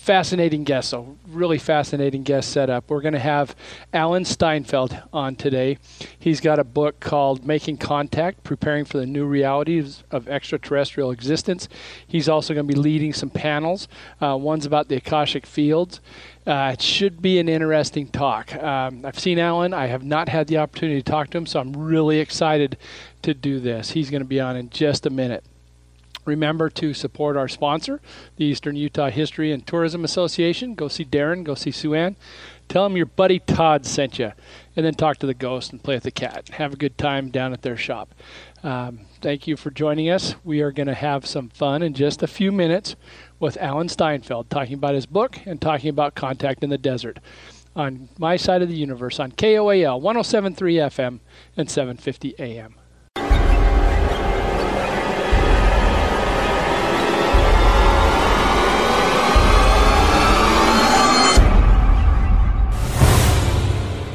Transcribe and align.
fascinating 0.00 0.64
guest. 0.64 0.88
So 0.88 1.18
really 1.28 1.58
fascinating 1.58 2.22
guest 2.22 2.50
setup. 2.50 2.88
We're 2.88 3.02
going 3.02 3.12
to 3.12 3.18
have 3.18 3.54
Alan 3.92 4.24
Steinfeld 4.24 4.98
on 5.12 5.36
today. 5.36 5.76
He's 6.18 6.40
got 6.40 6.58
a 6.58 6.64
book 6.64 7.00
called 7.00 7.46
Making 7.46 7.76
Contact: 7.76 8.42
Preparing 8.42 8.86
for 8.86 8.96
the 8.96 9.06
New 9.06 9.26
Realities 9.26 10.02
of 10.10 10.26
Extraterrestrial 10.26 11.10
Existence. 11.10 11.68
He's 12.06 12.28
also 12.28 12.54
going 12.54 12.66
to 12.66 12.74
be 12.74 12.80
leading 12.80 13.12
some 13.12 13.28
panels. 13.28 13.88
Uh, 14.20 14.38
one's 14.40 14.64
about 14.64 14.88
the 14.88 14.96
Akashic 14.96 15.44
fields. 15.44 16.00
Uh, 16.46 16.70
it 16.72 16.80
should 16.80 17.20
be 17.20 17.38
an 17.38 17.48
interesting 17.48 18.08
talk. 18.08 18.54
Um, 18.56 19.04
I've 19.04 19.18
seen 19.18 19.38
Alan. 19.38 19.74
I 19.74 19.86
have 19.86 20.02
not 20.02 20.30
had 20.30 20.46
the 20.46 20.56
opportunity 20.56 21.02
to 21.02 21.10
talk 21.10 21.28
to 21.30 21.38
him, 21.38 21.44
so 21.44 21.60
I'm 21.60 21.74
really 21.74 22.18
excited 22.20 22.78
to 23.22 23.34
do 23.34 23.60
this. 23.60 23.90
He's 23.90 24.10
going 24.10 24.22
to 24.22 24.28
be 24.28 24.40
on 24.40 24.56
in 24.56 24.70
just 24.70 25.04
a 25.04 25.10
minute. 25.10 25.44
Remember 26.30 26.70
to 26.70 26.94
support 26.94 27.36
our 27.36 27.48
sponsor, 27.48 28.00
the 28.36 28.44
Eastern 28.44 28.76
Utah 28.76 29.10
History 29.10 29.50
and 29.50 29.66
Tourism 29.66 30.04
Association. 30.04 30.76
Go 30.76 30.86
see 30.86 31.04
Darren, 31.04 31.42
go 31.42 31.56
see 31.56 31.72
Sue 31.72 31.92
Ann. 31.92 32.14
Tell 32.68 32.84
them 32.84 32.96
your 32.96 33.06
buddy 33.06 33.40
Todd 33.40 33.84
sent 33.84 34.20
you, 34.20 34.30
and 34.76 34.86
then 34.86 34.94
talk 34.94 35.16
to 35.18 35.26
the 35.26 35.34
ghost 35.34 35.72
and 35.72 35.82
play 35.82 35.96
with 35.96 36.04
the 36.04 36.12
cat. 36.12 36.50
Have 36.50 36.74
a 36.74 36.76
good 36.76 36.96
time 36.96 37.30
down 37.30 37.52
at 37.52 37.62
their 37.62 37.76
shop. 37.76 38.14
Um, 38.62 39.00
thank 39.20 39.48
you 39.48 39.56
for 39.56 39.72
joining 39.72 40.08
us. 40.08 40.36
We 40.44 40.60
are 40.60 40.70
going 40.70 40.86
to 40.86 40.94
have 40.94 41.26
some 41.26 41.48
fun 41.48 41.82
in 41.82 41.94
just 41.94 42.22
a 42.22 42.28
few 42.28 42.52
minutes 42.52 42.94
with 43.40 43.56
Alan 43.56 43.88
Steinfeld 43.88 44.50
talking 44.50 44.74
about 44.74 44.94
his 44.94 45.06
book 45.06 45.36
and 45.46 45.60
talking 45.60 45.90
about 45.90 46.14
contact 46.14 46.62
in 46.62 46.70
the 46.70 46.78
desert 46.78 47.18
on 47.74 48.08
my 48.18 48.36
side 48.36 48.62
of 48.62 48.68
the 48.68 48.76
universe 48.76 49.18
on 49.18 49.32
KOAL 49.32 50.00
1073 50.00 50.74
FM 50.76 51.18
and 51.56 51.68
750 51.68 52.36
AM. 52.38 52.76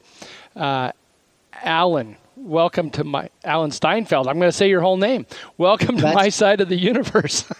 Uh, 0.56 0.92
Alan, 1.62 2.16
welcome 2.36 2.90
to 2.90 3.04
my 3.04 3.30
Alan 3.44 3.70
Steinfeld. 3.70 4.28
I'm 4.28 4.38
going 4.38 4.50
to 4.50 4.56
say 4.56 4.68
your 4.68 4.80
whole 4.80 4.96
name. 4.96 5.26
Welcome 5.56 5.96
to 5.96 6.02
That's, 6.02 6.14
my 6.14 6.28
side 6.28 6.60
of 6.60 6.68
the 6.68 6.76
universe. 6.76 7.44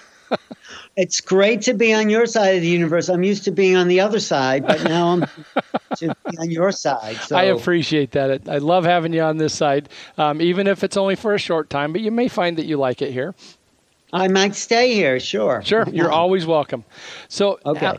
it's 0.96 1.20
great 1.20 1.62
to 1.62 1.74
be 1.74 1.92
on 1.92 2.08
your 2.08 2.26
side 2.26 2.56
of 2.56 2.62
the 2.62 2.68
universe. 2.68 3.08
I'm 3.08 3.22
used 3.22 3.44
to 3.44 3.50
being 3.50 3.76
on 3.76 3.88
the 3.88 4.00
other 4.00 4.20
side, 4.20 4.66
but 4.66 4.82
now 4.84 5.08
I'm 5.08 5.20
to 5.96 6.16
be 6.30 6.38
on 6.38 6.50
your 6.50 6.72
side. 6.72 7.16
So. 7.16 7.36
I 7.36 7.44
appreciate 7.44 8.12
that. 8.12 8.48
I 8.48 8.58
love 8.58 8.84
having 8.84 9.12
you 9.12 9.22
on 9.22 9.38
this 9.38 9.54
side, 9.54 9.88
um, 10.18 10.40
even 10.40 10.66
if 10.66 10.84
it's 10.84 10.96
only 10.96 11.16
for 11.16 11.34
a 11.34 11.38
short 11.38 11.70
time. 11.70 11.92
But 11.92 12.00
you 12.02 12.10
may 12.10 12.28
find 12.28 12.56
that 12.58 12.66
you 12.66 12.76
like 12.76 13.02
it 13.02 13.12
here. 13.12 13.34
I 14.12 14.28
might 14.28 14.54
stay 14.54 14.94
here, 14.94 15.18
sure. 15.18 15.60
Sure, 15.64 15.84
you're 15.90 16.12
always 16.12 16.46
welcome. 16.46 16.84
So, 17.26 17.58
okay. 17.66 17.98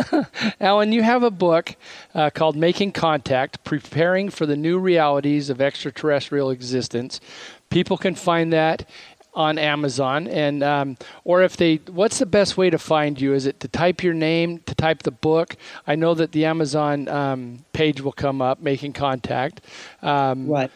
Alan, 0.60 0.92
you 0.92 1.02
have 1.02 1.22
a 1.22 1.30
book 1.30 1.74
uh, 2.14 2.28
called 2.28 2.54
Making 2.54 2.92
Contact 2.92 3.64
Preparing 3.64 4.28
for 4.28 4.44
the 4.44 4.56
New 4.56 4.78
Realities 4.78 5.48
of 5.48 5.62
Extraterrestrial 5.62 6.50
Existence. 6.50 7.18
People 7.70 7.96
can 7.96 8.14
find 8.14 8.52
that 8.52 8.86
on 9.34 9.58
Amazon, 9.58 10.28
and 10.28 10.62
um, 10.62 10.96
or 11.24 11.42
if 11.42 11.56
they, 11.56 11.76
what's 11.90 12.18
the 12.18 12.26
best 12.26 12.56
way 12.56 12.70
to 12.70 12.78
find 12.78 13.20
you? 13.20 13.34
Is 13.34 13.46
it 13.46 13.60
to 13.60 13.68
type 13.68 14.02
your 14.02 14.14
name, 14.14 14.58
to 14.66 14.74
type 14.74 15.02
the 15.02 15.10
book? 15.10 15.56
I 15.86 15.96
know 15.96 16.14
that 16.14 16.32
the 16.32 16.44
Amazon 16.44 17.08
um, 17.08 17.64
page 17.72 18.00
will 18.00 18.12
come 18.12 18.40
up, 18.40 18.60
making 18.60 18.92
contact. 18.92 19.60
Um, 20.02 20.48
right. 20.48 20.70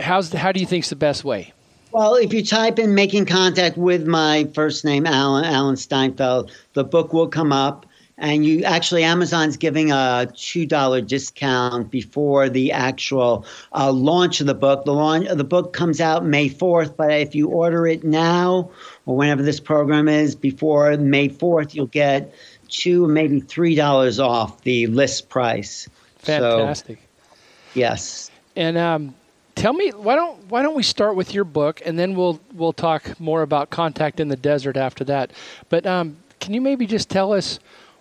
How's 0.00 0.32
how 0.32 0.52
do 0.52 0.60
you 0.60 0.66
think 0.66 0.84
is 0.84 0.90
the 0.90 0.96
best 0.96 1.24
way? 1.24 1.52
Well, 1.92 2.14
if 2.14 2.32
you 2.32 2.44
type 2.44 2.78
in 2.78 2.94
making 2.94 3.26
contact 3.26 3.76
with 3.76 4.06
my 4.06 4.48
first 4.54 4.84
name, 4.84 5.06
Alan, 5.06 5.44
Alan 5.44 5.74
Steinfeld, 5.74 6.52
the 6.74 6.84
book 6.84 7.12
will 7.12 7.26
come 7.26 7.52
up 7.52 7.84
and 8.20 8.44
you 8.44 8.62
actually 8.64 9.02
Amazon's 9.02 9.56
giving 9.56 9.90
a 9.90 10.30
two 10.36 10.66
dollar 10.66 11.00
discount 11.00 11.90
before 11.90 12.48
the 12.48 12.70
actual 12.70 13.46
uh, 13.72 13.90
launch 13.90 14.40
of 14.40 14.46
the 14.46 14.54
book. 14.54 14.84
The 14.84 14.92
launch 14.92 15.28
the 15.28 15.42
book 15.42 15.72
comes 15.72 16.00
out 16.00 16.24
May 16.24 16.48
fourth, 16.48 16.96
but 16.96 17.10
if 17.10 17.34
you 17.34 17.48
order 17.48 17.86
it 17.86 18.04
now 18.04 18.70
or 19.06 19.16
whenever 19.16 19.42
this 19.42 19.58
program 19.58 20.06
is 20.06 20.36
before 20.36 20.96
May 20.98 21.28
fourth, 21.28 21.74
you'll 21.74 21.86
get 21.86 22.32
two 22.68 23.08
maybe 23.08 23.40
three 23.40 23.74
dollars 23.74 24.20
off 24.20 24.62
the 24.62 24.86
list 24.88 25.30
price. 25.30 25.88
Fantastic. 26.18 26.98
So, 26.98 27.38
yes. 27.74 28.30
And 28.54 28.76
um, 28.76 29.14
tell 29.54 29.72
me 29.72 29.90
why 29.90 30.14
don't 30.14 30.44
why 30.50 30.60
don't 30.60 30.76
we 30.76 30.82
start 30.82 31.16
with 31.16 31.32
your 31.32 31.44
book 31.44 31.80
and 31.86 31.98
then 31.98 32.14
we'll 32.14 32.38
we'll 32.52 32.74
talk 32.74 33.18
more 33.18 33.40
about 33.40 33.70
contact 33.70 34.20
in 34.20 34.28
the 34.28 34.36
desert 34.36 34.76
after 34.76 35.04
that. 35.04 35.30
But 35.70 35.86
um, 35.86 36.18
can 36.38 36.52
you 36.52 36.60
maybe 36.60 36.86
just 36.86 37.08
tell 37.08 37.32
us 37.32 37.58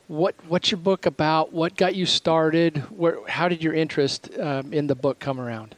what 0.10 0.34
what's 0.48 0.72
your 0.72 0.80
book 0.80 1.06
about? 1.06 1.54
What 1.54 1.78
got 1.78 1.96
you 1.96 2.06
started? 2.06 2.78
Where 2.90 3.20
how 3.28 3.48
did 3.48 3.64
your 3.64 3.74
interest 3.74 4.30
um, 4.40 4.74
in 4.74 4.88
the 4.88 4.96
book 4.96 5.20
come 5.20 5.40
around? 5.40 5.76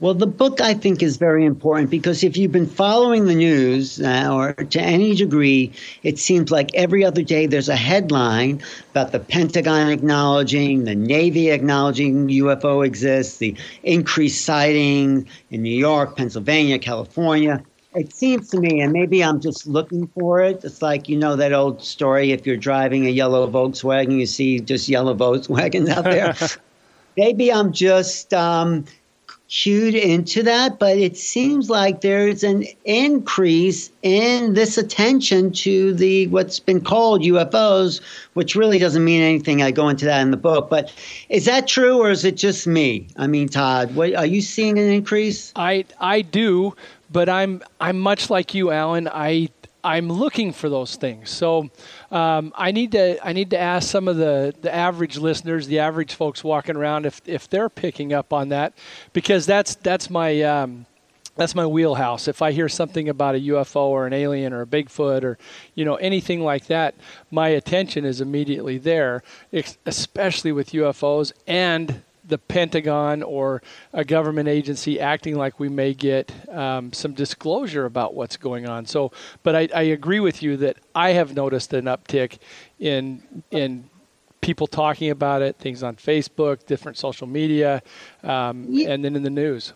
Well, 0.00 0.14
the 0.14 0.26
book 0.26 0.62
I 0.62 0.74
think 0.74 1.02
is 1.02 1.18
very 1.18 1.44
important 1.44 1.90
because 1.90 2.24
if 2.24 2.36
you've 2.36 2.50
been 2.50 2.66
following 2.66 3.26
the 3.26 3.34
news 3.34 4.00
uh, 4.00 4.30
or 4.32 4.54
to 4.54 4.80
any 4.80 5.14
degree, 5.14 5.72
it 6.02 6.18
seems 6.18 6.50
like 6.50 6.74
every 6.74 7.04
other 7.04 7.22
day 7.22 7.46
there's 7.46 7.68
a 7.68 7.76
headline 7.76 8.62
about 8.92 9.12
the 9.12 9.20
Pentagon 9.20 9.90
acknowledging, 9.90 10.84
the 10.84 10.94
Navy 10.94 11.50
acknowledging 11.50 12.28
UFO 12.28 12.84
exists, 12.84 13.36
the 13.36 13.54
increased 13.82 14.42
sighting 14.42 15.28
in 15.50 15.62
New 15.62 15.76
York, 15.76 16.16
Pennsylvania, 16.16 16.78
California 16.78 17.62
it 17.94 18.14
seems 18.14 18.48
to 18.50 18.60
me, 18.60 18.80
and 18.80 18.92
maybe 18.92 19.22
I'm 19.22 19.40
just 19.40 19.66
looking 19.66 20.06
for 20.08 20.40
it. 20.40 20.62
It's 20.64 20.82
like 20.82 21.08
you 21.08 21.16
know 21.16 21.36
that 21.36 21.52
old 21.52 21.82
story: 21.82 22.32
if 22.32 22.46
you're 22.46 22.56
driving 22.56 23.06
a 23.06 23.10
yellow 23.10 23.50
Volkswagen, 23.50 24.18
you 24.18 24.26
see 24.26 24.60
just 24.60 24.88
yellow 24.88 25.14
Volkswagens 25.14 25.88
out 25.88 26.04
there. 26.04 26.34
maybe 27.16 27.52
I'm 27.52 27.72
just 27.72 28.32
um, 28.32 28.84
cued 29.50 29.96
into 29.96 30.44
that, 30.44 30.78
but 30.78 30.96
it 30.96 31.16
seems 31.16 31.68
like 31.68 32.00
there's 32.00 32.44
an 32.44 32.64
increase 32.84 33.90
in 34.02 34.54
this 34.54 34.78
attention 34.78 35.50
to 35.50 35.92
the 35.92 36.28
what's 36.28 36.60
been 36.60 36.80
called 36.80 37.22
UFOs, 37.22 38.00
which 38.34 38.54
really 38.54 38.78
doesn't 38.78 39.04
mean 39.04 39.20
anything. 39.20 39.62
I 39.62 39.72
go 39.72 39.88
into 39.88 40.04
that 40.04 40.20
in 40.20 40.30
the 40.30 40.36
book, 40.36 40.70
but 40.70 40.92
is 41.28 41.44
that 41.46 41.66
true 41.66 41.98
or 41.98 42.10
is 42.10 42.24
it 42.24 42.36
just 42.36 42.68
me? 42.68 43.08
I 43.16 43.26
mean, 43.26 43.48
Todd, 43.48 43.96
what, 43.96 44.14
are 44.14 44.26
you 44.26 44.40
seeing 44.40 44.78
an 44.78 44.86
increase? 44.88 45.52
I 45.56 45.84
I 45.98 46.22
do, 46.22 46.76
but 47.10 47.28
I'm 47.28 47.62
I'm 47.80 47.98
much 47.98 48.30
like 48.30 48.54
you, 48.54 48.70
Alan. 48.70 49.08
I 49.08 49.50
I'm 49.82 50.08
looking 50.08 50.52
for 50.52 50.68
those 50.68 50.96
things. 50.96 51.30
So 51.30 51.70
um, 52.10 52.52
I 52.54 52.70
need 52.72 52.92
to 52.92 53.24
I 53.26 53.32
need 53.32 53.50
to 53.50 53.58
ask 53.58 53.88
some 53.88 54.08
of 54.08 54.16
the, 54.16 54.54
the 54.60 54.74
average 54.74 55.16
listeners, 55.16 55.66
the 55.66 55.78
average 55.78 56.14
folks 56.14 56.44
walking 56.44 56.76
around, 56.76 57.06
if 57.06 57.20
if 57.26 57.48
they're 57.48 57.68
picking 57.68 58.12
up 58.12 58.32
on 58.32 58.50
that, 58.50 58.74
because 59.12 59.46
that's 59.46 59.74
that's 59.76 60.10
my 60.10 60.42
um, 60.42 60.86
that's 61.36 61.54
my 61.54 61.66
wheelhouse. 61.66 62.28
If 62.28 62.42
I 62.42 62.52
hear 62.52 62.68
something 62.68 63.08
about 63.08 63.34
a 63.34 63.38
UFO 63.38 63.86
or 63.86 64.06
an 64.06 64.12
alien 64.12 64.52
or 64.52 64.62
a 64.62 64.66
Bigfoot 64.66 65.24
or 65.24 65.38
you 65.74 65.84
know 65.84 65.96
anything 65.96 66.42
like 66.42 66.66
that, 66.66 66.94
my 67.30 67.48
attention 67.48 68.04
is 68.04 68.20
immediately 68.20 68.78
there, 68.78 69.22
especially 69.86 70.52
with 70.52 70.72
UFOs 70.72 71.32
and 71.46 72.02
the 72.30 72.38
Pentagon 72.38 73.22
or 73.22 73.62
a 73.92 74.04
government 74.04 74.48
agency 74.48 74.98
acting 74.98 75.36
like 75.36 75.60
we 75.60 75.68
may 75.68 75.92
get 75.92 76.32
um, 76.48 76.92
some 76.92 77.12
disclosure 77.12 77.84
about 77.84 78.14
what's 78.14 78.36
going 78.36 78.66
on. 78.66 78.86
So, 78.86 79.12
but 79.42 79.54
I, 79.54 79.68
I 79.74 79.82
agree 79.82 80.20
with 80.20 80.42
you 80.42 80.56
that 80.58 80.78
I 80.94 81.10
have 81.10 81.34
noticed 81.34 81.72
an 81.74 81.84
uptick 81.84 82.38
in 82.78 83.22
in 83.50 83.90
people 84.40 84.66
talking 84.66 85.10
about 85.10 85.42
it, 85.42 85.56
things 85.56 85.82
on 85.82 85.96
Facebook, 85.96 86.64
different 86.64 86.96
social 86.96 87.26
media, 87.26 87.82
um, 88.22 88.64
yeah. 88.70 88.90
and 88.90 89.04
then 89.04 89.14
in 89.14 89.22
the 89.22 89.30
news. 89.30 89.74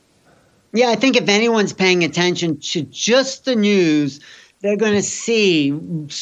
Yeah, 0.73 0.89
I 0.89 0.97
think 0.97 1.17
if 1.17 1.29
anyone's 1.29 1.73
paying 1.73 2.03
attention 2.03 2.59
to 2.59 2.83
just 2.83 3.45
the 3.45 3.55
news, 3.55 4.21
they're 4.61 4.77
going 4.77 4.95
to 4.95 5.03
see 5.03 5.71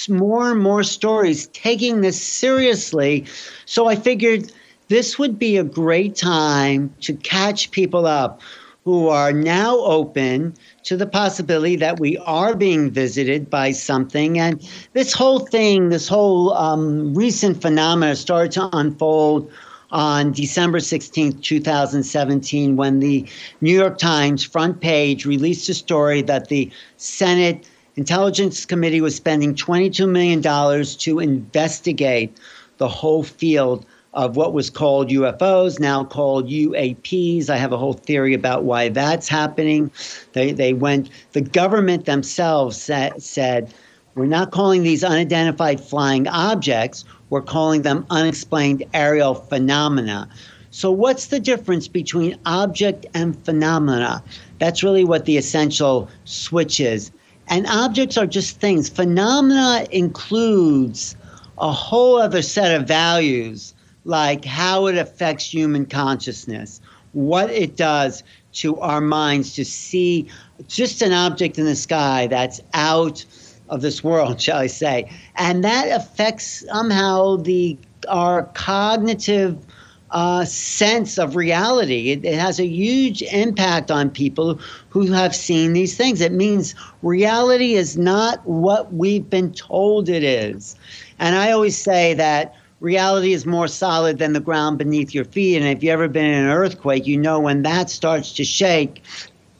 more 0.09 0.51
and 0.51 0.61
more 0.61 0.83
stories 0.83 1.47
taking 1.49 2.01
this 2.01 2.21
seriously. 2.21 3.25
So 3.67 3.87
I 3.87 3.95
figured 3.95 4.53
this 4.93 5.19
would 5.19 5.39
be 5.39 5.57
a 5.57 5.65
great 5.65 6.15
time 6.15 6.95
to 7.01 7.15
catch 7.15 7.71
people 7.71 8.05
up 8.05 8.43
who 8.85 9.09
are 9.09 9.33
now 9.33 9.79
open 9.79 10.53
to 10.83 10.99
the 10.99 11.07
possibility 11.07 11.77
that 11.77 11.99
we 11.99 12.19
are 12.19 12.55
being 12.55 12.91
visited 12.91 13.49
by 13.49 13.73
something. 13.73 14.39
And 14.39 14.61
this 14.93 15.15
whole 15.15 15.39
thing, 15.39 15.89
this 15.89 16.09
whole 16.09 16.53
um, 16.53 17.15
recent 17.15 17.63
phenomena 17.63 18.15
started 18.17 18.53
to 18.53 18.69
unfold 18.77 19.51
on 19.93 20.33
December 20.33 20.79
16th, 20.79 21.43
2017, 21.43 22.77
when 22.77 22.99
the 22.99 23.27
New 23.63 23.75
York 23.75 23.97
Times 23.97 24.45
front 24.45 24.83
page 24.83 25.25
released 25.25 25.71
a 25.71 25.75
story 25.75 26.21
that 26.21 26.51
the 26.51 26.71
Senate 26.99 27.67
Intelligence 27.97 28.67
Committee 28.67 29.01
was 29.01 29.17
spending 29.17 29.55
$22 29.55 30.07
million 30.07 30.43
to 30.85 31.19
investigate 31.19 32.37
the 32.77 32.89
whole 32.89 33.23
field 33.23 33.87
of 34.15 34.37
what 34.37 34.53
was 34.53 34.69
called 34.69 35.09
UFOs, 35.09 35.81
now 35.81 36.05
called 36.05 36.49
UAPs. 36.49 37.49
I 37.49 37.57
have 37.57 37.73
a 37.73 37.79
whole 37.79 37.95
theory 37.95 38.35
about 38.35 38.65
why 38.65 38.89
that's 38.91 39.29
happening. 39.29 39.91
They, 40.33 40.53
they 40.53 40.75
went, 40.75 41.09
the 41.33 41.41
government 41.41 42.05
themselves 42.05 42.77
said, 42.77 43.23
said, 43.23 43.73
we're 44.15 44.27
not 44.27 44.51
calling 44.51 44.83
these 44.83 45.03
unidentified 45.03 45.81
flying 45.81 46.29
objects, 46.29 47.05
we're 47.31 47.41
calling 47.41 47.81
them 47.81 48.05
unexplained 48.11 48.85
aerial 48.93 49.35
phenomena. 49.35 50.29
So, 50.71 50.91
what's 50.91 51.29
the 51.29 51.41
difference 51.41 51.89
between 51.89 52.39
object 52.45 53.07
and 53.15 53.43
phenomena? 53.45 54.23
That's 54.59 54.83
really 54.83 55.05
what 55.05 55.25
the 55.25 55.39
essential 55.39 56.11
switch 56.25 56.79
is. 56.81 57.11
And 57.49 57.67
objects 57.67 58.17
are 58.19 58.27
just 58.27 58.61
things. 58.61 58.89
Phenomena 58.89 59.87
includes 59.91 61.17
a 61.59 61.73
whole 61.73 62.21
other 62.21 62.43
set 62.43 62.79
of 62.79 62.87
values 62.87 63.75
like 64.05 64.45
how 64.45 64.87
it 64.87 64.97
affects 64.97 65.53
human 65.53 65.87
consciousness, 65.87 66.81
what 67.13 67.51
it 67.51 67.77
does 67.77 68.23
to 68.53 68.79
our 68.81 69.01
minds 69.01 69.55
to 69.55 69.65
see 69.65 70.29
just 70.69 71.03
an 71.03 71.13
object 71.13 71.59
in 71.59 71.65
the 71.65 71.77
sky 71.77 72.27
that's 72.27 72.61
out 72.75 73.25
of 73.69 73.81
this 73.81 74.05
world, 74.05 74.41
shall 74.41 74.59
I 74.59 74.67
say. 74.67 75.11
And 75.37 75.65
that 75.65 75.89
affects 75.89 76.65
somehow 76.67 77.37
the 77.37 77.79
our 78.09 78.45
cognitive 78.55 79.65
uh, 80.11 80.45
sense 80.45 81.19
of 81.19 81.37
reality. 81.37 82.11
It, 82.11 82.25
it, 82.25 82.39
has 82.39 82.61
a 82.61 82.67
huge 82.67 83.23
impact 83.23 83.91
on 83.91 84.11
people 84.11 84.61
who 84.91 85.11
have 85.13 85.35
seen 85.35 85.73
these 85.73 85.97
things. 85.97 86.21
It 86.21 86.33
means 86.33 86.75
reality 87.03 87.75
is 87.75 87.97
not 87.97 88.47
what 88.47 88.93
we've 88.93 89.29
been 89.29 89.53
told 89.55 90.09
it 90.11 90.23
is. 90.23 90.77
And 91.19 91.35
I 91.35 91.53
always 91.53 91.79
say 91.79 92.13
that 92.15 92.55
reality 92.83 93.33
is 93.33 93.47
more 93.47 93.69
solid 93.69 94.19
than 94.19 94.33
the 94.33 94.41
ground 94.41 94.77
beneath 94.77 95.15
your 95.15 95.25
feet. 95.25 95.57
And 95.57 95.67
if 95.67 95.83
you've 95.83 95.93
ever 95.93 96.09
been 96.09 96.25
in 96.25 96.45
an 96.45 96.51
earthquake, 96.51 97.07
you 97.07 97.17
know 97.17 97.39
when 97.41 97.63
that 97.63 97.89
starts 97.89 98.33
to 98.35 98.45
shake, 98.45 99.03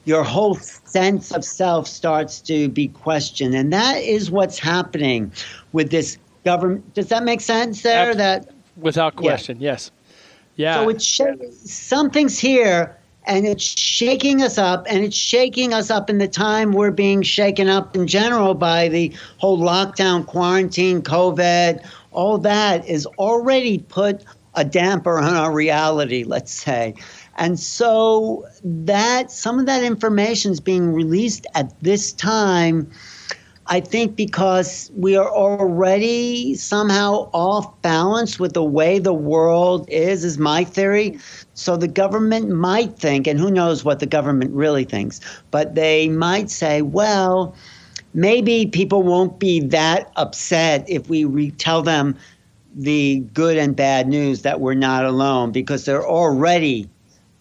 your 0.05 0.23
whole 0.23 0.55
sense 0.55 1.31
of 1.31 1.45
self 1.45 1.87
starts 1.87 2.41
to 2.41 2.67
be 2.67 2.89
questioned. 2.89 3.55
And 3.55 3.71
that 3.71 4.03
is 4.03 4.29
what's 4.29 4.59
happening 4.59 5.31
with 5.71 5.89
this 5.89 6.17
government. 6.43 6.93
Does 6.93 7.07
that 7.07 7.23
make 7.23 7.39
sense 7.39 7.81
there? 7.81 8.13
That 8.13 8.51
Without 8.75 9.15
question, 9.15 9.59
yeah. 9.59 9.71
yes. 9.71 9.91
Yeah. 10.55 10.75
So 10.75 10.89
it's 10.89 11.05
sh- 11.05 11.21
something's 11.63 12.37
here 12.37 12.97
and 13.25 13.47
it's 13.47 13.63
shaking 13.63 14.41
us 14.43 14.57
up 14.57 14.85
and 14.89 15.03
it's 15.03 15.15
shaking 15.15 15.73
us 15.73 15.89
up 15.89 16.09
in 16.09 16.17
the 16.17 16.27
time 16.27 16.73
we're 16.73 16.91
being 16.91 17.21
shaken 17.21 17.69
up 17.69 17.95
in 17.95 18.05
general 18.05 18.53
by 18.53 18.89
the 18.89 19.13
whole 19.37 19.57
lockdown, 19.57 20.25
quarantine, 20.25 21.01
COVID, 21.01 21.83
all 22.13 22.37
that 22.39 22.87
is 22.87 23.05
already 23.17 23.79
put 23.79 24.23
a 24.55 24.63
damper 24.63 25.17
on 25.19 25.35
our 25.35 25.51
reality, 25.51 26.23
let's 26.23 26.51
say. 26.51 26.93
And 27.37 27.59
so 27.59 28.45
that 28.63 29.31
some 29.31 29.59
of 29.59 29.65
that 29.65 29.83
information 29.83 30.51
is 30.51 30.59
being 30.59 30.93
released 30.93 31.47
at 31.55 31.73
this 31.81 32.13
time, 32.13 32.91
I 33.67 33.79
think 33.79 34.15
because 34.15 34.91
we 34.95 35.15
are 35.15 35.29
already 35.29 36.53
somehow 36.55 37.29
off 37.33 37.81
balance 37.81 38.39
with 38.39 38.53
the 38.53 38.63
way 38.63 38.99
the 38.99 39.13
world 39.13 39.87
is, 39.89 40.23
is 40.23 40.37
my 40.37 40.63
theory. 40.63 41.17
So 41.53 41.77
the 41.77 41.87
government 41.87 42.49
might 42.49 42.99
think, 42.99 43.25
and 43.25 43.39
who 43.39 43.49
knows 43.49 43.83
what 43.83 43.99
the 43.99 44.05
government 44.05 44.51
really 44.51 44.83
thinks, 44.83 45.21
but 45.49 45.75
they 45.75 46.09
might 46.09 46.49
say, 46.51 46.81
well, 46.81 47.55
maybe 48.13 48.65
people 48.65 49.03
won't 49.03 49.39
be 49.39 49.59
that 49.59 50.11
upset 50.15 50.85
if 50.89 51.09
we 51.09 51.25
re- 51.25 51.51
tell 51.51 51.81
them 51.81 52.17
the 52.75 53.19
good 53.33 53.57
and 53.57 53.75
bad 53.75 54.07
news 54.07 54.41
that 54.41 54.59
we're 54.59 54.73
not 54.73 55.05
alone 55.05 55.51
because 55.51 55.85
they're 55.85 56.07
already 56.07 56.89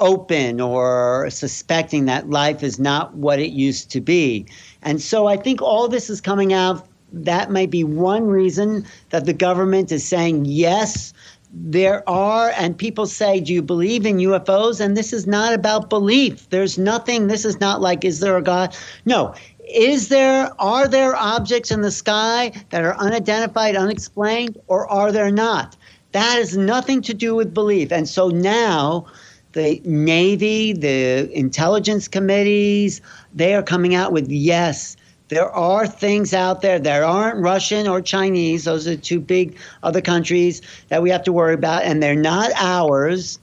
open 0.01 0.61
or 0.61 1.29
suspecting 1.31 2.07
that 2.07 2.29
life 2.29 2.62
is 2.62 2.79
not 2.79 3.14
what 3.14 3.38
it 3.38 3.52
used 3.52 3.91
to 3.91 4.00
be. 4.00 4.45
And 4.83 5.00
so 5.00 5.26
I 5.26 5.37
think 5.37 5.62
all 5.62 5.88
this 5.88 6.11
is 6.11 6.21
coming 6.21 6.52
out. 6.52 6.87
That 7.12 7.50
might 7.50 7.71
be 7.71 7.85
one 7.85 8.26
reason 8.26 8.87
that 9.11 9.26
the 9.26 9.35
government 9.35 9.93
is 9.93 10.05
saying, 10.05 10.47
yes, 10.47 11.12
there 11.52 12.09
are, 12.09 12.52
and 12.57 12.76
people 12.76 13.07
say, 13.07 13.38
Do 13.38 13.52
you 13.52 13.62
believe 13.62 14.07
in 14.07 14.17
UFOs? 14.17 14.81
And 14.81 14.97
this 14.97 15.12
is 15.12 15.26
not 15.26 15.52
about 15.52 15.91
belief. 15.91 16.49
There's 16.49 16.79
nothing, 16.79 17.26
this 17.26 17.45
is 17.45 17.61
not 17.61 17.83
like, 17.83 18.05
Is 18.05 18.21
there 18.21 18.37
a 18.38 18.43
God? 18.43 18.75
No, 19.05 19.35
is 19.75 20.09
there 20.09 20.50
are 20.61 20.87
there 20.88 21.17
objects 21.17 21.71
in 21.71 21.83
the 21.83 21.91
sky 21.91 22.52
that 22.71 22.83
are 22.83 22.97
unidentified 22.97 23.76
unexplained 23.76 24.59
or 24.67 24.88
are 24.88 25.12
there 25.12 25.31
not 25.31 25.76
that 26.12 26.37
has 26.37 26.57
nothing 26.57 27.00
to 27.02 27.14
do 27.14 27.35
with 27.35 27.55
belief 27.55 27.91
and 27.91 28.09
so 28.09 28.29
now 28.29 29.07
the 29.52 29.81
navy 29.85 30.73
the 30.73 31.31
intelligence 31.37 32.09
committees 32.09 33.00
they 33.35 33.55
are 33.55 33.62
coming 33.62 33.95
out 33.95 34.12
with 34.12 34.31
yes 34.31 34.97
there 35.33 35.50
are 35.50 35.87
things 35.87 36.35
out 36.35 36.61
there 36.61 36.79
that 36.79 37.02
aren't 37.02 37.38
Russian 37.38 37.88
or 37.88 38.02
Chinese. 38.02 38.64
Those 38.64 38.87
are 38.87 38.99
two 38.99 39.19
big 39.19 39.57
other 39.83 40.02
countries 40.02 40.61
that 40.88 41.02
we 41.02 41.09
have 41.09 41.23
to 41.25 41.33
worry 41.33 41.55
about, 41.55 41.85
and 41.85 42.02
they're 42.02 42.14
not 42.14 42.50
ours. 42.57 43.38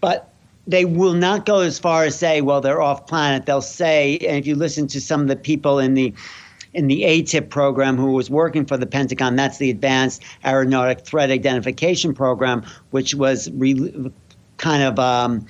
But 0.00 0.29
they 0.66 0.84
will 0.84 1.14
not 1.14 1.46
go 1.46 1.60
as 1.60 1.78
far 1.78 2.04
as 2.04 2.16
say, 2.18 2.40
well, 2.40 2.60
they're 2.60 2.82
off 2.82 3.06
planet. 3.06 3.46
They'll 3.46 3.62
say, 3.62 4.18
and 4.18 4.36
if 4.36 4.46
you 4.46 4.54
listen 4.54 4.86
to 4.88 5.00
some 5.00 5.22
of 5.22 5.28
the 5.28 5.36
people 5.36 5.78
in 5.78 5.94
the 5.94 6.14
in 6.72 6.86
the 6.86 7.02
AATIP 7.02 7.48
program 7.50 7.96
who 7.96 8.12
was 8.12 8.30
working 8.30 8.64
for 8.64 8.76
the 8.76 8.86
Pentagon, 8.86 9.34
that's 9.34 9.58
the 9.58 9.70
Advanced 9.70 10.22
Aeronautic 10.44 11.00
Threat 11.00 11.30
Identification 11.30 12.14
Program, 12.14 12.64
which 12.90 13.12
was 13.12 13.50
re- 13.54 14.12
kind 14.56 14.84
of 14.84 14.96
um, 15.00 15.44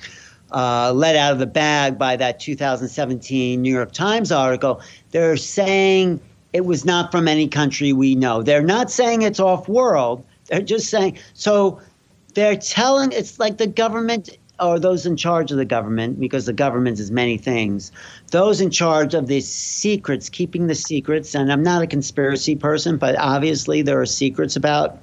uh, 0.51 0.91
let 0.93 1.15
out 1.15 1.33
of 1.33 1.39
the 1.39 1.45
bag 1.45 1.99
by 1.99 2.15
that 2.15 2.39
2017 2.39 3.61
New 3.61 3.71
York 3.71 3.91
Times 3.91 4.31
article. 4.31 4.81
They're 5.11 5.37
saying 5.37 6.19
it 6.53 6.65
was 6.65 6.85
not 6.85 7.11
from 7.11 7.27
any 7.27 7.47
country 7.47 7.93
we 7.93 8.15
know. 8.15 8.41
They're 8.41 8.63
not 8.63 8.89
saying 8.89 9.21
it's 9.21 9.39
off 9.39 9.67
world. 9.69 10.25
They're 10.47 10.61
just 10.61 10.89
saying 10.89 11.19
so. 11.33 11.79
They're 12.33 12.55
telling 12.55 13.11
it's 13.11 13.39
like 13.39 13.57
the 13.57 13.67
government 13.67 14.29
or 14.61 14.79
those 14.79 15.05
in 15.05 15.17
charge 15.17 15.51
of 15.51 15.57
the 15.57 15.65
government, 15.65 16.19
because 16.19 16.45
the 16.45 16.53
government 16.53 16.99
is 16.99 17.09
many 17.09 17.37
things, 17.37 17.91
those 18.29 18.61
in 18.61 18.69
charge 18.69 19.13
of 19.13 19.27
the 19.27 19.41
secrets, 19.41 20.29
keeping 20.29 20.67
the 20.67 20.75
secrets. 20.75 21.33
And 21.33 21.51
I'm 21.51 21.63
not 21.63 21.81
a 21.81 21.87
conspiracy 21.87 22.55
person, 22.55 22.97
but 22.97 23.17
obviously 23.17 23.81
there 23.81 23.99
are 23.99 24.05
secrets 24.05 24.55
about 24.55 24.99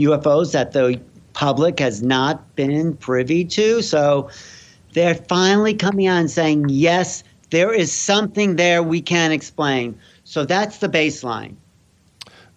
UFOs 0.00 0.52
that 0.52 0.72
the 0.72 1.00
public 1.32 1.78
has 1.78 2.02
not 2.02 2.54
been 2.56 2.96
privy 2.96 3.44
to. 3.44 3.80
So 3.80 4.28
they're 4.92 5.14
finally 5.14 5.74
coming 5.74 6.08
out 6.08 6.18
and 6.18 6.30
saying, 6.30 6.68
yes, 6.68 7.22
there 7.50 7.72
is 7.72 7.92
something 7.92 8.56
there 8.56 8.82
we 8.82 9.00
can't 9.00 9.32
explain. 9.32 9.98
So 10.24 10.44
that's 10.44 10.78
the 10.78 10.88
baseline. 10.88 11.54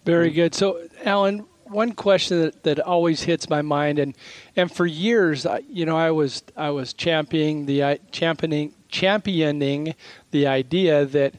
Very 0.04 0.30
good. 0.30 0.54
So, 0.54 0.80
Alan, 1.04 1.46
one 1.70 1.92
question 1.92 2.42
that, 2.42 2.62
that 2.64 2.80
always 2.80 3.22
hits 3.22 3.48
my 3.48 3.62
mind, 3.62 3.98
and 3.98 4.16
and 4.56 4.70
for 4.70 4.86
years, 4.86 5.46
you 5.68 5.86
know, 5.86 5.96
I 5.96 6.10
was 6.10 6.42
I 6.56 6.70
was 6.70 6.92
championing 6.92 7.66
the 7.66 8.00
championing 8.10 8.74
championing 8.88 9.94
the 10.32 10.46
idea 10.46 11.04
that 11.06 11.34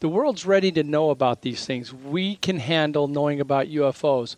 the 0.00 0.08
world's 0.08 0.44
ready 0.44 0.70
to 0.72 0.82
know 0.82 1.10
about 1.10 1.42
these 1.42 1.64
things. 1.64 1.92
We 1.92 2.36
can 2.36 2.58
handle 2.58 3.08
knowing 3.08 3.40
about 3.40 3.66
UFOs. 3.68 4.36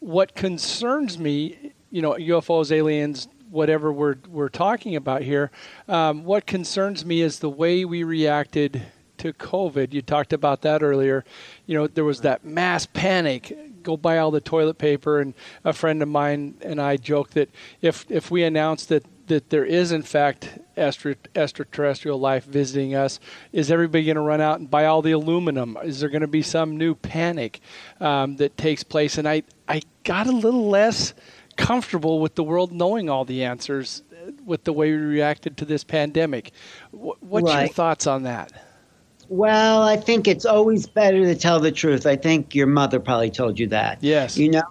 What 0.00 0.34
concerns 0.34 1.18
me, 1.18 1.72
you 1.90 2.02
know, 2.02 2.12
UFOs, 2.12 2.70
aliens, 2.70 3.28
whatever 3.50 3.92
we're 3.92 4.16
we're 4.28 4.48
talking 4.48 4.96
about 4.96 5.22
here. 5.22 5.50
Um, 5.88 6.24
what 6.24 6.46
concerns 6.46 7.04
me 7.04 7.22
is 7.22 7.38
the 7.38 7.50
way 7.50 7.84
we 7.84 8.02
reacted 8.02 8.82
to 9.18 9.32
COVID. 9.32 9.92
You 9.92 10.02
talked 10.02 10.32
about 10.32 10.62
that 10.62 10.82
earlier. 10.82 11.24
You 11.66 11.76
know, 11.76 11.86
there 11.86 12.04
was 12.04 12.20
that 12.22 12.44
mass 12.44 12.86
panic. 12.86 13.56
Go 13.88 13.96
buy 13.96 14.18
all 14.18 14.30
the 14.30 14.42
toilet 14.42 14.76
paper, 14.76 15.18
and 15.18 15.32
a 15.64 15.72
friend 15.72 16.02
of 16.02 16.10
mine 16.10 16.56
and 16.60 16.78
I 16.78 16.98
joked 16.98 17.32
that 17.32 17.48
if 17.80 18.04
if 18.10 18.30
we 18.30 18.44
announce 18.44 18.84
that 18.84 19.02
that 19.28 19.48
there 19.48 19.64
is 19.64 19.92
in 19.92 20.02
fact 20.02 20.58
extraterrestrial 20.76 22.20
life 22.20 22.44
visiting 22.44 22.94
us, 22.94 23.18
is 23.50 23.70
everybody 23.70 24.04
going 24.04 24.16
to 24.16 24.20
run 24.20 24.42
out 24.42 24.58
and 24.58 24.70
buy 24.70 24.84
all 24.84 25.00
the 25.00 25.12
aluminum? 25.12 25.78
Is 25.82 26.00
there 26.00 26.10
going 26.10 26.20
to 26.20 26.26
be 26.26 26.42
some 26.42 26.76
new 26.76 26.94
panic 26.94 27.60
um, 27.98 28.36
that 28.36 28.58
takes 28.58 28.82
place? 28.82 29.16
And 29.16 29.26
I 29.26 29.42
I 29.66 29.80
got 30.04 30.26
a 30.26 30.32
little 30.32 30.68
less 30.68 31.14
comfortable 31.56 32.20
with 32.20 32.34
the 32.34 32.44
world 32.44 32.72
knowing 32.72 33.08
all 33.08 33.24
the 33.24 33.42
answers 33.42 34.02
uh, 34.12 34.32
with 34.44 34.64
the 34.64 34.72
way 34.74 34.90
we 34.90 34.98
reacted 34.98 35.56
to 35.56 35.64
this 35.64 35.82
pandemic. 35.82 36.52
What's 36.90 37.46
right. 37.46 37.60
your 37.60 37.72
thoughts 37.72 38.06
on 38.06 38.24
that? 38.24 38.52
Well, 39.28 39.82
I 39.82 39.96
think 39.96 40.26
it's 40.26 40.46
always 40.46 40.86
better 40.86 41.24
to 41.24 41.34
tell 41.34 41.60
the 41.60 41.72
truth. 41.72 42.06
I 42.06 42.16
think 42.16 42.54
your 42.54 42.66
mother 42.66 42.98
probably 42.98 43.30
told 43.30 43.58
you 43.58 43.66
that. 43.68 43.98
Yes. 44.00 44.38
You 44.38 44.50
know? 44.50 44.62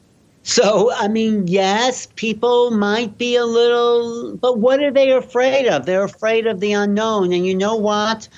So, 0.44 0.92
I 0.96 1.10
mean, 1.10 1.48
yes, 1.48 2.08
people 2.16 2.72
might 2.72 3.18
be 3.18 3.36
a 3.36 3.46
little, 3.46 4.36
but 4.38 4.60
what 4.60 4.82
are 4.82 4.92
they 4.92 5.12
afraid 5.12 5.68
of? 5.68 5.86
They're 5.86 6.06
afraid 6.06 6.48
of 6.48 6.62
the 6.62 6.72
unknown. 6.72 7.34
And 7.34 7.46
you 7.46 7.54
know 7.54 7.76
what? 7.76 8.30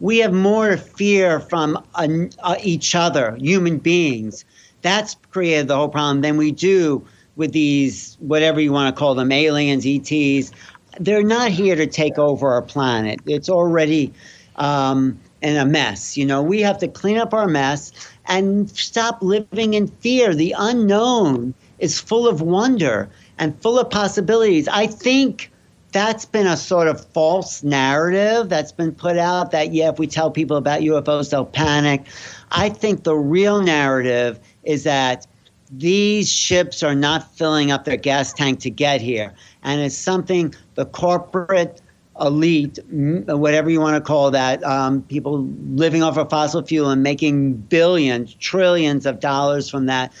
We 0.00 0.18
have 0.18 0.32
more 0.32 0.76
fear 0.76 1.40
from 1.40 1.76
uh, 1.94 2.08
uh, 2.38 2.56
each 2.62 2.94
other, 2.94 3.36
human 3.36 3.78
beings. 3.78 4.44
That's 4.82 5.16
created 5.30 5.68
the 5.68 5.76
whole 5.76 5.90
problem 5.90 6.22
than 6.22 6.38
we 6.38 6.52
do 6.52 7.06
with 7.36 7.52
these, 7.52 8.16
whatever 8.20 8.60
you 8.60 8.72
want 8.72 8.94
to 8.94 8.98
call 8.98 9.14
them, 9.14 9.30
aliens, 9.30 9.84
ETs. 9.86 10.50
They're 10.98 11.22
not 11.22 11.50
here 11.50 11.76
to 11.76 11.86
take 11.86 12.18
over 12.18 12.48
our 12.50 12.62
planet. 12.62 13.20
It's 13.26 13.48
already. 13.48 14.12
Um, 14.56 15.20
in 15.42 15.56
a 15.56 15.64
mess. 15.64 16.16
You 16.16 16.26
know, 16.26 16.42
we 16.42 16.60
have 16.60 16.78
to 16.78 16.88
clean 16.88 17.16
up 17.16 17.32
our 17.32 17.46
mess 17.46 17.92
and 18.26 18.68
stop 18.70 19.22
living 19.22 19.74
in 19.74 19.88
fear. 19.88 20.34
The 20.34 20.54
unknown 20.58 21.54
is 21.78 22.00
full 22.00 22.28
of 22.28 22.40
wonder 22.40 23.08
and 23.38 23.60
full 23.60 23.78
of 23.78 23.90
possibilities. 23.90 24.68
I 24.68 24.86
think 24.86 25.50
that's 25.92 26.24
been 26.24 26.46
a 26.46 26.56
sort 26.56 26.88
of 26.88 27.04
false 27.06 27.62
narrative 27.62 28.48
that's 28.48 28.72
been 28.72 28.92
put 28.92 29.16
out 29.16 29.52
that, 29.52 29.72
yeah, 29.72 29.88
if 29.88 29.98
we 29.98 30.06
tell 30.06 30.30
people 30.30 30.56
about 30.56 30.80
UFOs, 30.80 31.30
they'll 31.30 31.46
panic. 31.46 32.04
I 32.50 32.68
think 32.68 33.04
the 33.04 33.16
real 33.16 33.62
narrative 33.62 34.38
is 34.64 34.84
that 34.84 35.26
these 35.70 36.30
ships 36.30 36.82
are 36.82 36.94
not 36.94 37.34
filling 37.36 37.70
up 37.70 37.84
their 37.84 37.96
gas 37.96 38.32
tank 38.32 38.60
to 38.60 38.70
get 38.70 39.00
here. 39.00 39.32
And 39.62 39.80
it's 39.80 39.96
something 39.96 40.54
the 40.74 40.86
corporate 40.86 41.80
elite, 42.20 42.78
whatever 42.90 43.70
you 43.70 43.80
want 43.80 43.96
to 43.96 44.00
call 44.00 44.30
that, 44.30 44.62
um, 44.64 45.02
people 45.02 45.46
living 45.74 46.02
off 46.02 46.16
of 46.16 46.28
fossil 46.30 46.62
fuel 46.62 46.90
and 46.90 47.02
making 47.02 47.54
billions, 47.54 48.34
trillions 48.34 49.06
of 49.06 49.20
dollars 49.20 49.70
from 49.70 49.86
that, 49.86 50.12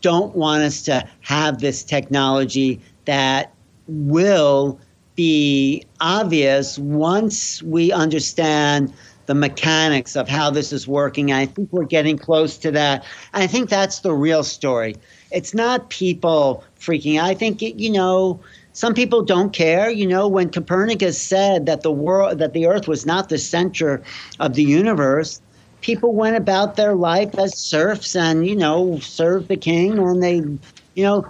don't 0.00 0.34
want 0.34 0.62
us 0.62 0.82
to 0.82 1.06
have 1.20 1.60
this 1.60 1.82
technology 1.82 2.80
that 3.04 3.52
will 3.86 4.78
be 5.14 5.84
obvious 6.00 6.78
once 6.78 7.62
we 7.62 7.92
understand 7.92 8.92
the 9.26 9.34
mechanics 9.34 10.16
of 10.16 10.28
how 10.28 10.50
this 10.50 10.72
is 10.72 10.88
working. 10.88 11.32
I 11.32 11.46
think 11.46 11.72
we're 11.72 11.84
getting 11.84 12.18
close 12.18 12.58
to 12.58 12.70
that. 12.72 13.04
I 13.34 13.46
think 13.46 13.68
that's 13.68 14.00
the 14.00 14.12
real 14.12 14.42
story. 14.42 14.96
It's 15.30 15.54
not 15.54 15.90
people 15.90 16.64
freaking 16.78 17.20
out. 17.20 17.26
I 17.26 17.34
think, 17.34 17.62
you 17.62 17.90
know, 17.90 18.40
some 18.72 18.94
people 18.94 19.22
don't 19.22 19.52
care. 19.52 19.90
You 19.90 20.06
know, 20.06 20.28
when 20.28 20.50
Copernicus 20.50 21.20
said 21.20 21.66
that 21.66 21.82
the 21.82 21.92
world, 21.92 22.38
that 22.38 22.52
the 22.52 22.66
Earth 22.66 22.88
was 22.88 23.04
not 23.06 23.28
the 23.28 23.38
center 23.38 24.02
of 24.40 24.54
the 24.54 24.62
universe, 24.62 25.40
people 25.80 26.14
went 26.14 26.36
about 26.36 26.76
their 26.76 26.94
life 26.94 27.34
as 27.38 27.56
serfs 27.58 28.16
and 28.16 28.46
you 28.46 28.56
know 28.56 28.98
served 29.00 29.48
the 29.48 29.56
king, 29.56 29.98
and 29.98 30.22
they, 30.22 30.36
you 30.94 31.04
know, 31.04 31.26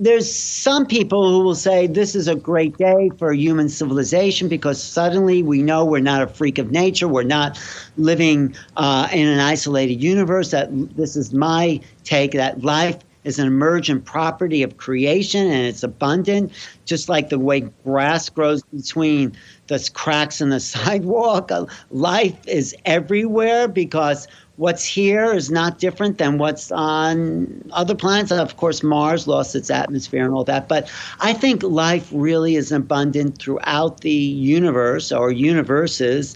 there's 0.00 0.32
some 0.32 0.86
people 0.86 1.28
who 1.28 1.40
will 1.42 1.54
say 1.54 1.86
this 1.86 2.14
is 2.14 2.28
a 2.28 2.34
great 2.34 2.76
day 2.76 3.10
for 3.18 3.32
human 3.32 3.68
civilization 3.68 4.48
because 4.48 4.82
suddenly 4.82 5.42
we 5.42 5.62
know 5.62 5.84
we're 5.84 6.00
not 6.00 6.22
a 6.22 6.26
freak 6.26 6.58
of 6.58 6.70
nature. 6.70 7.08
We're 7.08 7.24
not 7.24 7.58
living 7.96 8.54
uh, 8.76 9.08
in 9.12 9.26
an 9.26 9.40
isolated 9.40 9.94
universe. 9.94 10.50
That 10.50 10.68
this 10.96 11.16
is 11.16 11.32
my 11.32 11.80
take 12.04 12.32
that 12.32 12.62
life 12.62 12.98
is 13.28 13.38
an 13.38 13.46
emergent 13.46 14.06
property 14.06 14.62
of 14.62 14.78
creation 14.78 15.46
and 15.46 15.66
it's 15.66 15.82
abundant, 15.82 16.50
just 16.86 17.10
like 17.10 17.28
the 17.28 17.38
way 17.38 17.60
grass 17.84 18.30
grows 18.30 18.62
between 18.74 19.36
the 19.66 19.90
cracks 19.92 20.40
in 20.40 20.48
the 20.48 20.60
sidewalk. 20.74 21.50
Life 21.90 22.48
is 22.48 22.74
everywhere 22.86 23.68
because 23.68 24.26
what's 24.56 24.84
here 24.84 25.32
is 25.34 25.50
not 25.50 25.78
different 25.78 26.16
than 26.16 26.38
what's 26.38 26.72
on 26.72 27.62
other 27.72 27.94
planets. 27.94 28.32
Of 28.32 28.56
course, 28.56 28.82
Mars 28.82 29.28
lost 29.28 29.54
its 29.54 29.70
atmosphere 29.70 30.24
and 30.24 30.32
all 30.32 30.44
that. 30.44 30.66
But 30.66 30.90
I 31.20 31.34
think 31.34 31.62
life 31.62 32.08
really 32.12 32.56
is 32.56 32.72
abundant 32.72 33.38
throughout 33.38 34.00
the 34.00 34.10
universe 34.10 35.12
or 35.12 35.30
universes. 35.30 36.34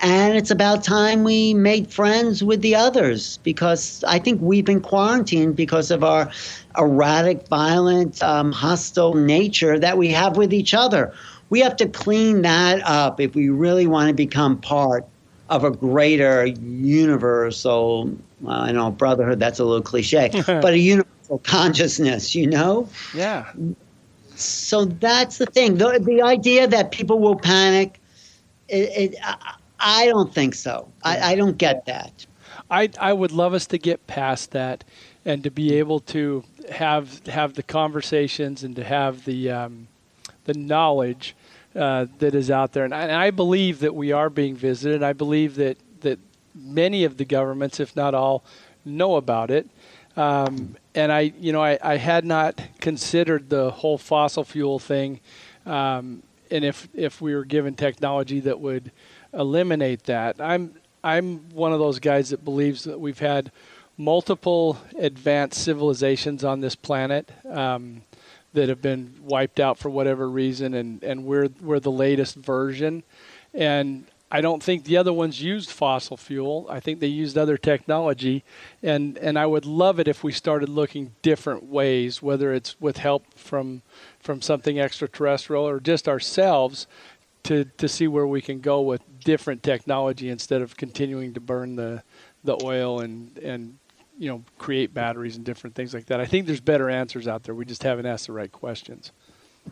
And 0.00 0.36
it's 0.36 0.50
about 0.50 0.84
time 0.84 1.24
we 1.24 1.54
made 1.54 1.90
friends 1.90 2.44
with 2.44 2.60
the 2.60 2.74
others 2.74 3.38
because 3.38 4.04
I 4.06 4.18
think 4.18 4.40
we've 4.42 4.64
been 4.64 4.80
quarantined 4.82 5.56
because 5.56 5.90
of 5.90 6.04
our 6.04 6.30
erratic, 6.76 7.48
violent, 7.48 8.22
um, 8.22 8.52
hostile 8.52 9.14
nature 9.14 9.78
that 9.78 9.96
we 9.96 10.08
have 10.08 10.36
with 10.36 10.52
each 10.52 10.74
other. 10.74 11.14
We 11.48 11.60
have 11.60 11.76
to 11.76 11.88
clean 11.88 12.42
that 12.42 12.82
up 12.84 13.20
if 13.20 13.34
we 13.34 13.48
really 13.48 13.86
want 13.86 14.08
to 14.08 14.14
become 14.14 14.58
part 14.58 15.06
of 15.48 15.64
a 15.64 15.70
greater 15.70 16.44
universal, 16.44 18.10
well, 18.40 18.60
I 18.60 18.72
know 18.72 18.90
brotherhood, 18.90 19.38
that's 19.38 19.60
a 19.60 19.64
little 19.64 19.82
cliche, 19.82 20.30
but 20.46 20.74
a 20.74 20.78
universal 20.78 21.38
consciousness, 21.38 22.34
you 22.34 22.46
know? 22.46 22.88
Yeah. 23.14 23.50
So 24.34 24.84
that's 24.84 25.38
the 25.38 25.46
thing. 25.46 25.76
The, 25.76 25.98
the 26.02 26.20
idea 26.20 26.66
that 26.66 26.90
people 26.90 27.18
will 27.18 27.36
panic, 27.36 27.98
it, 28.68 29.14
it, 29.14 29.18
I 29.78 30.06
don't 30.06 30.32
think 30.32 30.54
so. 30.54 30.88
I, 31.02 31.32
I 31.32 31.34
don't 31.34 31.58
get 31.58 31.86
that. 31.86 32.26
I, 32.70 32.90
I 33.00 33.12
would 33.12 33.32
love 33.32 33.54
us 33.54 33.66
to 33.68 33.78
get 33.78 34.06
past 34.06 34.52
that 34.52 34.84
and 35.24 35.42
to 35.44 35.50
be 35.50 35.74
able 35.74 36.00
to 36.00 36.44
have 36.70 37.24
have 37.26 37.54
the 37.54 37.62
conversations 37.62 38.62
and 38.64 38.74
to 38.76 38.84
have 38.84 39.24
the 39.24 39.50
um, 39.50 39.88
the 40.44 40.54
knowledge 40.54 41.34
uh, 41.74 42.06
that 42.18 42.34
is 42.34 42.50
out 42.50 42.72
there. 42.72 42.84
And 42.84 42.94
I, 42.94 43.02
and 43.02 43.12
I, 43.12 43.30
believe 43.30 43.80
that 43.80 43.94
we 43.94 44.12
are 44.12 44.30
being 44.30 44.56
visited. 44.56 45.02
I 45.02 45.12
believe 45.12 45.56
that 45.56 45.76
that 46.00 46.18
many 46.54 47.04
of 47.04 47.18
the 47.18 47.24
governments, 47.24 47.80
if 47.80 47.94
not 47.94 48.14
all, 48.14 48.44
know 48.84 49.16
about 49.16 49.50
it. 49.50 49.68
Um, 50.16 50.76
and 50.94 51.12
I, 51.12 51.32
you 51.38 51.52
know, 51.52 51.62
I, 51.62 51.78
I 51.82 51.96
had 51.98 52.24
not 52.24 52.60
considered 52.80 53.50
the 53.50 53.70
whole 53.70 53.98
fossil 53.98 54.44
fuel 54.44 54.78
thing. 54.78 55.20
Um, 55.66 56.22
and 56.50 56.64
if 56.64 56.88
if 56.94 57.20
we 57.20 57.34
were 57.34 57.44
given 57.44 57.74
technology 57.74 58.40
that 58.40 58.60
would 58.60 58.90
eliminate 59.36 60.04
that. 60.04 60.40
I'm 60.40 60.74
I'm 61.04 61.48
one 61.50 61.72
of 61.72 61.78
those 61.78 62.00
guys 62.00 62.30
that 62.30 62.44
believes 62.44 62.84
that 62.84 62.98
we've 62.98 63.18
had 63.18 63.52
multiple 63.96 64.78
advanced 64.98 65.62
civilizations 65.62 66.44
on 66.44 66.60
this 66.60 66.74
planet 66.74 67.30
um, 67.48 68.02
that 68.52 68.68
have 68.68 68.82
been 68.82 69.14
wiped 69.22 69.60
out 69.60 69.78
for 69.78 69.88
whatever 69.88 70.28
reason, 70.28 70.74
and, 70.74 71.02
and 71.02 71.24
we're 71.24 71.48
we're 71.60 71.80
the 71.80 71.90
latest 71.90 72.36
version. 72.36 73.02
And 73.54 74.06
I 74.30 74.40
don't 74.40 74.62
think 74.62 74.84
the 74.84 74.96
other 74.96 75.12
ones 75.12 75.40
used 75.40 75.70
fossil 75.70 76.16
fuel. 76.16 76.66
I 76.68 76.80
think 76.80 76.98
they 76.98 77.06
used 77.06 77.38
other 77.38 77.56
technology, 77.56 78.42
and 78.82 79.16
and 79.18 79.38
I 79.38 79.46
would 79.46 79.64
love 79.64 80.00
it 80.00 80.08
if 80.08 80.24
we 80.24 80.32
started 80.32 80.68
looking 80.68 81.12
different 81.22 81.64
ways, 81.64 82.20
whether 82.20 82.52
it's 82.52 82.80
with 82.80 82.96
help 82.96 83.34
from 83.34 83.82
from 84.18 84.42
something 84.42 84.80
extraterrestrial 84.80 85.66
or 85.66 85.78
just 85.78 86.08
ourselves, 86.08 86.88
to 87.44 87.66
to 87.76 87.88
see 87.88 88.08
where 88.08 88.26
we 88.26 88.42
can 88.42 88.60
go 88.60 88.80
with 88.80 89.02
different 89.26 89.64
technology 89.64 90.30
instead 90.30 90.62
of 90.62 90.76
continuing 90.76 91.34
to 91.34 91.40
burn 91.40 91.74
the 91.74 92.00
the 92.44 92.56
oil 92.62 93.00
and 93.00 93.36
and 93.38 93.76
you 94.16 94.28
know 94.28 94.44
create 94.56 94.94
batteries 94.94 95.36
and 95.36 95.44
different 95.44 95.74
things 95.74 95.92
like 95.92 96.06
that. 96.06 96.20
I 96.20 96.26
think 96.26 96.46
there's 96.46 96.60
better 96.60 96.88
answers 96.88 97.26
out 97.26 97.42
there. 97.42 97.54
We 97.54 97.64
just 97.64 97.82
haven't 97.82 98.06
asked 98.06 98.28
the 98.28 98.32
right 98.32 98.52
questions. 98.52 99.10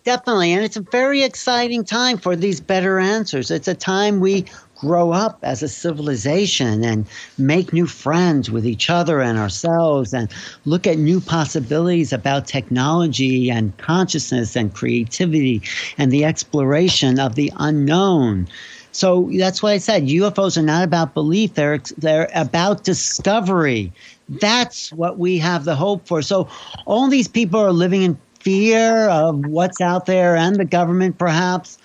definitely. 0.03 0.53
And 0.53 0.65
it's 0.65 0.77
a 0.77 0.81
very 0.81 1.23
exciting 1.23 1.85
time 1.85 2.19
for 2.19 2.35
these 2.35 2.61
better 2.61 2.99
answers. 2.99 3.53
It's 3.53 3.69
a 3.69 3.77
time 3.77 4.19
we 4.19 4.45
grow 4.75 5.13
up 5.13 5.39
as 5.43 5.63
a 5.63 5.69
civilization 5.69 6.83
and 6.83 7.07
make 7.39 7.73
new 7.73 7.87
friends 7.87 8.51
with 8.51 8.67
each 8.67 8.91
other 8.91 9.21
and 9.21 9.39
ourselves 9.39 10.13
and 10.13 10.29
look 10.65 10.85
at 10.85 10.99
new 10.99 11.21
possibilities 11.21 12.13
about 12.13 12.49
technology 12.49 13.51
and 13.53 13.77
consciousness 13.79 14.57
and 14.57 14.75
creativity 14.75 15.63
and 15.97 16.11
the 16.11 16.25
exploration 16.25 17.21
of 17.21 17.37
the 17.37 17.53
unknown. 17.59 18.49
So 18.95 19.29
that's 19.37 19.61
why 19.63 19.73
I 19.73 19.79
said 19.79 20.05
UFOs 20.05 20.57
are 20.57 20.63
not 20.63 20.85
about 20.85 21.15
belief, 21.15 21.55
they're, 21.55 21.81
they're 21.99 22.31
about 22.35 22.85
discovery. 22.85 23.93
That's 24.29 24.93
what 24.93 25.19
we 25.19 25.39
have 25.39 25.65
the 25.65 25.75
hope 25.75 26.07
for. 26.07 26.23
So 26.23 26.49
all 26.87 27.09
these 27.09 27.27
people 27.27 27.61
are 27.61 27.73
living 27.73 28.03
in 28.03 28.19
fear 28.39 29.09
of 29.09 29.47
what's 29.47 29.81
out 29.81 30.07
there 30.07 30.37
and 30.37 30.57
the 30.57 30.65
government, 30.65 31.19
perhaps. 31.19 31.79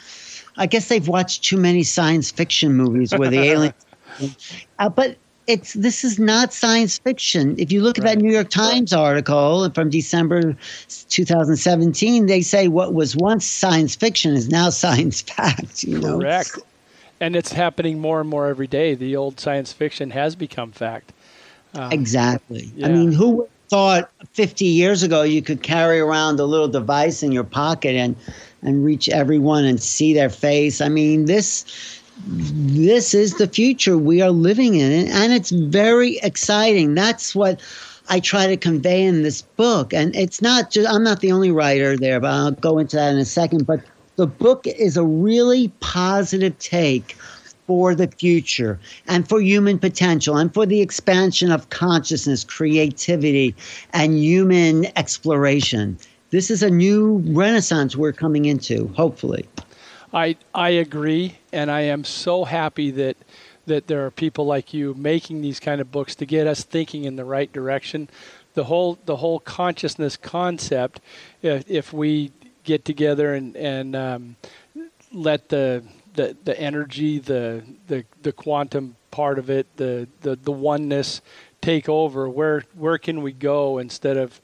I 0.57 0.67
guess 0.67 0.87
they've 0.89 1.07
watched 1.07 1.43
too 1.43 1.57
many 1.57 1.83
science 1.83 2.29
fiction 2.29 2.73
movies 2.73 3.11
where 3.15 3.29
the 3.29 3.39
aliens. 3.39 3.73
Uh, 4.79 4.89
but 4.89 5.15
it's 5.47 5.73
this 5.73 6.03
is 6.03 6.19
not 6.19 6.53
science 6.53 6.99
fiction. 6.99 7.55
If 7.57 7.71
you 7.71 7.81
look 7.81 7.97
at 7.97 8.03
that 8.03 8.17
New 8.17 8.31
York 8.31 8.49
Times 8.49 8.91
article 8.91 9.69
from 9.71 9.89
December 9.89 10.57
2017, 11.09 12.25
they 12.25 12.41
say 12.41 12.67
what 12.67 12.93
was 12.93 13.15
once 13.15 13.45
science 13.45 13.95
fiction 13.95 14.33
is 14.33 14.49
now 14.49 14.69
science 14.69 15.21
fact. 15.21 15.83
You 15.83 15.99
know, 15.99 16.19
correct. 16.19 16.59
And 17.21 17.35
it's 17.35 17.53
happening 17.53 17.99
more 17.99 18.21
and 18.21 18.29
more 18.29 18.47
every 18.47 18.67
day. 18.67 18.95
The 18.95 19.15
old 19.15 19.39
science 19.39 19.73
fiction 19.73 20.11
has 20.11 20.35
become 20.35 20.71
fact. 20.71 21.11
Um, 21.73 21.91
exactly. 21.91 22.71
Yeah. 22.75 22.87
I 22.87 22.91
mean, 22.91 23.11
who 23.11 23.47
thought 23.69 24.09
50 24.33 24.65
years 24.65 25.03
ago 25.03 25.21
you 25.21 25.41
could 25.41 25.61
carry 25.61 25.99
around 25.99 26.39
a 26.39 26.45
little 26.45 26.67
device 26.67 27.21
in 27.21 27.31
your 27.31 27.43
pocket 27.43 27.95
and 27.95 28.15
and 28.61 28.83
reach 28.83 29.07
everyone 29.07 29.63
and 29.63 29.81
see 29.81 30.13
their 30.13 30.29
face. 30.29 30.81
I 30.81 30.89
mean, 30.89 31.25
this 31.25 31.65
this 32.27 33.13
is 33.13 33.35
the 33.35 33.47
future 33.47 33.97
we 33.97 34.21
are 34.21 34.31
living 34.31 34.75
in 34.75 35.07
and 35.07 35.31
it's 35.31 35.51
very 35.51 36.17
exciting. 36.17 36.95
That's 36.95 37.33
what 37.35 37.61
I 38.09 38.19
try 38.19 38.47
to 38.47 38.57
convey 38.57 39.03
in 39.03 39.21
this 39.21 39.43
book. 39.43 39.93
And 39.93 40.15
it's 40.15 40.41
not 40.41 40.71
just 40.71 40.89
I'm 40.91 41.03
not 41.03 41.21
the 41.21 41.31
only 41.31 41.51
writer 41.51 41.95
there, 41.95 42.19
but 42.19 42.31
I'll 42.31 42.51
go 42.51 42.79
into 42.79 42.95
that 42.97 43.13
in 43.13 43.19
a 43.19 43.25
second, 43.25 43.67
but 43.67 43.81
the 44.19 44.27
book 44.27 44.67
is 44.67 44.97
a 44.97 45.03
really 45.05 45.69
positive 45.79 46.59
take 46.59 47.15
for 47.67 47.95
the 47.95 48.07
future 48.07 48.77
and 49.07 49.29
for 49.29 49.39
human 49.39 49.79
potential 49.79 50.35
and 50.35 50.53
for 50.53 50.65
the 50.65 50.81
expansion 50.81 51.53
of 51.53 51.69
consciousness, 51.69 52.43
creativity, 52.43 53.55
and 53.93 54.19
human 54.19 54.87
exploration. 54.97 55.97
This 56.31 56.51
is 56.51 56.61
a 56.61 56.69
new 56.69 57.23
renaissance 57.27 57.95
we're 57.95 58.11
coming 58.11 58.43
into, 58.43 58.89
hopefully. 58.89 59.47
I 60.13 60.35
I 60.53 60.71
agree, 60.71 61.37
and 61.53 61.71
I 61.71 61.81
am 61.81 62.03
so 62.03 62.43
happy 62.43 62.91
that 62.91 63.15
that 63.67 63.87
there 63.87 64.05
are 64.05 64.11
people 64.11 64.45
like 64.45 64.73
you 64.73 64.95
making 64.95 65.39
these 65.39 65.61
kind 65.61 65.79
of 65.79 65.93
books 65.93 66.13
to 66.15 66.25
get 66.25 66.45
us 66.45 66.65
thinking 66.65 67.05
in 67.05 67.15
the 67.15 67.23
right 67.23 67.53
direction. 67.53 68.09
The 68.55 68.65
whole 68.65 68.99
the 69.05 69.15
whole 69.15 69.39
consciousness 69.39 70.17
concept, 70.17 70.99
if, 71.41 71.63
if 71.71 71.93
we 71.93 72.33
get 72.69 72.85
together 72.85 73.33
and 73.33 73.55
and 73.57 73.95
um, 73.95 74.35
let 75.11 75.49
the 75.49 75.83
the 76.13 76.37
the 76.43 76.59
energy, 76.59 77.17
the 77.17 77.63
the 77.87 78.05
the 78.21 78.31
quantum 78.31 78.95
part 79.09 79.39
of 79.39 79.49
it, 79.49 79.65
the 79.77 80.07
the 80.21 80.35
the 80.35 80.51
oneness 80.51 81.21
take 81.61 81.89
over. 81.89 82.29
Where 82.29 82.63
where 82.75 82.99
can 82.99 83.23
we 83.23 83.31
go 83.31 83.79
instead 83.79 84.17
of 84.17 84.39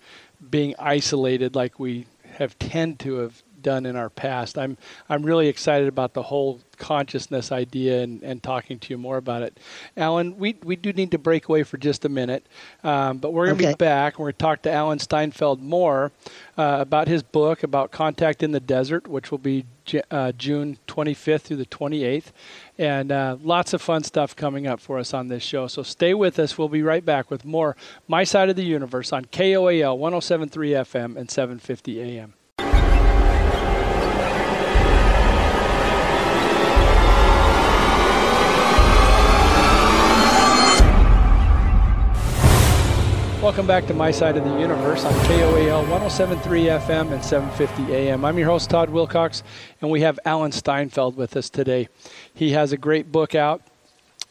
being 0.50 0.74
isolated 0.80 1.56
like 1.56 1.80
we 1.80 2.08
have 2.38 2.58
tend 2.58 3.00
to 3.02 3.18
have 3.18 3.44
done 3.66 3.88
in 3.88 3.96
our 3.96 4.12
past. 4.12 4.60
I'm 4.60 4.78
I'm 5.10 5.24
really 5.24 5.48
excited 5.48 5.88
about 5.88 6.14
the 6.14 6.22
whole 6.22 6.62
consciousness 6.76 7.52
idea 7.52 8.04
and, 8.04 8.22
and 8.24 8.42
talking 8.44 8.80
to 8.80 8.94
you 8.94 8.98
more 8.98 9.18
about 9.18 9.42
it. 9.42 9.58
Alan, 9.98 10.38
we, 10.38 10.56
we 10.64 10.76
do 10.76 10.94
need 10.94 11.12
to 11.12 11.18
break 11.18 11.50
away 11.50 11.64
for 11.64 11.78
just 11.78 12.06
a 12.06 12.10
minute, 12.10 12.46
um, 12.84 13.18
but 13.18 13.34
we're 13.34 13.48
going 13.48 13.58
to 13.58 13.64
okay. 13.64 13.74
be 13.74 13.78
back. 13.78 14.20
We're 14.20 14.26
going 14.26 14.34
to 14.34 14.38
talk 14.38 14.62
to 14.64 14.72
Alan 14.72 15.00
Steinfeld 15.00 15.62
more 15.62 16.12
uh, 16.58 16.78
about 16.80 17.08
his 17.08 17.24
book 17.24 17.64
about 17.64 17.92
contact 17.92 18.44
in 18.44 18.52
the 18.52 18.60
desert, 18.60 19.08
which 19.08 19.32
will 19.32 19.40
be 19.40 19.66
uh, 20.12 20.32
June 20.34 20.78
25th 20.88 21.42
through 21.42 21.58
the 21.58 21.66
28th. 21.66 22.32
And 22.78 23.12
uh, 23.12 23.38
lots 23.42 23.74
of 23.74 23.82
fun 23.82 24.04
stuff 24.04 24.36
coming 24.36 24.68
up 24.68 24.80
for 24.80 25.00
us 25.00 25.14
on 25.14 25.28
this 25.28 25.44
show. 25.44 25.68
So 25.68 25.84
stay 25.84 26.14
with 26.14 26.38
us. 26.40 26.58
We'll 26.58 26.70
be 26.70 26.84
right 26.84 27.06
back 27.06 27.32
with 27.32 27.46
more 27.46 27.76
My 28.08 28.24
Side 28.24 28.50
of 28.50 28.56
the 28.56 28.66
Universe 28.66 29.12
on 29.14 29.26
KOAL 29.26 29.98
1073 29.98 30.72
FM 30.72 31.18
and 31.18 31.32
750 31.32 32.02
AM. 32.02 32.34
Welcome 43.46 43.68
back 43.68 43.86
to 43.86 43.94
My 43.94 44.10
Side 44.10 44.38
of 44.38 44.44
the 44.44 44.60
Universe 44.60 45.06
on 45.06 45.14
KOAL 45.28 45.82
1073 45.82 46.64
FM 46.64 47.12
and 47.12 47.24
750 47.24 47.94
AM. 47.94 48.26
I'm 48.26 48.40
your 48.40 48.48
host, 48.48 48.72
Todd 48.72 48.90
Wilcox, 48.90 49.44
and 49.82 49.92
we 49.92 50.02
have 50.02 50.20
Alan 50.26 50.52
Steinfeld 50.52 51.16
with 51.16 51.38
us 51.38 51.52
today. 51.52 51.88
He 52.34 52.54
has 52.54 52.72
a 52.72 52.78
great 52.78 53.12
book 53.12 53.36
out 53.36 53.62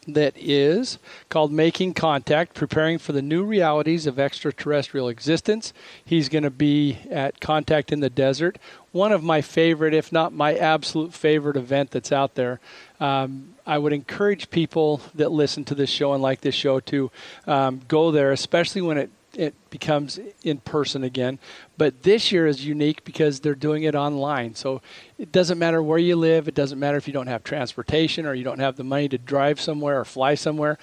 that 0.07 0.33
is 0.35 0.99
called 1.29 1.51
Making 1.51 1.93
Contact 1.93 2.53
Preparing 2.53 2.97
for 2.97 3.11
the 3.11 3.21
New 3.21 3.43
Realities 3.43 4.05
of 4.05 4.19
Extraterrestrial 4.19 5.09
Existence. 5.09 5.73
He's 6.03 6.29
going 6.29 6.43
to 6.43 6.49
be 6.49 6.97
at 7.09 7.39
Contact 7.39 7.91
in 7.91 7.99
the 7.99 8.09
Desert, 8.09 8.57
one 8.91 9.11
of 9.11 9.23
my 9.23 9.41
favorite, 9.41 9.93
if 9.93 10.11
not 10.11 10.33
my 10.33 10.55
absolute 10.55 11.13
favorite 11.13 11.57
event 11.57 11.91
that's 11.91 12.11
out 12.11 12.35
there. 12.35 12.59
Um, 12.99 13.55
I 13.65 13.77
would 13.77 13.93
encourage 13.93 14.49
people 14.49 15.01
that 15.15 15.31
listen 15.31 15.65
to 15.65 15.75
this 15.75 15.89
show 15.89 16.13
and 16.13 16.21
like 16.21 16.41
this 16.41 16.55
show 16.55 16.79
to 16.81 17.11
um, 17.47 17.81
go 17.87 18.11
there, 18.11 18.31
especially 18.31 18.81
when 18.81 18.97
it 18.97 19.09
it 19.35 19.53
becomes 19.69 20.19
in 20.43 20.57
person 20.59 21.03
again. 21.03 21.39
But 21.77 22.03
this 22.03 22.31
year 22.31 22.47
is 22.47 22.65
unique 22.65 23.03
because 23.03 23.39
they're 23.39 23.55
doing 23.55 23.83
it 23.83 23.95
online. 23.95 24.55
So 24.55 24.81
it 25.17 25.31
doesn't 25.31 25.59
matter 25.59 25.81
where 25.81 25.97
you 25.97 26.15
live. 26.15 26.47
It 26.47 26.55
doesn't 26.55 26.79
matter 26.79 26.97
if 26.97 27.07
you 27.07 27.13
don't 27.13 27.27
have 27.27 27.43
transportation 27.43 28.25
or 28.25 28.33
you 28.33 28.43
don't 28.43 28.59
have 28.59 28.75
the 28.75 28.83
money 28.83 29.09
to 29.09 29.17
drive 29.17 29.59
somewhere 29.59 29.99
or 29.99 30.05
fly 30.05 30.35
somewhere. 30.35 30.77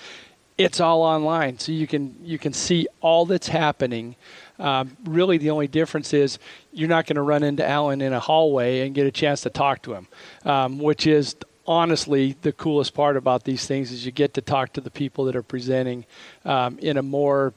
It's 0.59 0.81
all 0.81 1.03
online, 1.03 1.59
so 1.59 1.73
you 1.73 1.87
can 1.87 2.15
you 2.23 2.39
can 2.39 2.53
see 2.53 2.87
all 3.01 3.25
that's 3.25 3.49
happening. 3.49 4.17
Um, 4.59 4.97
really, 5.05 5.39
the 5.39 5.49
only 5.51 5.67
difference 5.67 6.13
is 6.13 6.39
you're 6.73 6.91
not 6.91 7.07
going 7.07 7.17
to 7.17 7.23
run 7.23 7.43
into 7.43 7.67
Alan 7.67 8.03
in 8.03 8.13
a 8.13 8.21
hallway 8.21 8.81
and 8.81 8.95
get 8.95 9.07
a 9.07 9.11
chance 9.11 9.41
to 9.41 9.51
talk 9.51 9.83
to 9.83 9.95
him, 9.95 10.09
um, 10.45 10.79
which 10.79 11.07
is 11.07 11.35
honestly 11.67 12.37
the 12.43 12.53
coolest 12.53 12.93
part 12.95 13.17
about 13.17 13.45
these 13.45 13.67
things 13.67 13.93
is 13.93 14.05
you 14.05 14.13
get 14.13 14.35
to 14.35 14.41
talk 14.41 14.73
to 14.73 14.81
the 14.81 14.91
people 14.91 15.25
that 15.25 15.37
are 15.37 15.43
presenting 15.43 16.05
um, 16.45 16.79
in 16.81 16.97
a 16.97 17.03
more 17.03 17.55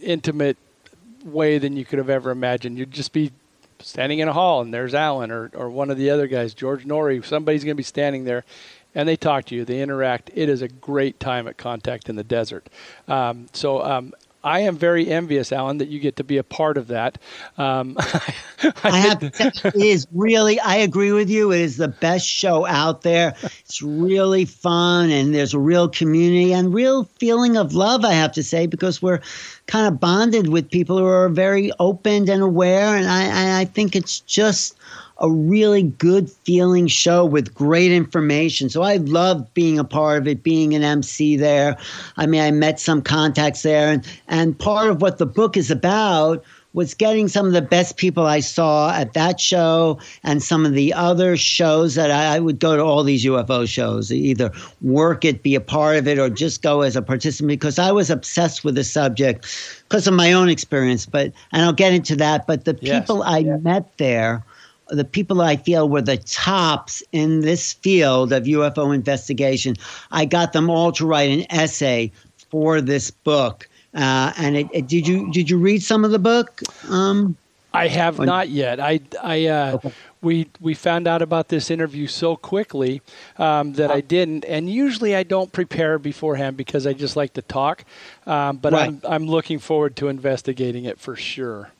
intimate 0.00 0.56
way 1.24 1.58
than 1.58 1.76
you 1.76 1.84
could 1.84 1.98
have 1.98 2.10
ever 2.10 2.30
imagined. 2.30 2.78
You'd 2.78 2.90
just 2.90 3.12
be 3.12 3.32
standing 3.80 4.18
in 4.18 4.28
a 4.28 4.32
hall 4.32 4.60
and 4.60 4.72
there's 4.72 4.94
Alan 4.94 5.30
or, 5.30 5.50
or 5.54 5.68
one 5.68 5.90
of 5.90 5.98
the 5.98 6.10
other 6.10 6.26
guys, 6.26 6.54
George 6.54 6.84
Noory, 6.84 7.24
somebody's 7.24 7.64
going 7.64 7.74
to 7.74 7.76
be 7.76 7.82
standing 7.82 8.24
there 8.24 8.44
and 8.94 9.08
they 9.08 9.16
talk 9.16 9.46
to 9.46 9.54
you, 9.54 9.64
they 9.64 9.82
interact. 9.82 10.30
It 10.34 10.48
is 10.48 10.62
a 10.62 10.68
great 10.68 11.18
time 11.18 11.48
at 11.48 11.56
Contact 11.56 12.08
in 12.08 12.16
the 12.16 12.24
Desert. 12.24 12.68
Um, 13.08 13.48
so 13.52 13.82
um, 13.82 14.14
I 14.44 14.60
am 14.60 14.76
very 14.76 15.08
envious, 15.10 15.50
Alan, 15.52 15.78
that 15.78 15.88
you 15.88 15.98
get 15.98 16.16
to 16.16 16.24
be 16.24 16.36
a 16.36 16.44
part 16.44 16.76
of 16.76 16.88
that. 16.88 17.18
Um, 17.56 17.96
I, 17.98 18.34
I 18.84 18.98
have, 18.98 19.22
it 19.22 19.74
is 19.74 20.06
really, 20.12 20.60
I 20.60 20.76
agree 20.76 21.12
with 21.12 21.30
you. 21.30 21.50
It 21.50 21.62
is 21.62 21.78
the 21.78 21.88
best 21.88 22.28
show 22.28 22.66
out 22.66 23.02
there. 23.02 23.34
It's 23.42 23.80
really 23.80 24.44
fun, 24.44 25.10
and 25.10 25.34
there's 25.34 25.54
a 25.54 25.58
real 25.58 25.88
community 25.88 26.52
and 26.52 26.74
real 26.74 27.04
feeling 27.18 27.56
of 27.56 27.74
love, 27.74 28.04
I 28.04 28.12
have 28.12 28.32
to 28.32 28.42
say, 28.42 28.66
because 28.66 29.00
we're 29.00 29.20
kind 29.66 29.86
of 29.86 29.98
bonded 29.98 30.48
with 30.48 30.70
people 30.70 30.98
who 30.98 31.06
are 31.06 31.30
very 31.30 31.72
open 31.78 32.28
and 32.28 32.42
aware. 32.42 32.94
And 32.96 33.08
I, 33.08 33.62
I 33.62 33.64
think 33.64 33.96
it's 33.96 34.20
just 34.20 34.76
a 35.18 35.30
really 35.30 35.82
good 35.82 36.30
feeling 36.30 36.86
show 36.86 37.24
with 37.24 37.54
great 37.54 37.92
information. 37.92 38.68
So 38.68 38.82
I 38.82 38.96
loved 38.96 39.52
being 39.54 39.78
a 39.78 39.84
part 39.84 40.18
of 40.18 40.28
it, 40.28 40.42
being 40.42 40.74
an 40.74 40.82
MC 40.82 41.36
there. 41.36 41.76
I 42.16 42.26
mean, 42.26 42.40
I 42.40 42.50
met 42.50 42.80
some 42.80 43.00
contacts 43.00 43.62
there, 43.62 43.92
and, 43.92 44.06
and 44.28 44.58
part 44.58 44.90
of 44.90 45.00
what 45.00 45.18
the 45.18 45.26
book 45.26 45.56
is 45.56 45.70
about 45.70 46.44
was 46.74 46.92
getting 46.92 47.28
some 47.28 47.46
of 47.46 47.52
the 47.52 47.62
best 47.62 47.96
people 47.96 48.26
I 48.26 48.40
saw 48.40 48.92
at 48.92 49.12
that 49.12 49.38
show 49.38 50.00
and 50.24 50.42
some 50.42 50.66
of 50.66 50.72
the 50.72 50.92
other 50.92 51.36
shows 51.36 51.94
that 51.94 52.10
I, 52.10 52.34
I, 52.34 52.40
would 52.40 52.58
go 52.58 52.76
to 52.76 52.82
all 52.82 53.04
these 53.04 53.24
UFO 53.24 53.66
shows, 53.66 54.12
either 54.12 54.50
work 54.82 55.24
it, 55.24 55.44
be 55.44 55.54
a 55.54 55.60
part 55.60 55.96
of 55.96 56.08
it, 56.08 56.18
or 56.18 56.28
just 56.28 56.62
go 56.62 56.82
as 56.82 56.96
a 56.96 57.02
participant 57.02 57.48
because 57.48 57.78
I 57.78 57.92
was 57.92 58.10
obsessed 58.10 58.64
with 58.64 58.74
the 58.74 58.82
subject 58.82 59.46
because 59.88 60.08
of 60.08 60.14
my 60.14 60.32
own 60.32 60.48
experience. 60.48 61.06
But 61.06 61.32
and 61.52 61.62
I'll 61.62 61.72
get 61.72 61.94
into 61.94 62.16
that. 62.16 62.44
But 62.48 62.64
the 62.64 62.76
yes. 62.82 63.02
people 63.02 63.22
I 63.22 63.38
yeah. 63.38 63.56
met 63.58 63.96
there 63.98 64.44
the 64.88 65.04
people 65.04 65.40
I 65.40 65.56
feel 65.56 65.88
were 65.88 66.02
the 66.02 66.18
tops 66.18 67.02
in 67.12 67.40
this 67.40 67.72
field 67.72 68.32
of 68.32 68.44
UFO 68.44 68.94
investigation. 68.94 69.76
I 70.10 70.24
got 70.24 70.52
them 70.52 70.70
all 70.70 70.92
to 70.92 71.06
write 71.06 71.30
an 71.30 71.46
essay 71.50 72.12
for 72.50 72.80
this 72.80 73.10
book. 73.10 73.68
Uh, 73.94 74.32
and 74.36 74.56
it, 74.56 74.66
it, 74.72 74.86
did 74.88 75.06
you 75.06 75.30
did 75.32 75.48
you 75.48 75.56
read 75.56 75.82
some 75.82 76.04
of 76.04 76.10
the 76.10 76.18
book? 76.18 76.62
Um, 76.88 77.36
I 77.72 77.88
have 77.88 78.20
not 78.20 78.50
yet. 78.50 78.78
I, 78.78 79.00
I, 79.20 79.46
uh, 79.46 79.72
okay. 79.74 79.92
we 80.22 80.48
we 80.60 80.74
found 80.74 81.08
out 81.08 81.22
about 81.22 81.48
this 81.48 81.70
interview 81.70 82.06
so 82.06 82.36
quickly 82.36 83.02
um, 83.36 83.72
that 83.74 83.90
I 83.90 84.00
didn't. 84.00 84.44
And 84.44 84.70
usually 84.70 85.16
I 85.16 85.24
don't 85.24 85.50
prepare 85.50 85.98
beforehand 85.98 86.56
because 86.56 86.86
I 86.86 86.92
just 86.92 87.16
like 87.16 87.34
to 87.34 87.42
talk. 87.42 87.84
Um, 88.26 88.58
but 88.58 88.72
right. 88.72 88.88
I'm 88.88 89.00
I'm 89.04 89.26
looking 89.26 89.58
forward 89.58 89.96
to 89.96 90.08
investigating 90.08 90.84
it 90.84 91.00
for 91.00 91.16
sure. 91.16 91.70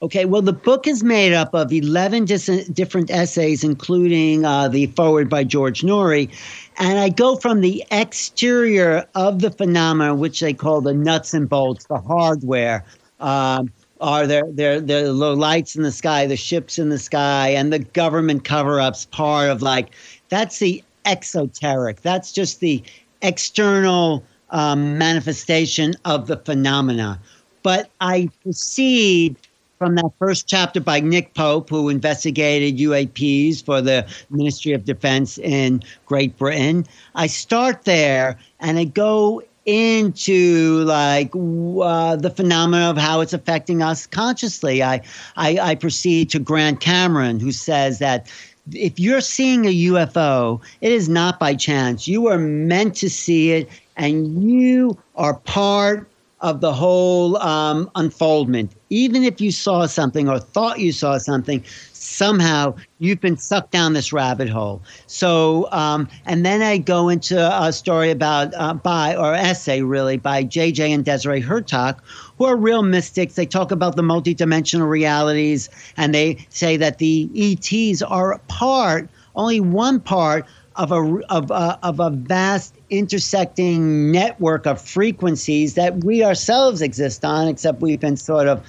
Okay, 0.00 0.26
well, 0.26 0.42
the 0.42 0.52
book 0.52 0.86
is 0.86 1.02
made 1.02 1.32
up 1.32 1.52
of 1.54 1.72
11 1.72 2.26
dis- 2.26 2.68
different 2.68 3.10
essays, 3.10 3.64
including 3.64 4.44
uh, 4.44 4.68
the 4.68 4.86
foreword 4.86 5.28
by 5.28 5.42
George 5.42 5.82
Noory. 5.82 6.30
And 6.78 7.00
I 7.00 7.08
go 7.08 7.34
from 7.34 7.62
the 7.62 7.84
exterior 7.90 9.04
of 9.16 9.40
the 9.40 9.50
phenomena, 9.50 10.14
which 10.14 10.38
they 10.38 10.52
call 10.52 10.80
the 10.80 10.94
nuts 10.94 11.34
and 11.34 11.48
bolts, 11.48 11.86
the 11.86 11.98
hardware. 11.98 12.84
Um, 13.18 13.72
are 14.00 14.28
there, 14.28 14.44
there, 14.52 14.80
there 14.80 15.02
the 15.12 15.34
lights 15.34 15.74
in 15.74 15.82
the 15.82 15.90
sky, 15.90 16.26
the 16.26 16.36
ships 16.36 16.78
in 16.78 16.90
the 16.90 16.98
sky, 17.00 17.48
and 17.48 17.72
the 17.72 17.80
government 17.80 18.44
cover 18.44 18.80
ups 18.80 19.06
part 19.06 19.50
of 19.50 19.62
like 19.62 19.90
that's 20.28 20.60
the 20.60 20.84
exoteric. 21.06 22.02
That's 22.02 22.32
just 22.32 22.60
the 22.60 22.80
external 23.22 24.22
um, 24.50 24.96
manifestation 24.96 25.94
of 26.04 26.28
the 26.28 26.36
phenomena. 26.36 27.18
But 27.64 27.90
I 28.00 28.30
proceed 28.44 29.34
from 29.78 29.94
that 29.94 30.10
first 30.18 30.46
chapter 30.46 30.80
by 30.80 31.00
Nick 31.00 31.34
Pope, 31.34 31.70
who 31.70 31.88
investigated 31.88 32.78
UAPs 32.78 33.64
for 33.64 33.80
the 33.80 34.06
Ministry 34.30 34.72
of 34.72 34.84
Defense 34.84 35.38
in 35.38 35.82
Great 36.06 36.36
Britain. 36.36 36.84
I 37.14 37.28
start 37.28 37.84
there 37.84 38.38
and 38.60 38.78
I 38.78 38.84
go 38.84 39.42
into 39.64 40.82
like 40.84 41.30
uh, 41.34 42.16
the 42.16 42.32
phenomena 42.34 42.90
of 42.90 42.96
how 42.96 43.20
it's 43.20 43.34
affecting 43.34 43.82
us 43.82 44.06
consciously. 44.06 44.82
I, 44.82 45.02
I, 45.36 45.58
I 45.58 45.74
proceed 45.74 46.30
to 46.30 46.38
Grant 46.38 46.80
Cameron, 46.80 47.38
who 47.38 47.52
says 47.52 47.98
that 47.98 48.30
if 48.72 48.98
you're 48.98 49.20
seeing 49.20 49.66
a 49.66 49.74
UFO, 49.74 50.60
it 50.80 50.92
is 50.92 51.08
not 51.08 51.38
by 51.38 51.54
chance. 51.54 52.08
You 52.08 52.28
are 52.28 52.38
meant 52.38 52.96
to 52.96 53.10
see 53.10 53.52
it, 53.52 53.68
and 53.96 54.42
you 54.42 54.96
are 55.16 55.34
part 55.34 56.08
of 56.40 56.60
the 56.60 56.72
whole 56.72 57.36
um, 57.38 57.90
unfoldment. 57.94 58.72
Even 58.90 59.24
if 59.24 59.40
you 59.40 59.50
saw 59.50 59.86
something 59.86 60.28
or 60.28 60.38
thought 60.38 60.78
you 60.78 60.92
saw 60.92 61.18
something, 61.18 61.62
somehow 61.92 62.74
you've 62.98 63.20
been 63.20 63.36
sucked 63.36 63.70
down 63.70 63.92
this 63.92 64.12
rabbit 64.12 64.48
hole. 64.48 64.82
So, 65.06 65.68
um, 65.72 66.08
and 66.26 66.44
then 66.46 66.62
I 66.62 66.78
go 66.78 67.08
into 67.08 67.38
a 67.38 67.72
story 67.72 68.10
about 68.10 68.54
uh, 68.54 68.74
by 68.74 69.16
or 69.16 69.34
essay 69.34 69.82
really 69.82 70.16
by 70.16 70.42
J.J. 70.42 70.92
and 70.92 71.04
Desiree 71.04 71.42
Hurtak, 71.42 71.98
who 72.38 72.44
are 72.44 72.56
real 72.56 72.82
mystics. 72.82 73.34
They 73.34 73.46
talk 73.46 73.70
about 73.70 73.96
the 73.96 74.02
multidimensional 74.02 74.88
realities, 74.88 75.68
and 75.96 76.14
they 76.14 76.46
say 76.50 76.76
that 76.76 76.98
the 76.98 77.28
ETs 77.34 78.02
are 78.02 78.32
a 78.32 78.38
part, 78.40 79.08
only 79.34 79.60
one 79.60 80.00
part 80.00 80.46
of 80.76 80.92
a 80.92 81.20
of 81.28 81.50
a, 81.50 81.78
of 81.82 82.00
a 82.00 82.10
vast 82.10 82.74
intersecting 82.90 84.10
network 84.10 84.66
of 84.66 84.80
frequencies 84.80 85.74
that 85.74 86.04
we 86.04 86.24
ourselves 86.24 86.82
exist 86.82 87.24
on, 87.24 87.48
except 87.48 87.80
we've 87.80 88.00
been 88.00 88.16
sort 88.16 88.48
of 88.48 88.66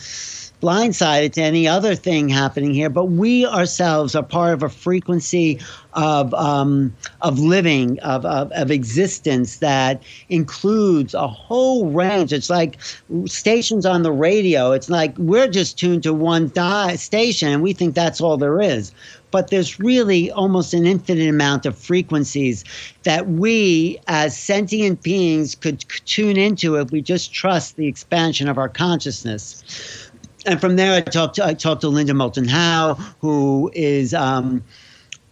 blindsided 0.61 1.33
to 1.33 1.41
any 1.41 1.67
other 1.67 1.95
thing 1.95 2.29
happening 2.29 2.73
here. 2.73 2.89
But 2.89 3.05
we 3.05 3.45
ourselves 3.45 4.15
are 4.15 4.23
part 4.23 4.53
of 4.53 4.63
a 4.63 4.69
frequency 4.69 5.59
of 5.93 6.33
um, 6.33 6.95
of 7.21 7.39
living, 7.39 7.99
of, 7.99 8.25
of, 8.25 8.51
of 8.51 8.71
existence 8.71 9.57
that 9.57 10.03
includes 10.29 11.13
a 11.13 11.27
whole 11.27 11.91
range. 11.91 12.33
It's 12.33 12.49
like 12.49 12.77
stations 13.25 13.85
on 13.85 14.03
the 14.03 14.11
radio. 14.11 14.71
It's 14.71 14.89
like 14.89 15.17
we're 15.17 15.47
just 15.47 15.79
tuned 15.79 16.03
to 16.03 16.13
one 16.13 16.49
di- 16.49 16.95
station, 16.95 17.49
and 17.49 17.63
we 17.63 17.73
think 17.73 17.95
that's 17.95 18.21
all 18.21 18.37
there 18.37 18.61
is 18.61 18.91
but 19.31 19.49
there's 19.49 19.79
really 19.79 20.31
almost 20.31 20.73
an 20.73 20.85
infinite 20.85 21.29
amount 21.29 21.65
of 21.65 21.77
frequencies 21.77 22.63
that 23.03 23.27
we 23.27 23.99
as 24.07 24.37
sentient 24.37 25.03
beings 25.03 25.55
could 25.55 25.79
tune 26.05 26.37
into 26.37 26.75
if 26.75 26.91
we 26.91 27.01
just 27.01 27.33
trust 27.33 27.75
the 27.75 27.87
expansion 27.87 28.47
of 28.47 28.57
our 28.57 28.69
consciousness. 28.69 30.08
And 30.45 30.59
from 30.61 30.75
there, 30.75 30.93
I 30.93 31.01
talked 31.01 31.35
to, 31.35 31.45
I 31.45 31.53
talked 31.53 31.81
to 31.81 31.89
Linda 31.89 32.13
Moulton 32.13 32.47
Howe, 32.47 32.93
who 33.19 33.71
is 33.73 34.13
um, 34.13 34.63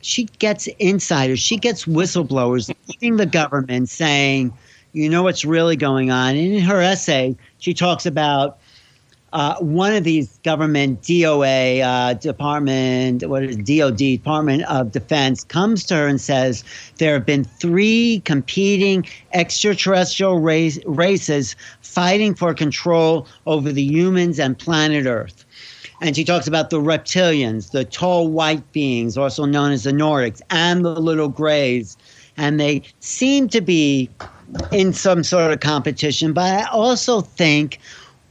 she 0.02 0.26
gets 0.40 0.68
insiders, 0.80 1.40
she 1.40 1.58
gets 1.58 1.86
whistleblowers 1.86 2.74
leaving 2.88 3.18
the 3.18 3.26
government 3.26 3.90
saying, 3.90 4.54
you 4.94 5.10
know 5.10 5.24
what's 5.24 5.46
really 5.46 5.76
going 5.76 6.12
on. 6.12 6.36
And 6.36 6.54
in 6.54 6.64
her 6.64 6.82
essay, 6.82 7.36
she 7.60 7.74
talks 7.74 8.06
about 8.06 8.60
uh, 9.38 9.56
one 9.60 9.94
of 9.94 10.04
these 10.04 10.40
government 10.40 11.00
DOA 11.04 11.84
uh, 11.84 12.16
department, 12.16 13.24
what 13.30 13.44
is 13.44 13.56
DOD 13.56 13.98
Department 13.98 14.64
of 14.64 14.92
Defense, 14.92 15.44
comes 15.44 15.86
to 15.86 15.96
her 15.96 16.08
and 16.08 16.20
says 16.20 16.64
there 16.98 17.14
have 17.14 17.28
been 17.28 17.44
three 17.44 18.24
competing 18.26 19.06
extraterrestrial 19.34 20.40
race, 20.40 20.80
races 20.88 21.56
fighting 21.82 22.34
for 22.34 22.56
control 22.56 23.28
over 23.46 23.72
the 23.72 23.84
humans 23.84 24.40
and 24.40 24.58
planet 24.58 25.06
Earth. 25.06 25.46
And 26.02 26.16
she 26.16 26.24
talks 26.24 26.48
about 26.48 26.72
the 26.72 26.82
reptilians, 26.82 27.70
the 27.70 27.86
tall 27.86 28.30
white 28.30 28.72
beings, 28.72 29.20
also 29.20 29.46
known 29.46 29.72
as 29.72 29.84
the 29.84 29.92
Nordics, 29.92 30.42
and 30.50 30.84
the 30.84 31.00
little 31.00 31.30
grays. 31.30 31.96
And 32.38 32.60
they 32.60 32.82
seem 33.02 33.50
to 33.50 33.62
be 33.62 34.10
in 34.72 34.94
some 34.94 35.24
sort 35.24 35.52
of 35.52 35.60
competition. 35.60 36.34
But 36.34 36.56
I 36.56 36.64
also 36.72 37.22
think 37.22 37.80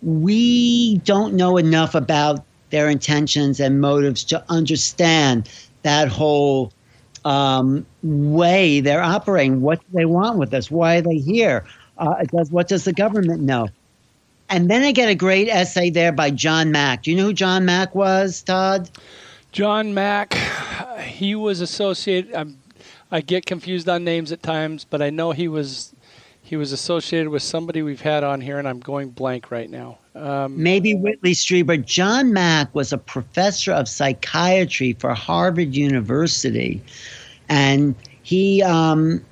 we 0.03 0.99
don't 0.99 1.35
know 1.35 1.57
enough 1.57 1.95
about 1.95 2.45
their 2.71 2.89
intentions 2.89 3.61
and 3.61 3.81
motives 3.81 4.25
to 4.25 4.45
understand 4.49 5.49
that 5.83 6.09
whole 6.09 6.73
um, 7.25 7.87
way 8.03 8.81
they're 8.81 9.03
operating. 9.03 9.61
What 9.61 9.81
do 9.81 9.87
they 9.93 10.05
want 10.05 10.39
with 10.39 10.53
us? 10.55 10.71
Why 10.71 10.97
are 10.97 11.03
they 11.03 11.19
here? 11.19 11.65
Uh, 11.99 12.25
does, 12.25 12.51
what 12.51 12.69
does 12.69 12.85
the 12.85 12.93
government 12.93 13.43
know? 13.43 13.69
And 14.49 14.71
then 14.71 14.83
I 14.83 14.93
get 14.93 15.09
a 15.09 15.15
great 15.15 15.49
essay 15.49 15.91
there 15.91 16.13
by 16.13 16.31
John 16.31 16.71
Mack. 16.71 17.03
Do 17.03 17.11
you 17.11 17.17
know 17.17 17.25
who 17.25 17.33
John 17.33 17.65
Mack 17.65 17.95
was, 17.95 18.43
Todd? 18.43 18.91
John 19.51 19.95
Mack, 19.95 20.35
he 21.01 21.35
was 21.35 21.61
associated. 21.61 22.35
I'm, 22.35 22.59
I 23.11 23.23
get 23.23 23.47
confused 23.47 23.89
on 23.89 24.05
names 24.05 24.31
at 24.31 24.43
times, 24.43 24.85
but 24.85 25.03
I 25.03 25.11
know 25.11 25.33
he 25.33 25.49
was 25.49 25.95
he 26.47 26.55
was 26.55 26.71
associated 26.71 27.29
with 27.31 27.43
somebody 27.43 27.83
we've 27.83 28.01
had 28.01 28.23
on 28.23 28.41
here, 28.41 28.61
and 28.61 28.69
I'm 28.69 28.79
going 28.79 29.11
blank 29.11 29.51
right 29.51 29.69
now. 29.69 29.99
Um, 30.15 30.63
Maybe 30.63 30.95
Whitley 30.95 31.33
Strieber. 31.33 31.85
John 31.85 32.33
Mack 32.33 32.73
was 32.73 32.93
a 32.93 32.99
professor 32.99 33.73
of 33.73 33.89
psychiatry 33.89 34.93
for 34.93 35.13
Harvard 35.13 35.75
University, 35.75 36.81
and 37.49 37.97
he 38.23 38.63
um, 38.63 39.25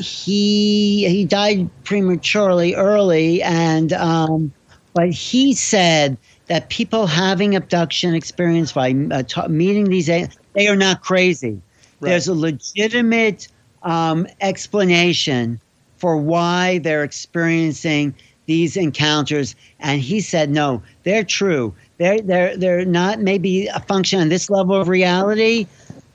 he 0.00 1.08
he 1.08 1.24
died 1.24 1.70
prematurely 1.84 2.74
early, 2.74 3.40
and 3.44 3.92
um, 3.92 4.52
but 4.94 5.10
he 5.10 5.54
said 5.54 6.18
that 6.48 6.70
people 6.70 7.06
having 7.06 7.54
abduction 7.54 8.16
experience 8.16 8.72
by 8.72 8.96
uh, 9.12 9.22
t- 9.22 9.46
meeting 9.46 9.84
these 9.84 10.06
they 10.06 10.66
are 10.66 10.74
not 10.74 11.02
crazy. 11.02 11.62
Right. 12.00 12.10
There's 12.10 12.26
a 12.26 12.34
legitimate 12.34 13.46
um, 13.84 14.26
explanation 14.40 15.60
for 15.98 16.16
why 16.16 16.78
they're 16.78 17.04
experiencing 17.04 18.14
these 18.46 18.76
encounters. 18.76 19.54
And 19.78 20.00
he 20.00 20.20
said, 20.20 20.50
no, 20.50 20.82
they're 21.02 21.24
true. 21.24 21.74
They're, 21.98 22.20
they're, 22.20 22.56
they're 22.56 22.84
not 22.84 23.20
maybe 23.20 23.66
a 23.66 23.80
function 23.80 24.20
on 24.20 24.30
this 24.30 24.48
level 24.48 24.74
of 24.74 24.88
reality, 24.88 25.66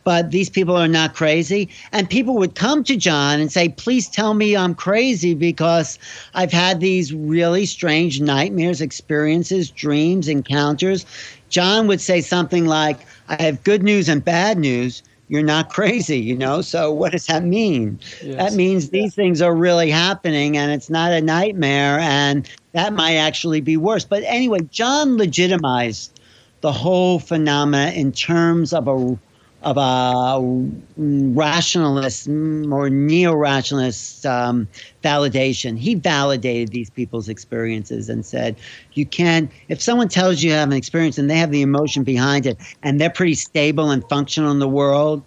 but 0.03 0.31
these 0.31 0.49
people 0.49 0.75
are 0.75 0.87
not 0.87 1.13
crazy. 1.13 1.69
And 1.91 2.09
people 2.09 2.35
would 2.35 2.55
come 2.55 2.83
to 2.85 2.97
John 2.97 3.39
and 3.39 3.51
say, 3.51 3.69
please 3.69 4.09
tell 4.09 4.33
me 4.33 4.57
I'm 4.57 4.73
crazy 4.73 5.35
because 5.35 5.99
I've 6.33 6.51
had 6.51 6.79
these 6.79 7.13
really 7.13 7.65
strange 7.65 8.19
nightmares, 8.19 8.81
experiences, 8.81 9.69
dreams, 9.69 10.27
encounters. 10.27 11.05
John 11.49 11.87
would 11.87 12.01
say 12.01 12.19
something 12.21 12.65
like, 12.65 12.99
I 13.29 13.41
have 13.41 13.63
good 13.63 13.83
news 13.83 14.09
and 14.09 14.25
bad 14.25 14.57
news 14.57 15.03
you're 15.33 15.41
not 15.41 15.69
crazy, 15.69 16.19
you 16.19 16.37
know? 16.37 16.61
So 16.61 16.91
what 16.91 17.11
does 17.11 17.25
that 17.25 17.43
mean? 17.43 17.99
Yes. 18.21 18.37
That 18.37 18.53
means 18.53 18.89
these 18.91 19.15
things 19.15 19.41
are 19.41 19.55
really 19.55 19.89
happening 19.89 20.57
and 20.57 20.71
it's 20.71 20.91
not 20.91 21.11
a 21.11 21.21
nightmare 21.21 21.97
and 21.97 22.47
that 22.73 22.93
might 22.93 23.15
actually 23.15 23.59
be 23.59 23.75
worse. 23.75 24.05
But 24.05 24.21
anyway, 24.27 24.59
John 24.69 25.17
legitimized 25.17 26.19
the 26.61 26.71
whole 26.71 27.17
phenomena 27.17 27.91
in 27.93 28.11
terms 28.11 28.73
of 28.73 28.87
a 28.87 29.17
of 29.63 29.77
a 29.77 30.39
rationalist 30.97 32.27
or 32.27 32.89
neo-rationalist 32.89 34.25
um, 34.25 34.67
validation. 35.03 35.77
He 35.77 35.95
validated 35.95 36.69
these 36.69 36.89
people's 36.89 37.29
experiences 37.29 38.09
and 38.09 38.25
said, 38.25 38.55
"You 38.93 39.05
can't. 39.05 39.49
If 39.69 39.81
someone 39.81 40.09
tells 40.09 40.43
you 40.43 40.49
you 40.49 40.55
have 40.55 40.69
an 40.69 40.75
experience 40.75 41.17
and 41.17 41.29
they 41.29 41.37
have 41.37 41.51
the 41.51 41.61
emotion 41.61 42.03
behind 42.03 42.45
it, 42.45 42.57
and 42.83 42.99
they're 42.99 43.09
pretty 43.09 43.35
stable 43.35 43.89
and 43.89 44.03
functional 44.09 44.51
in 44.51 44.59
the 44.59 44.69
world." 44.69 45.23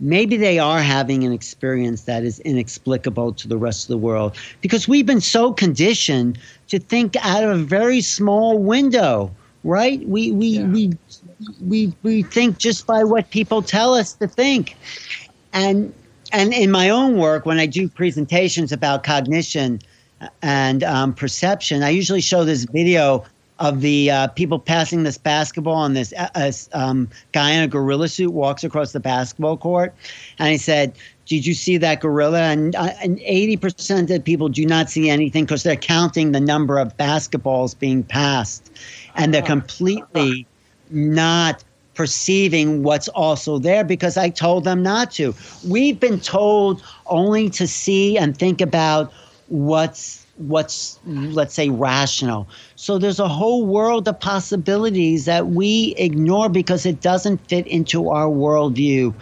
Maybe 0.00 0.36
they 0.36 0.58
are 0.58 0.80
having 0.80 1.22
an 1.22 1.32
experience 1.32 2.02
that 2.02 2.24
is 2.24 2.40
inexplicable 2.40 3.32
to 3.34 3.46
the 3.46 3.56
rest 3.56 3.84
of 3.84 3.88
the 3.88 3.98
world 3.98 4.36
because 4.60 4.88
we've 4.88 5.06
been 5.06 5.20
so 5.20 5.52
conditioned 5.52 6.36
to 6.68 6.80
think 6.80 7.14
out 7.24 7.44
of 7.44 7.50
a 7.50 7.62
very 7.62 8.00
small 8.00 8.58
window 8.58 9.30
right? 9.64 10.06
We 10.06 10.30
we 10.30 10.46
yeah. 10.46 10.66
we 10.66 10.92
we 11.66 11.92
we 12.02 12.22
think 12.22 12.58
just 12.58 12.86
by 12.86 13.02
what 13.02 13.30
people 13.30 13.62
tell 13.62 13.94
us 13.94 14.12
to 14.14 14.28
think, 14.28 14.76
and 15.52 15.92
and 16.32 16.52
in 16.52 16.70
my 16.70 16.90
own 16.90 17.16
work 17.16 17.46
when 17.46 17.58
I 17.58 17.66
do 17.66 17.88
presentations 17.88 18.70
about 18.70 19.02
cognition 19.02 19.80
and 20.42 20.84
um, 20.84 21.14
perception, 21.14 21.82
I 21.82 21.90
usually 21.90 22.20
show 22.20 22.44
this 22.44 22.64
video 22.64 23.24
of 23.60 23.80
the 23.80 24.10
uh, 24.10 24.28
people 24.28 24.58
passing 24.58 25.04
this 25.04 25.16
basketball, 25.16 25.84
and 25.84 25.96
this 25.96 26.12
uh, 26.16 26.52
um, 26.72 27.08
guy 27.32 27.50
in 27.52 27.62
a 27.62 27.68
gorilla 27.68 28.08
suit 28.08 28.32
walks 28.32 28.64
across 28.64 28.92
the 28.92 29.00
basketball 29.00 29.56
court, 29.56 29.94
and 30.38 30.50
he 30.50 30.58
said, 30.58 30.92
"Did 31.26 31.46
you 31.46 31.54
see 31.54 31.76
that 31.76 32.00
gorilla?" 32.00 32.40
And 32.40 32.74
uh, 32.74 32.90
and 33.02 33.20
eighty 33.20 33.56
percent 33.56 34.10
of 34.10 34.24
people 34.24 34.48
do 34.48 34.66
not 34.66 34.90
see 34.90 35.08
anything 35.08 35.44
because 35.44 35.62
they're 35.62 35.76
counting 35.76 36.32
the 36.32 36.40
number 36.40 36.78
of 36.78 36.96
basketballs 36.96 37.78
being 37.78 38.02
passed, 38.02 38.72
and 39.16 39.32
they're 39.32 39.42
completely 39.42 40.46
not 40.90 41.64
perceiving 41.94 42.82
what's 42.82 43.08
also 43.08 43.58
there 43.58 43.84
because 43.84 44.16
I 44.16 44.28
told 44.28 44.64
them 44.64 44.82
not 44.82 45.12
to. 45.12 45.34
We've 45.66 45.98
been 45.98 46.20
told 46.20 46.82
only 47.06 47.48
to 47.50 47.66
see 47.66 48.18
and 48.18 48.36
think 48.36 48.60
about 48.60 49.12
what's 49.48 50.26
what's 50.36 50.98
let's 51.04 51.54
say 51.54 51.68
rational. 51.70 52.48
So 52.74 52.98
there's 52.98 53.20
a 53.20 53.28
whole 53.28 53.64
world 53.64 54.08
of 54.08 54.18
possibilities 54.18 55.24
that 55.26 55.48
we 55.48 55.94
ignore 55.96 56.48
because 56.48 56.84
it 56.84 57.00
doesn't 57.00 57.38
fit 57.48 57.66
into 57.66 58.08
our 58.10 58.26
worldview. 58.26 59.14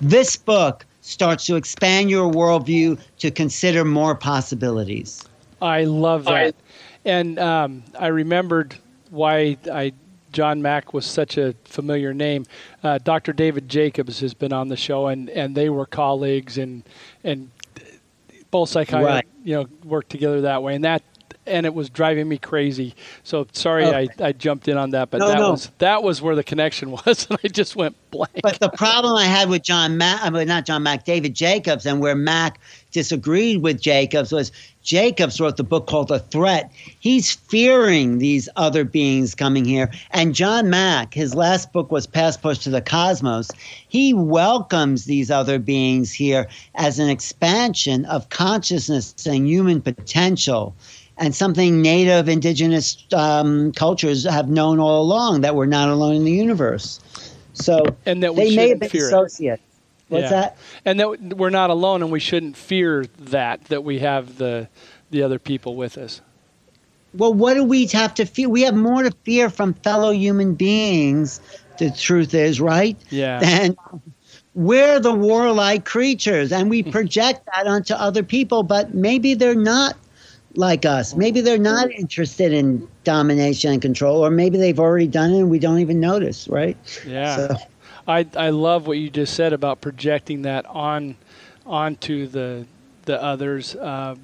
This 0.00 0.36
book 0.36 0.86
starts 1.00 1.46
to 1.46 1.56
expand 1.56 2.10
your 2.10 2.30
worldview 2.30 3.00
to 3.18 3.30
consider 3.30 3.84
more 3.84 4.14
possibilities. 4.14 5.24
I 5.60 5.84
love 5.84 6.24
that. 6.26 6.54
And 7.04 7.38
um, 7.38 7.82
i 7.98 8.06
remembered 8.08 8.76
why 9.10 9.56
i 9.70 9.92
John 10.32 10.62
Mack 10.62 10.94
was 10.94 11.06
such 11.06 11.36
a 11.38 11.54
familiar 11.64 12.14
name. 12.14 12.46
Uh, 12.84 12.98
Dr. 12.98 13.32
David 13.32 13.68
Jacobs 13.68 14.20
has 14.20 14.32
been 14.32 14.52
on 14.52 14.68
the 14.68 14.76
show, 14.76 15.08
and, 15.08 15.28
and 15.28 15.56
they 15.56 15.70
were 15.70 15.86
colleagues, 15.86 16.56
and 16.56 16.84
and 17.24 17.50
both 18.50 18.68
psychiatrists, 18.68 19.14
right. 19.14 19.26
you 19.44 19.54
know, 19.54 19.66
worked 19.84 20.10
together 20.10 20.42
that 20.42 20.62
way, 20.62 20.74
and 20.74 20.84
that 20.84 21.02
and 21.46 21.66
it 21.66 21.74
was 21.74 21.90
driving 21.90 22.28
me 22.28 22.38
crazy. 22.38 22.94
So 23.24 23.46
sorry, 23.52 23.86
I, 23.86 24.08
I 24.20 24.32
jumped 24.32 24.68
in 24.68 24.76
on 24.76 24.90
that, 24.90 25.10
but 25.10 25.18
no, 25.18 25.28
that 25.28 25.38
no. 25.38 25.50
was 25.52 25.70
that 25.78 26.02
was 26.02 26.22
where 26.22 26.34
the 26.34 26.44
connection 26.44 26.90
was, 27.06 27.26
and 27.28 27.38
I 27.42 27.48
just 27.48 27.76
went 27.76 27.96
blank. 28.10 28.40
But 28.42 28.60
the 28.60 28.70
problem 28.70 29.16
I 29.16 29.24
had 29.24 29.48
with 29.48 29.62
John 29.62 29.96
Mack, 29.98 30.22
I 30.22 30.30
mean, 30.30 30.48
not 30.48 30.66
John 30.66 30.82
Mack, 30.82 31.04
David 31.04 31.34
Jacobs, 31.34 31.86
and 31.86 32.00
where 32.00 32.14
Mack 32.14 32.60
disagreed 32.90 33.62
with 33.62 33.80
Jacobs 33.80 34.32
was 34.32 34.52
Jacobs 34.82 35.40
wrote 35.40 35.56
the 35.56 35.64
book 35.64 35.86
called 35.86 36.08
The 36.08 36.18
Threat. 36.18 36.72
He's 37.00 37.32
fearing 37.32 38.18
these 38.18 38.48
other 38.56 38.84
beings 38.84 39.34
coming 39.34 39.64
here. 39.64 39.90
And 40.10 40.34
John 40.34 40.70
Mack, 40.70 41.12
his 41.12 41.34
last 41.34 41.72
book 41.72 41.92
was 41.92 42.06
Passport 42.06 42.58
to 42.60 42.70
the 42.70 42.80
Cosmos. 42.80 43.50
He 43.88 44.14
welcomes 44.14 45.04
these 45.04 45.30
other 45.30 45.58
beings 45.58 46.12
here 46.12 46.48
as 46.76 46.98
an 46.98 47.10
expansion 47.10 48.06
of 48.06 48.30
consciousness 48.30 49.14
and 49.26 49.46
human 49.46 49.82
potential 49.82 50.74
and 51.18 51.34
something 51.34 51.82
native 51.82 52.28
indigenous 52.30 53.04
um, 53.12 53.72
cultures 53.72 54.24
have 54.24 54.48
known 54.48 54.80
all 54.80 55.02
along 55.02 55.42
that 55.42 55.54
we're 55.54 55.66
not 55.66 55.90
alone 55.90 56.14
in 56.16 56.24
the 56.24 56.32
universe. 56.32 56.98
So 57.52 57.84
and 58.06 58.22
that 58.22 58.34
they 58.34 58.56
may 58.56 58.70
have 58.70 58.80
been 58.80 58.90
associates. 58.96 59.62
What's 60.10 60.24
yeah. 60.24 60.28
that? 60.28 60.58
And 60.84 61.00
that 61.00 61.36
we're 61.36 61.50
not 61.50 61.70
alone, 61.70 62.02
and 62.02 62.10
we 62.10 62.20
shouldn't 62.20 62.56
fear 62.56 63.06
that 63.18 63.64
that 63.66 63.84
we 63.84 64.00
have 64.00 64.38
the 64.38 64.68
the 65.10 65.22
other 65.22 65.38
people 65.38 65.76
with 65.76 65.96
us. 65.96 66.20
Well, 67.14 67.32
what 67.32 67.54
do 67.54 67.64
we 67.64 67.86
have 67.86 68.14
to 68.14 68.26
fear? 68.26 68.48
We 68.48 68.62
have 68.62 68.74
more 68.74 69.04
to 69.04 69.12
fear 69.24 69.48
from 69.48 69.74
fellow 69.74 70.10
human 70.10 70.54
beings. 70.54 71.40
The 71.78 71.90
truth 71.90 72.34
is, 72.34 72.60
right? 72.60 72.96
Yeah. 73.10 73.40
And 73.42 73.76
we're 74.54 74.98
the 74.98 75.14
warlike 75.14 75.84
creatures, 75.84 76.52
and 76.52 76.68
we 76.68 76.82
project 76.96 77.46
that 77.46 77.68
onto 77.68 77.94
other 77.94 78.24
people. 78.24 78.64
But 78.64 78.92
maybe 78.92 79.34
they're 79.34 79.54
not 79.54 79.96
like 80.56 80.84
us. 80.84 81.14
Maybe 81.14 81.40
they're 81.40 81.56
not 81.56 81.90
interested 81.92 82.52
in 82.52 82.88
domination 83.04 83.72
and 83.72 83.82
control, 83.82 84.24
or 84.24 84.30
maybe 84.30 84.58
they've 84.58 84.80
already 84.80 85.06
done 85.06 85.30
it 85.32 85.38
and 85.38 85.50
we 85.50 85.60
don't 85.60 85.78
even 85.78 86.00
notice, 86.00 86.48
right? 86.48 86.76
Yeah. 87.06 87.36
So. 87.36 87.56
I 88.10 88.26
I 88.36 88.50
love 88.50 88.86
what 88.86 88.98
you 88.98 89.08
just 89.08 89.34
said 89.34 89.52
about 89.52 89.80
projecting 89.80 90.42
that 90.42 90.66
on 90.66 91.16
onto 91.64 92.26
the 92.26 92.66
the 93.04 93.22
others. 93.22 93.74
Uh, 93.76 94.16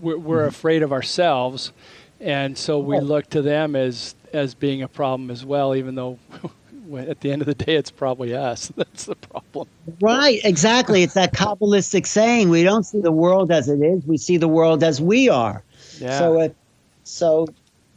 we're, 0.00 0.16
we're 0.16 0.38
mm-hmm. 0.40 0.48
afraid 0.48 0.82
of 0.82 0.92
ourselves, 0.92 1.72
and 2.20 2.56
so 2.56 2.78
we 2.78 3.00
look 3.00 3.28
to 3.30 3.42
them 3.42 3.74
as 3.74 4.14
as 4.32 4.54
being 4.54 4.82
a 4.82 4.88
problem 4.88 5.30
as 5.30 5.44
well, 5.44 5.74
even 5.74 5.94
though. 5.94 6.18
at 6.94 7.20
the 7.20 7.32
end 7.32 7.42
of 7.42 7.46
the 7.46 7.54
day, 7.54 7.74
it's 7.74 7.90
probably 7.90 8.32
us. 8.32 8.68
That's 8.76 9.06
the 9.06 9.16
problem. 9.16 9.66
Right, 10.00 10.38
exactly. 10.44 11.02
It's 11.02 11.14
that 11.14 11.32
Kabbalistic 11.32 12.06
saying 12.06 12.48
we 12.48 12.62
don't 12.62 12.84
see 12.84 13.00
the 13.00 13.10
world 13.10 13.50
as 13.50 13.68
it 13.68 13.82
is, 13.82 14.06
we 14.06 14.16
see 14.16 14.36
the 14.36 14.46
world 14.46 14.84
as 14.84 15.00
we 15.00 15.28
are. 15.28 15.64
Yeah. 15.98 16.16
So, 16.16 16.40
it, 16.42 16.56
so 17.02 17.48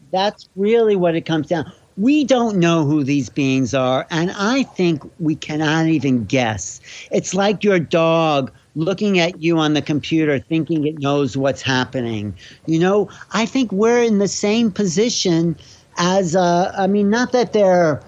that's 0.09 0.49
really 0.55 0.95
what 0.95 1.13
it 1.13 1.21
comes 1.21 1.45
down. 1.45 1.71
We 1.99 2.23
don't 2.23 2.57
know 2.57 2.85
who 2.85 3.03
these 3.03 3.29
beings 3.29 3.73
are, 3.73 4.07
and 4.09 4.31
I 4.31 4.63
think 4.63 5.03
we 5.19 5.35
cannot 5.35 5.87
even 5.87 6.23
guess. 6.23 6.79
It's 7.11 7.33
like 7.33 7.61
your 7.61 7.77
dog 7.77 8.51
looking 8.75 9.19
at 9.19 9.41
you 9.41 9.57
on 9.57 9.73
the 9.73 9.81
computer 9.81 10.39
thinking 10.39 10.87
it 10.87 10.99
knows 10.99 11.35
what's 11.35 11.61
happening. 11.61 12.33
You 12.67 12.79
know, 12.79 13.09
I 13.33 13.45
think 13.45 13.73
we're 13.73 14.01
in 14.01 14.19
the 14.19 14.29
same 14.29 14.71
position 14.71 15.57
as, 15.97 16.37
uh, 16.37 16.73
I 16.77 16.87
mean, 16.87 17.09
not 17.09 17.33
that 17.33 17.51
they're 17.51 18.01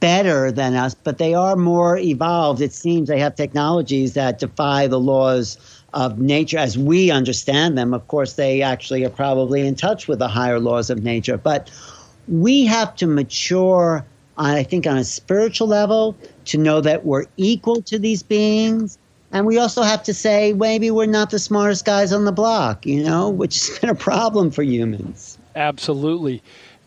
better 0.00 0.52
than 0.52 0.74
us, 0.74 0.94
but 0.94 1.16
they 1.16 1.32
are 1.32 1.56
more 1.56 1.96
evolved. 1.96 2.60
It 2.60 2.74
seems 2.74 3.08
they 3.08 3.18
have 3.18 3.34
technologies 3.34 4.12
that 4.12 4.38
defy 4.38 4.86
the 4.86 5.00
laws 5.00 5.56
of 5.94 6.18
nature 6.18 6.58
as 6.58 6.76
we 6.76 7.10
understand 7.10 7.78
them. 7.78 7.94
Of 7.94 8.06
course, 8.08 8.34
they 8.34 8.60
actually 8.60 9.04
are 9.04 9.10
probably 9.10 9.66
in 9.66 9.74
touch 9.74 10.06
with 10.06 10.18
the 10.18 10.28
higher 10.28 10.60
laws 10.60 10.90
of 10.90 11.02
nature. 11.02 11.38
But 11.38 11.70
we 12.28 12.66
have 12.66 12.94
to 12.96 13.06
mature, 13.06 14.04
I 14.36 14.62
think, 14.62 14.86
on 14.86 14.96
a 14.96 15.04
spiritual 15.04 15.68
level 15.68 16.16
to 16.46 16.58
know 16.58 16.80
that 16.80 17.04
we're 17.04 17.26
equal 17.36 17.82
to 17.82 17.98
these 17.98 18.22
beings. 18.22 18.98
And 19.30 19.46
we 19.46 19.58
also 19.58 19.82
have 19.82 20.02
to 20.04 20.14
say 20.14 20.52
maybe 20.54 20.90
we're 20.90 21.06
not 21.06 21.30
the 21.30 21.38
smartest 21.38 21.84
guys 21.84 22.12
on 22.12 22.24
the 22.24 22.32
block, 22.32 22.86
you 22.86 23.02
know, 23.02 23.28
which 23.28 23.54
has 23.68 23.78
been 23.78 23.90
a 23.90 23.94
problem 23.94 24.50
for 24.50 24.62
humans. 24.62 25.38
Absolutely. 25.54 26.42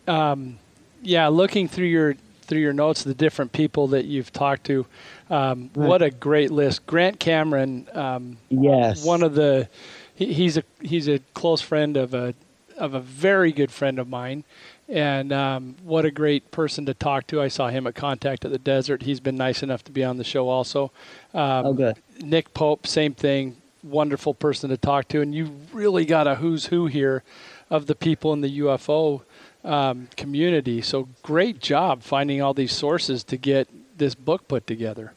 Um, 0.08 0.58
yeah, 1.04 1.28
looking 1.28 1.68
through 1.68 1.88
your 1.88 2.16
through 2.44 2.60
your 2.60 2.74
notes, 2.74 3.04
the 3.04 3.14
different 3.14 3.54
people 3.54 3.88
that 3.88 4.06
you've 4.06 4.34
talked 4.34 4.66
to, 4.66 4.86
um, 5.30 5.70
right. 5.74 5.88
what 5.88 6.02
a 6.02 6.12
great 6.12 6.52
list. 6.52 6.86
Grant 6.86 7.18
Cameron, 7.20 7.88
um, 7.94 8.38
yes, 8.50 9.06
one 9.06 9.24
of 9.24 9.36
the 9.36 9.70
he, 10.16 10.34
he's 10.34 10.58
a 10.58 10.64
he's 10.82 11.08
a 11.08 11.20
close 11.34 11.62
friend 11.62 11.96
of 11.96 12.14
a 12.14 12.34
of 12.78 12.94
a 12.94 13.00
very 13.00 13.52
good 13.52 13.72
friend 13.72 14.00
of 14.00 14.10
mine, 14.10 14.44
and 14.92 15.32
um, 15.32 15.76
what 15.84 16.04
a 16.04 16.12
great 16.12 16.52
person 16.52 16.86
to 16.86 16.94
talk 16.94 17.26
to. 17.28 17.42
I 17.42 17.48
saw 17.48 17.70
him 17.70 17.88
at 17.88 17.96
Contact 17.96 18.44
at 18.44 18.52
the 18.52 18.60
Desert. 18.60 19.02
He's 19.04 19.22
been 19.22 19.38
nice 19.38 19.64
enough 19.64 19.84
to 19.86 19.92
be 19.92 20.04
on 20.04 20.18
the 20.18 20.24
show 20.24 20.50
also. 20.50 20.92
Um, 21.34 21.66
oh, 21.66 21.74
good. 21.74 21.98
Nick 22.22 22.54
Pope, 22.54 22.86
same 22.86 23.14
thing. 23.14 23.56
Wonderful 23.84 24.34
person 24.34 24.70
to 24.70 24.78
talk 24.78 25.08
to. 25.10 25.22
And 25.22 25.34
you 25.34 25.56
really 25.72 26.06
got 26.06 26.28
a 26.28 26.36
who's 26.36 26.66
who 26.66 26.88
here 26.88 27.24
of 27.70 27.88
the 27.88 27.96
people 27.96 28.34
in 28.34 28.42
the 28.42 28.60
UFO 28.60 29.22
um, 29.64 30.10
community. 30.18 30.82
So 30.82 31.08
great 31.24 31.62
job 31.62 32.04
finding 32.04 32.42
all 32.42 32.54
these 32.54 32.74
sources 32.74 33.24
to 33.26 33.38
get 33.38 33.70
this 33.98 34.14
book 34.14 34.46
put 34.50 34.68
together. 34.68 35.14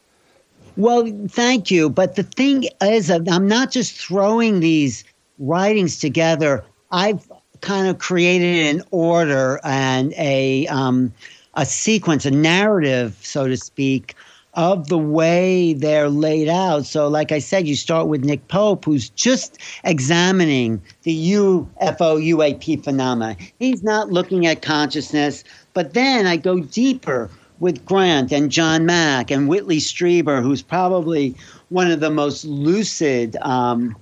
Well, 0.77 1.11
thank 1.27 1.69
you. 1.69 1.89
But 1.89 2.15
the 2.15 2.23
thing 2.23 2.69
is, 2.81 3.11
I'm 3.11 3.47
not 3.47 3.71
just 3.71 3.97
throwing 3.97 4.61
these 4.61 5.03
writings 5.37 5.99
together. 5.99 6.63
I've 6.91 7.29
kind 7.65 7.87
of 7.87 7.97
created 7.97 8.75
an 8.75 8.83
order 8.91 9.59
and 9.63 10.13
a 10.13 10.67
um, 10.67 11.11
a 11.55 11.65
sequence, 11.65 12.25
a 12.25 12.31
narrative, 12.31 13.17
so 13.21 13.47
to 13.47 13.57
speak, 13.57 14.15
of 14.53 14.87
the 14.87 14.97
way 14.97 15.73
they're 15.73 16.09
laid 16.09 16.47
out. 16.47 16.85
So, 16.85 17.07
like 17.07 17.31
I 17.31 17.39
said, 17.39 17.67
you 17.67 17.75
start 17.75 18.07
with 18.07 18.23
Nick 18.23 18.47
Pope, 18.47 18.85
who's 18.85 19.09
just 19.09 19.57
examining 19.83 20.81
the 21.03 21.33
UFO 21.33 21.67
UAP 21.81 22.83
phenomena. 22.83 23.35
He's 23.59 23.83
not 23.83 24.11
looking 24.11 24.45
at 24.45 24.61
consciousness, 24.61 25.43
but 25.73 25.93
then 25.93 26.25
I 26.25 26.37
go 26.37 26.59
deeper 26.59 27.29
with 27.59 27.85
Grant 27.85 28.31
and 28.31 28.51
John 28.51 28.85
Mack 28.85 29.31
and 29.31 29.47
Whitley 29.47 29.77
Strieber, 29.77 30.41
who's 30.41 30.61
probably 30.61 31.35
one 31.69 31.89
of 31.89 31.99
the 31.99 32.09
most 32.09 32.45
lucid 32.45 33.37
um, 33.41 33.95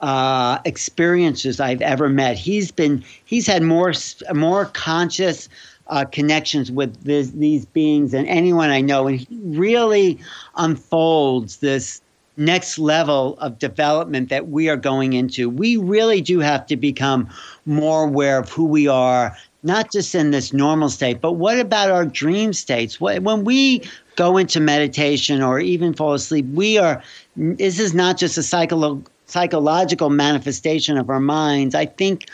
uh, 0.00 0.58
experiences 0.64 1.60
I've 1.60 1.82
ever 1.82 2.08
met. 2.08 2.36
He's 2.36 2.70
been 2.70 3.04
he's 3.24 3.46
had 3.46 3.62
more 3.62 3.92
more 4.34 4.66
conscious 4.66 5.48
uh, 5.88 6.04
connections 6.04 6.70
with 6.70 7.02
this, 7.04 7.30
these 7.32 7.66
beings 7.66 8.12
than 8.12 8.26
anyone 8.26 8.70
I 8.70 8.80
know, 8.80 9.08
and 9.08 9.18
he 9.18 9.26
really 9.42 10.18
unfolds 10.56 11.56
this 11.58 12.00
next 12.36 12.78
level 12.78 13.36
of 13.38 13.58
development 13.58 14.30
that 14.30 14.48
we 14.48 14.68
are 14.68 14.76
going 14.76 15.12
into. 15.12 15.50
We 15.50 15.76
really 15.76 16.20
do 16.20 16.38
have 16.38 16.64
to 16.66 16.76
become 16.76 17.28
more 17.66 18.04
aware 18.04 18.38
of 18.38 18.48
who 18.48 18.64
we 18.64 18.86
are 18.86 19.36
not 19.62 19.92
just 19.92 20.14
in 20.14 20.30
this 20.30 20.52
normal 20.52 20.88
state, 20.88 21.20
but 21.20 21.32
what 21.32 21.58
about 21.58 21.90
our 21.90 22.06
dream 22.06 22.52
states? 22.52 23.00
When 23.00 23.44
we 23.44 23.82
go 24.16 24.36
into 24.36 24.60
meditation 24.60 25.42
or 25.42 25.60
even 25.60 25.92
fall 25.92 26.14
asleep, 26.14 26.46
we 26.54 26.78
are, 26.78 27.02
this 27.36 27.78
is 27.78 27.92
not 27.92 28.16
just 28.16 28.38
a 28.38 28.40
psycholo- 28.40 29.04
psychological 29.30 30.10
manifestation 30.10 30.98
of 30.98 31.08
our 31.08 31.20
minds. 31.20 31.74
I 31.74 31.86
think 31.86 32.28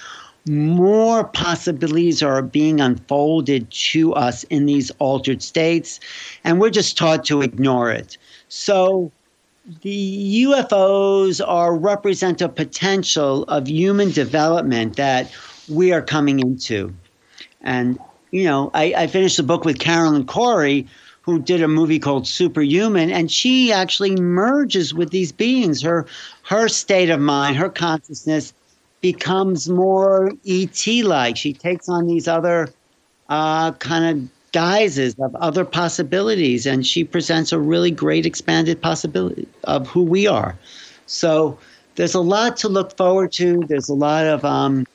more 0.48 1.24
possibilities 1.24 2.22
are 2.22 2.40
being 2.42 2.80
unfolded 2.80 3.70
to 3.70 4.14
us 4.14 4.44
in 4.44 4.66
these 4.66 4.90
altered 4.98 5.42
states, 5.42 6.00
and 6.44 6.60
we're 6.60 6.70
just 6.70 6.96
taught 6.96 7.24
to 7.26 7.42
ignore 7.42 7.90
it. 7.90 8.16
So, 8.48 9.10
the 9.82 10.44
UFOs 10.44 11.44
are 11.44 11.76
represent 11.76 12.40
a 12.40 12.48
potential 12.48 13.42
of 13.44 13.66
human 13.66 14.12
development 14.12 14.94
that 14.94 15.32
we 15.68 15.92
are 15.92 16.02
coming 16.02 16.38
into. 16.38 16.94
And, 17.62 17.98
you 18.30 18.44
know, 18.44 18.70
I, 18.74 18.94
I 18.96 19.06
finished 19.08 19.36
the 19.36 19.42
book 19.42 19.64
with 19.64 19.80
Carolyn 19.80 20.24
Cory, 20.24 20.86
who 21.26 21.40
did 21.40 21.60
a 21.60 21.68
movie 21.68 21.98
called 21.98 22.26
Superhuman, 22.26 23.10
and 23.10 23.30
she 23.30 23.72
actually 23.72 24.14
merges 24.14 24.94
with 24.94 25.10
these 25.10 25.32
beings. 25.32 25.82
Her 25.82 26.06
her 26.44 26.68
state 26.68 27.10
of 27.10 27.20
mind, 27.20 27.56
her 27.56 27.68
consciousness 27.68 28.54
becomes 29.00 29.68
more 29.68 30.32
ET 30.46 30.86
like. 31.02 31.36
She 31.36 31.52
takes 31.52 31.88
on 31.88 32.06
these 32.06 32.28
other 32.28 32.72
uh, 33.28 33.72
kind 33.72 34.04
of 34.04 34.52
guises 34.52 35.16
of 35.18 35.34
other 35.34 35.64
possibilities, 35.64 36.64
and 36.64 36.86
she 36.86 37.02
presents 37.02 37.52
a 37.52 37.58
really 37.58 37.90
great 37.90 38.24
expanded 38.24 38.80
possibility 38.80 39.48
of 39.64 39.88
who 39.88 40.02
we 40.02 40.28
are. 40.28 40.56
So 41.06 41.58
there's 41.96 42.14
a 42.14 42.20
lot 42.20 42.56
to 42.58 42.68
look 42.68 42.96
forward 42.96 43.32
to. 43.32 43.64
There's 43.68 43.88
a 43.88 43.94
lot 43.94 44.26
of 44.26 44.44
um, 44.44 44.86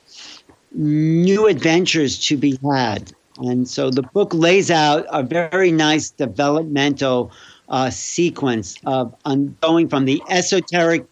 new 0.72 1.46
adventures 1.46 2.18
to 2.26 2.38
be 2.38 2.58
had. 2.72 3.12
And 3.38 3.68
so 3.68 3.90
the 3.90 4.02
book 4.02 4.34
lays 4.34 4.70
out 4.70 5.06
a 5.10 5.22
very 5.22 5.72
nice 5.72 6.10
developmental 6.10 7.32
uh, 7.68 7.90
sequence 7.90 8.76
of 8.84 9.14
um, 9.24 9.56
going 9.60 9.88
from 9.88 10.04
the 10.04 10.22
esoteric, 10.28 11.06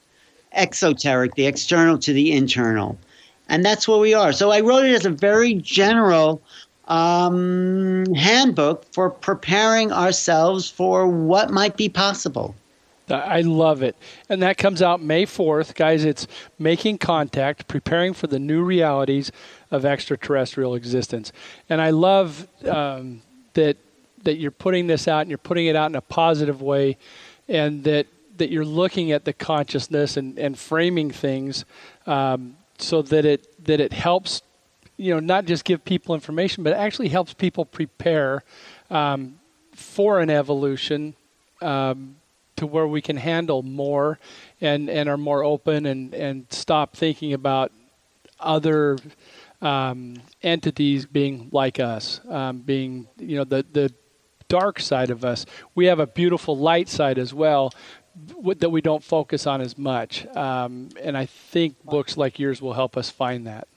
exoteric, 0.52 1.34
the 1.34 1.46
external 1.46 1.98
to 1.98 2.12
the 2.12 2.32
internal. 2.32 2.98
And 3.48 3.64
that's 3.64 3.88
where 3.88 3.98
we 3.98 4.14
are. 4.14 4.32
So 4.32 4.50
I 4.50 4.60
wrote 4.60 4.84
it 4.84 4.94
as 4.94 5.06
a 5.06 5.10
very 5.10 5.54
general 5.54 6.42
um, 6.88 8.04
handbook 8.14 8.84
for 8.92 9.10
preparing 9.10 9.92
ourselves 9.92 10.68
for 10.68 11.06
what 11.06 11.50
might 11.50 11.76
be 11.76 11.88
possible. 11.88 12.54
I 13.10 13.40
love 13.40 13.82
it. 13.82 13.96
And 14.28 14.42
that 14.42 14.58
comes 14.58 14.82
out 14.82 15.02
May 15.02 15.26
4th. 15.26 15.74
Guys, 15.74 16.04
it's 16.04 16.26
making 16.58 16.98
contact, 16.98 17.68
preparing 17.68 18.14
for 18.14 18.26
the 18.26 18.38
new 18.38 18.62
realities 18.62 19.32
of 19.70 19.84
extraterrestrial 19.84 20.74
existence. 20.74 21.32
And 21.68 21.80
I 21.80 21.90
love 21.90 22.46
um, 22.66 23.22
that 23.54 23.76
that 24.24 24.36
you're 24.36 24.50
putting 24.50 24.86
this 24.86 25.08
out 25.08 25.22
and 25.22 25.30
you're 25.30 25.38
putting 25.38 25.66
it 25.66 25.76
out 25.76 25.90
in 25.90 25.96
a 25.96 26.00
positive 26.00 26.60
way 26.60 26.96
and 27.48 27.84
that 27.84 28.06
that 28.36 28.50
you're 28.50 28.64
looking 28.64 29.12
at 29.12 29.24
the 29.24 29.32
consciousness 29.32 30.16
and, 30.16 30.38
and 30.38 30.58
framing 30.58 31.10
things 31.10 31.64
um, 32.06 32.56
so 32.78 33.02
that 33.02 33.24
it 33.24 33.64
that 33.64 33.80
it 33.80 33.92
helps 33.92 34.42
you 34.96 35.12
know 35.12 35.20
not 35.20 35.46
just 35.46 35.64
give 35.64 35.84
people 35.84 36.14
information 36.14 36.62
but 36.62 36.72
actually 36.72 37.08
helps 37.08 37.32
people 37.32 37.64
prepare 37.64 38.42
um, 38.90 39.38
for 39.74 40.20
an 40.20 40.30
evolution 40.30 41.14
um, 41.62 42.16
to 42.60 42.66
where 42.66 42.86
we 42.86 43.02
can 43.02 43.16
handle 43.16 43.62
more 43.62 44.18
and, 44.60 44.88
and 44.88 45.08
are 45.08 45.16
more 45.16 45.42
open 45.42 45.86
and, 45.86 46.14
and 46.14 46.46
stop 46.50 46.94
thinking 46.94 47.32
about 47.32 47.72
other 48.38 48.98
um, 49.62 50.14
entities 50.42 51.06
being 51.06 51.48
like 51.52 51.80
us, 51.80 52.20
um, 52.28 52.58
being, 52.58 53.08
you 53.18 53.36
know, 53.36 53.44
the, 53.44 53.64
the 53.72 53.92
dark 54.48 54.78
side 54.78 55.10
of 55.10 55.24
us. 55.24 55.46
We 55.74 55.86
have 55.86 56.00
a 56.00 56.06
beautiful 56.06 56.56
light 56.56 56.88
side 56.88 57.18
as 57.18 57.32
well 57.32 57.72
that 58.56 58.70
we 58.70 58.82
don't 58.82 59.02
focus 59.02 59.46
on 59.46 59.62
as 59.62 59.78
much. 59.78 60.26
Um, 60.36 60.90
and 61.00 61.16
I 61.16 61.26
think 61.26 61.82
books 61.84 62.16
like 62.16 62.38
yours 62.38 62.60
will 62.60 62.74
help 62.74 62.96
us 62.96 63.08
find 63.08 63.46
that. 63.46 63.68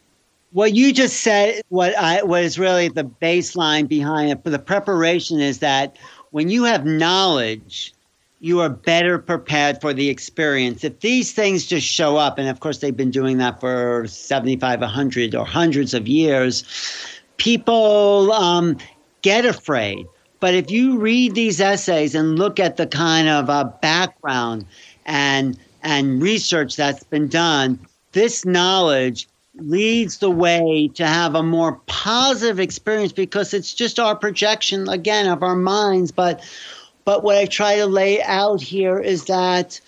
What 0.52 0.74
you 0.74 0.94
just 0.94 1.22
said, 1.22 1.64
what 1.70 1.98
I 1.98 2.22
what 2.22 2.44
is 2.44 2.60
really 2.60 2.88
the 2.88 3.06
baseline 3.06 3.88
behind 3.88 4.30
it, 4.30 4.44
for 4.44 4.52
the 4.52 4.60
preparation 4.60 5.40
is 5.40 5.60
that 5.60 5.98
when 6.30 6.50
you 6.50 6.66
have 6.66 6.86
knowledge, 6.86 7.94
you 8.44 8.60
are 8.60 8.68
better 8.68 9.18
prepared 9.18 9.80
for 9.80 9.94
the 9.94 10.10
experience. 10.10 10.84
If 10.84 11.00
these 11.00 11.32
things 11.32 11.66
just 11.66 11.88
show 11.88 12.18
up, 12.18 12.38
and 12.38 12.50
of 12.50 12.60
course 12.60 12.80
they've 12.80 12.96
been 12.96 13.10
doing 13.10 13.38
that 13.38 13.62
for 13.62 14.06
75, 14.06 14.82
100, 14.82 15.34
or 15.34 15.46
hundreds 15.46 15.94
of 15.94 16.10
years, 16.10 16.66
people 17.38 18.34
um, 18.34 18.76
get 19.22 19.46
afraid. 19.46 20.08
But 20.42 20.56
if 20.56 20.70
you 20.70 20.98
read 20.98 21.36
these 21.36 21.62
essays 21.62 22.16
and 22.16 22.38
look 22.38 22.60
at 22.60 22.76
the 22.76 22.86
kind 22.86 23.30
of 23.30 23.50
uh, 23.50 23.64
background 23.82 24.66
and 25.06 25.58
and 25.82 26.22
research 26.22 26.76
that's 26.76 27.04
been 27.04 27.30
done, 27.30 27.80
this 28.12 28.44
knowledge 28.44 29.26
leads 29.56 30.18
the 30.18 30.32
way 30.32 30.90
to 30.96 31.08
have 31.08 31.36
a 31.36 31.44
more 31.44 31.80
positive 31.86 32.60
experience 32.60 33.14
because 33.14 33.54
it's 33.54 33.74
just 33.74 34.00
our 34.00 34.18
projection 34.18 34.90
again 34.90 35.28
of 35.28 35.44
our 35.44 35.56
minds, 35.56 36.12
but 36.12 36.42
but 37.06 37.24
what 37.24 37.38
I 37.38 37.46
try 37.46 37.78
to 37.78 37.86
lay 37.86 38.22
out 38.24 38.62
here 38.62 39.00
is 39.00 39.26
that 39.26 39.80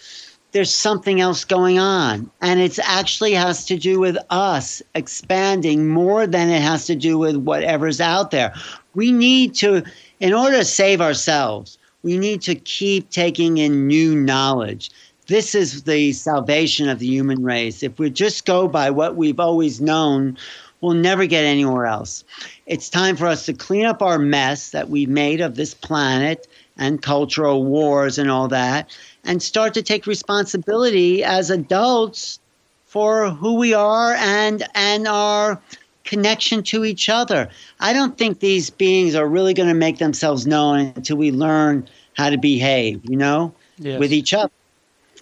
there's 0.56 0.74
something 0.74 1.20
else 1.20 1.44
going 1.44 1.80
on. 1.80 2.32
And 2.42 2.62
it 2.62 2.80
actually 2.82 3.34
has 3.34 3.66
to 3.66 3.78
do 3.78 4.00
with 4.00 4.18
us 4.30 4.82
expanding 4.94 5.90
more 5.90 6.26
than 6.26 6.50
it 6.50 6.62
has 6.62 6.86
to 6.86 6.96
do 6.96 7.18
with 7.18 7.36
whatever's 7.36 8.00
out 8.00 8.32
there. 8.32 8.54
We 8.94 9.12
need 9.12 9.54
to, 9.56 9.84
in 10.22 10.34
order 10.34 10.60
to 10.60 10.64
save 10.64 11.02
ourselves, 11.02 11.78
we 12.04 12.18
need 12.18 12.42
to 12.44 12.56
keep 12.56 13.10
taking 13.10 13.58
in 13.58 13.86
new 13.86 14.16
knowledge. 14.16 14.92
This 15.28 15.56
is 15.56 15.84
the 15.84 16.14
salvation 16.14 16.88
of 16.88 17.00
the 17.00 17.08
human 17.08 17.44
race. 17.44 17.84
If 17.84 18.00
we 18.00 18.10
just 18.10 18.46
go 18.46 18.70
by 18.70 18.92
what 18.92 19.18
we've 19.18 19.42
always 19.42 19.82
known, 19.82 20.38
we'll 20.80 20.94
never 20.94 21.26
get 21.26 21.44
anywhere 21.44 21.86
else. 21.86 22.24
It's 22.66 22.90
time 22.90 23.18
for 23.18 23.28
us 23.28 23.46
to 23.48 23.54
clean 23.54 23.86
up 23.86 24.02
our 24.02 24.20
mess 24.20 24.70
that 24.70 24.90
we've 24.90 25.10
made 25.10 25.42
of 25.42 25.56
this 25.56 25.74
planet 25.74 26.48
and 26.78 27.02
cultural 27.02 27.64
wars 27.64 28.18
and 28.18 28.30
all 28.30 28.48
that, 28.48 28.90
and 29.24 29.42
start 29.42 29.74
to 29.74 29.82
take 29.82 30.08
responsibility 30.08 31.24
as 31.24 31.50
adults 31.50 32.40
for 32.86 33.30
who 33.30 33.56
we 33.56 33.74
are 33.74 34.14
and 34.14 34.68
and 34.74 35.08
our 35.08 35.62
connection 36.06 36.64
to 36.64 36.86
each 36.86 37.10
other. 37.10 37.50
I 37.80 37.94
don't 37.94 38.18
think 38.18 38.40
these 38.40 38.70
beings 38.70 39.16
are 39.16 39.28
really 39.28 39.54
going 39.54 39.70
to 39.70 39.76
make 39.76 39.98
themselves 39.98 40.48
known 40.48 40.94
until 40.96 41.18
we 41.18 41.32
learn 41.32 41.88
how 42.16 42.30
to 42.30 42.38
behave, 42.38 43.02
you 43.04 43.18
know, 43.18 43.54
yes. 43.78 44.00
with 44.00 44.14
each 44.14 44.34
other. 44.34 44.52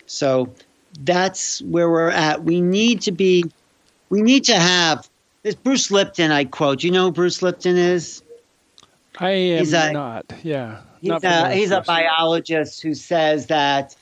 So 0.06 0.54
that's 1.00 1.62
where 1.64 1.90
we're 1.90 2.10
at. 2.10 2.44
We 2.44 2.62
need 2.62 3.02
to 3.02 3.12
be, 3.12 3.46
we 4.10 4.22
need 4.22 4.44
to 4.46 4.56
have 4.56 5.10
this 5.42 5.56
Bruce 5.56 5.90
Lipton, 5.90 6.32
I 6.32 6.46
quote. 6.46 6.84
You 6.84 6.92
know 6.92 7.06
who 7.06 7.12
Bruce 7.12 7.42
Lipton 7.42 7.78
is? 7.78 8.22
I 9.18 9.32
am 9.32 9.60
He's 9.60 9.74
a, 9.74 9.92
not. 9.92 10.32
Yeah. 10.44 10.82
He's, 11.04 11.24
a, 11.24 11.52
he's 11.52 11.72
a 11.72 11.82
biologist 11.82 12.82
who 12.82 12.94
says 12.94 13.48
that 13.48 13.94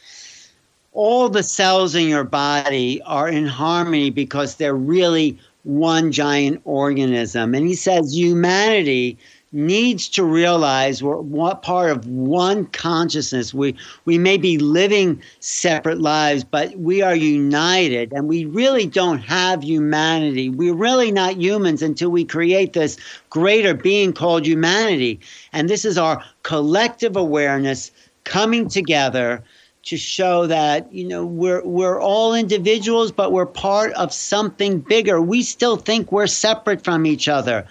all 0.92 1.30
the 1.30 1.42
cells 1.42 1.96
in 1.96 2.08
your 2.08 2.24
body 2.24 3.02
are 3.04 3.28
in 3.28 3.48
harmony 3.48 4.12
because 4.12 4.56
they're 4.56 4.76
really 4.76 5.40
one 5.64 6.12
giant 6.12 6.62
organism. 6.64 7.56
And 7.56 7.66
he 7.66 7.74
says 7.74 8.16
humanity 8.16 9.18
needs 9.54 10.08
to 10.08 10.24
realize 10.24 11.04
we're 11.04 11.18
what 11.18 11.62
part 11.62 11.92
of 11.92 12.08
one 12.08 12.66
consciousness. 12.68 13.54
We 13.54 13.76
we 14.06 14.18
may 14.18 14.38
be 14.38 14.58
living 14.58 15.22
separate 15.40 16.00
lives, 16.00 16.44
but 16.44 16.76
we 16.78 17.02
are 17.02 17.16
united, 17.16 18.14
and 18.14 18.28
we 18.28 18.46
really 18.46 18.86
don't 18.86 19.20
have 19.20 19.64
humanity. 19.64 20.50
We're 20.50 20.74
really 20.74 21.12
not 21.12 21.38
humans 21.38 21.82
until 21.82 22.10
we 22.10 22.24
create 22.24 22.74
this 22.74 22.98
greater 23.30 23.74
being 23.74 24.14
called 24.14 24.46
humanity. 24.46 25.20
And 25.52 25.70
this 25.70 25.84
is 25.84 25.97
our 25.97 26.24
collective 26.43 27.18
awareness 27.18 27.91
coming 28.24 28.70
together 28.70 29.43
to 29.84 29.97
show 29.97 30.45
that 30.47 30.91
you 30.93 31.08
know 31.08 31.26
we're 31.26 31.64
we're 31.66 31.99
all 31.99 32.36
individuals 32.36 33.12
but 33.12 33.32
we're 33.32 33.47
part 33.47 33.91
of 33.93 34.14
something 34.14 34.80
bigger 34.80 35.20
we 35.20 35.41
still 35.41 35.76
think 35.76 36.12
we're 36.12 36.28
separate 36.28 36.84
from 36.84 37.06
each 37.06 37.28
other 37.28 37.66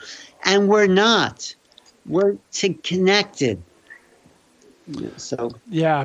and 0.44 0.68
we're 0.68 0.88
not 0.88 1.54
we're 2.06 2.36
connected. 2.82 3.62
So 5.16 5.52
yeah, 5.68 6.04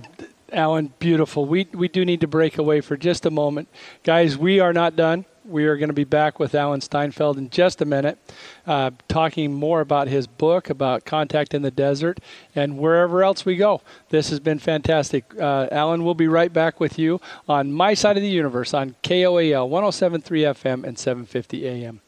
Alan, 0.51 0.93
beautiful. 0.99 1.45
We 1.45 1.67
we 1.73 1.87
do 1.87 2.05
need 2.05 2.21
to 2.21 2.27
break 2.27 2.57
away 2.57 2.81
for 2.81 2.97
just 2.97 3.25
a 3.25 3.31
moment, 3.31 3.67
guys. 4.03 4.37
We 4.37 4.59
are 4.59 4.73
not 4.73 4.95
done. 4.95 5.25
We 5.47 5.65
are 5.65 5.77
going 5.77 5.89
to 5.89 5.93
be 5.93 6.05
back 6.05 6.39
with 6.39 6.55
Alan 6.55 6.81
Steinfeld 6.81 7.37
in 7.37 7.51
just 7.51 7.79
a 7.79 7.85
minute, 7.85 8.17
uh, 8.65 8.91
talking 9.07 9.53
more 9.53 9.79
about 9.79 10.07
his 10.07 10.25
book, 10.25 10.71
about 10.71 11.05
contact 11.05 11.53
in 11.53 11.61
the 11.61 11.69
desert, 11.69 12.19
and 12.55 12.79
wherever 12.79 13.23
else 13.23 13.45
we 13.45 13.55
go. 13.55 13.81
This 14.09 14.29
has 14.31 14.39
been 14.39 14.57
fantastic. 14.57 15.23
Uh, 15.39 15.67
Alan, 15.71 16.03
we'll 16.03 16.15
be 16.15 16.27
right 16.27 16.51
back 16.51 16.79
with 16.79 16.97
you 16.97 17.21
on 17.47 17.71
My 17.71 17.93
Side 17.93 18.17
of 18.17 18.23
the 18.23 18.29
Universe 18.29 18.73
on 18.73 18.95
KOAL 19.03 19.69
107.3 19.69 20.23
FM 20.23 20.83
and 20.83 20.97
750 20.97 21.67
AM. 21.67 22.01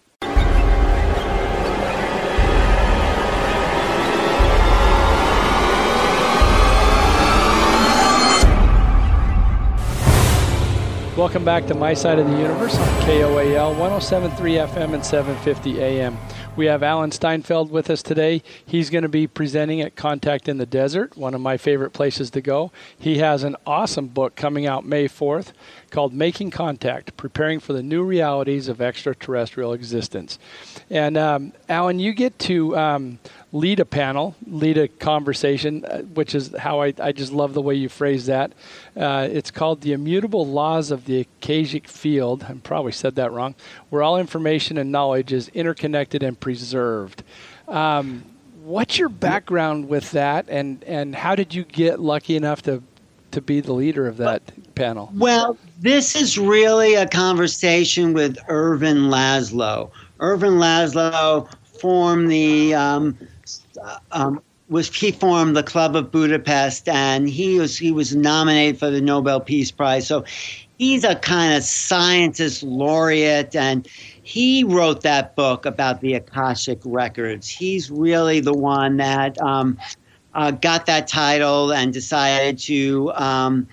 Welcome 11.18 11.44
back 11.44 11.66
to 11.66 11.74
My 11.74 11.96
Side 11.96 12.20
of 12.20 12.30
the 12.30 12.38
Universe 12.38 12.78
on 12.78 13.02
KOAL 13.02 13.74
1073 13.74 14.54
FM 14.54 14.94
and 14.94 15.04
750 15.04 15.82
AM. 15.82 16.16
We 16.56 16.68
have 16.68 16.84
Alan 16.84 17.10
Steinfeld 17.10 17.72
with 17.72 17.90
us 17.90 18.04
today. 18.04 18.44
He's 18.64 18.92
going 18.92 19.02
to 19.02 19.10
be 19.10 19.26
presenting 19.26 19.82
at 19.82 19.96
Contact 19.96 20.48
in 20.48 20.60
the 20.60 20.68
Desert, 20.68 21.18
one 21.18 21.34
of 21.34 21.42
my 21.42 21.58
favorite 21.58 21.90
places 21.90 22.30
to 22.32 22.42
go. 22.42 22.72
He 23.00 23.18
has 23.18 23.42
an 23.42 23.56
awesome 23.66 24.10
book 24.10 24.36
coming 24.36 24.68
out 24.68 24.86
May 24.86 25.08
4th 25.08 25.54
called 25.92 26.14
Making 26.14 26.52
Contact 26.52 27.16
Preparing 27.18 27.60
for 27.60 27.74
the 27.74 27.84
New 27.84 28.04
Realities 28.04 28.68
of 28.68 28.82
Extraterrestrial 28.82 29.74
Existence. 29.74 30.40
And 30.90 31.18
um, 31.18 31.54
Alan, 31.68 32.00
you 32.00 32.14
get 32.14 32.38
to 32.40 32.78
um, 32.78 33.20
lead 33.52 33.80
a 33.80 33.86
panel, 33.86 34.36
lead 34.46 34.78
a 34.78 34.88
conversation, 34.88 35.86
uh, 35.86 36.00
which 36.02 36.36
is 36.36 36.56
how 36.58 36.82
I, 36.82 36.94
I 37.00 37.12
just 37.12 37.32
love 37.32 37.54
the 37.54 37.62
way 37.62 37.76
you 37.76 37.90
phrase 37.90 38.26
that. 38.28 38.54
Uh, 38.96 39.28
it's 39.32 39.52
called 39.52 39.82
The 39.82 39.94
Immutable 39.94 40.46
Laws 40.46 40.92
of 40.92 41.06
the 41.06 41.22
Akashic 41.22 41.88
Field. 41.88 42.44
I 42.44 42.54
probably 42.54 42.92
said 42.92 43.16
that 43.16 43.32
wrong, 43.32 43.56
where 43.90 44.04
all 44.04 44.18
information 44.18 44.78
and 44.78 44.92
knowledge 44.92 45.34
is 45.34 45.50
interconnected 45.50 46.24
and 46.24 46.40
preserved. 46.40 47.24
Um, 47.68 48.24
what's 48.64 48.98
your 48.98 49.10
background 49.10 49.88
with 49.88 50.12
that, 50.12 50.46
and, 50.50 50.84
and 50.84 51.16
how 51.16 51.36
did 51.36 51.54
you 51.54 51.64
get 51.64 52.00
lucky 52.00 52.36
enough 52.36 52.62
to, 52.64 52.84
to 53.32 53.42
be 53.42 53.62
the 53.62 53.74
leader 53.74 54.08
of 54.08 54.18
that 54.18 54.42
panel? 54.76 55.12
Well, 55.14 55.58
this 55.80 56.16
is 56.16 56.38
really 56.38 56.96
a 56.96 57.08
conversation 57.08 58.14
with 58.14 58.38
Ervin 58.50 59.10
Laszlo. 59.10 59.92
Ervin 60.20 60.54
Laszlo 60.54 61.48
formed 61.64 62.32
the 62.32 62.74
um, 62.74 63.18
um, 64.12 64.42
was 64.70 64.94
he 64.94 65.12
formed 65.12 65.56
the 65.56 65.64
Club 65.64 65.96
of 65.96 66.12
Budapest, 66.12 66.90
and 66.90 67.30
he 67.30 67.60
was 67.60 67.78
he 67.78 67.92
was 67.92 68.16
nominated 68.16 68.80
for 68.80 68.90
the 68.90 69.02
Nobel 69.02 69.40
Peace 69.40 69.72
Prize. 69.72 70.08
So 70.08 70.26
he's 70.78 71.04
a 71.04 71.16
kind 71.16 71.54
of 71.54 71.64
scientist 71.64 72.64
laureate, 72.64 73.56
and 73.56 73.88
he 74.24 74.64
wrote 74.64 75.02
that 75.02 75.36
book 75.36 75.66
about 75.66 76.02
the 76.02 76.16
Akashic 76.16 76.80
records. 76.84 77.48
He's 77.48 77.92
really 77.92 78.40
the 78.40 78.54
one 78.54 78.98
that 78.98 79.40
um, 79.42 79.78
uh, 80.34 80.52
got 80.52 80.88
that 80.88 81.08
title 81.08 81.72
and 81.72 81.94
decided 81.94 82.58
to. 82.60 83.12
Um, 83.14 83.68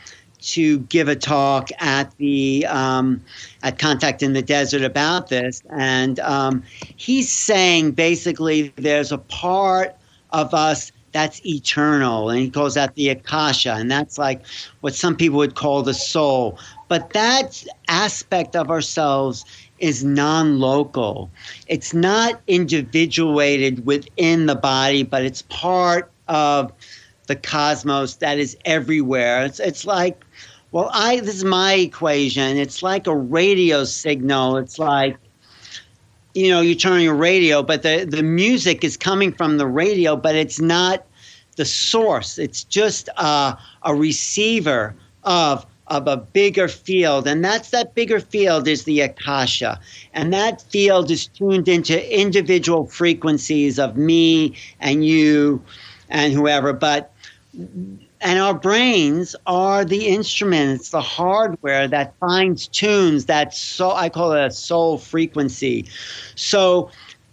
to 0.53 0.79
give 0.81 1.09
a 1.09 1.17
talk 1.17 1.69
at 1.81 2.17
the 2.19 2.67
um, 2.69 3.23
at 3.63 3.79
Contact 3.79 4.23
in 4.23 4.33
the 4.33 4.43
Desert 4.43 4.83
about 4.83 5.29
this, 5.29 5.63
and 5.71 6.21
um, 6.21 6.63
he's 6.97 7.31
saying 7.31 7.93
basically 7.93 8.73
there's 8.77 9.13
a 9.13 9.19
part 9.19 9.97
of 10.31 10.53
us 10.53 10.93
that's 11.15 11.41
eternal. 11.47 12.29
And 12.29 12.41
he 12.41 12.51
calls 12.51 12.75
that 12.75 12.97
the 12.97 13.09
Akasha. 13.09 13.75
And 13.75 13.91
that's 13.91 14.19
like 14.19 14.45
what 14.81 14.95
some 14.95 15.17
people 15.17 15.39
would 15.39 15.55
call 15.55 15.83
the 15.83 15.95
soul. 15.95 16.59
But 16.89 17.11
that 17.11 17.65
aspect 17.89 18.57
of 18.57 18.69
ourselves 18.69 19.45
is 19.79 20.05
non 20.05 20.59
local. 20.59 21.31
It's 21.69 21.95
not 21.95 22.41
individuated 22.49 23.87
within 23.87 24.47
the 24.47 24.57
body, 24.57 25.05
but 25.05 25.25
it's 25.25 25.43
part 25.43 26.11
of 26.29 26.73
the 27.27 27.37
cosmos 27.37 28.17
that 28.17 28.39
is 28.39 28.57
everywhere. 28.65 29.45
It's, 29.45 29.61
it's 29.61 29.85
like, 29.85 30.25
well, 30.73 30.91
I 30.93 31.21
this 31.21 31.37
is 31.37 31.45
my 31.45 31.75
equation. 31.75 32.57
It's 32.57 32.83
like 32.83 33.07
a 33.07 33.17
radio 33.17 33.85
signal. 33.85 34.57
It's 34.57 34.79
like 34.79 35.17
you 36.35 36.51
know, 36.51 36.61
you 36.61 36.75
turn 36.75 36.95
on 36.95 37.03
your 37.03 37.15
radio, 37.15 37.63
but 37.63 37.83
the, 37.83 38.05
the 38.09 38.23
music 38.23 38.83
is 38.83 38.97
coming 38.97 39.33
from 39.33 39.57
the 39.57 39.69
radio, 39.69 40.17
but 40.17 40.35
it's 40.35 40.61
not 40.61 41.07
the 41.57 41.65
source. 41.65 42.39
It's 42.39 42.65
just 42.65 43.09
a, 43.17 43.57
a 43.83 43.95
receiver 43.95 44.95
of 45.23 45.65
of 45.89 46.09
a 46.09 46.17
bigger 46.17 46.67
field, 46.67 47.27
and 47.27 47.45
that's 47.45 47.69
that 47.71 47.95
bigger 47.95 48.19
field 48.19 48.67
is 48.67 48.85
the 48.85 49.03
akasha, 49.03 49.79
and 50.15 50.33
that 50.33 50.63
field 50.63 51.11
is 51.11 51.27
tuned 51.27 51.69
into 51.69 52.21
individual 52.21 52.87
frequencies 52.87 53.79
of 53.79 53.95
me 53.97 54.57
and 54.81 55.05
you 55.05 55.63
and 56.09 56.33
whoever. 56.33 56.73
But 56.73 57.13
and 58.21 58.39
our 58.39 58.55
brains 58.55 59.37
are 59.47 59.85
the 59.85 60.07
instruments, 60.09 60.91
the 60.91 61.01
hardware 61.01 61.87
that 61.89 62.15
finds 62.19 62.69
tunes 62.69 63.27
that 63.27 63.55
so 63.55 63.93
I 63.93 64.09
call 64.09 64.33
it 64.33 64.45
a 64.45 64.51
soul 64.51 64.99
frequency. 64.99 65.87
So 66.35 66.91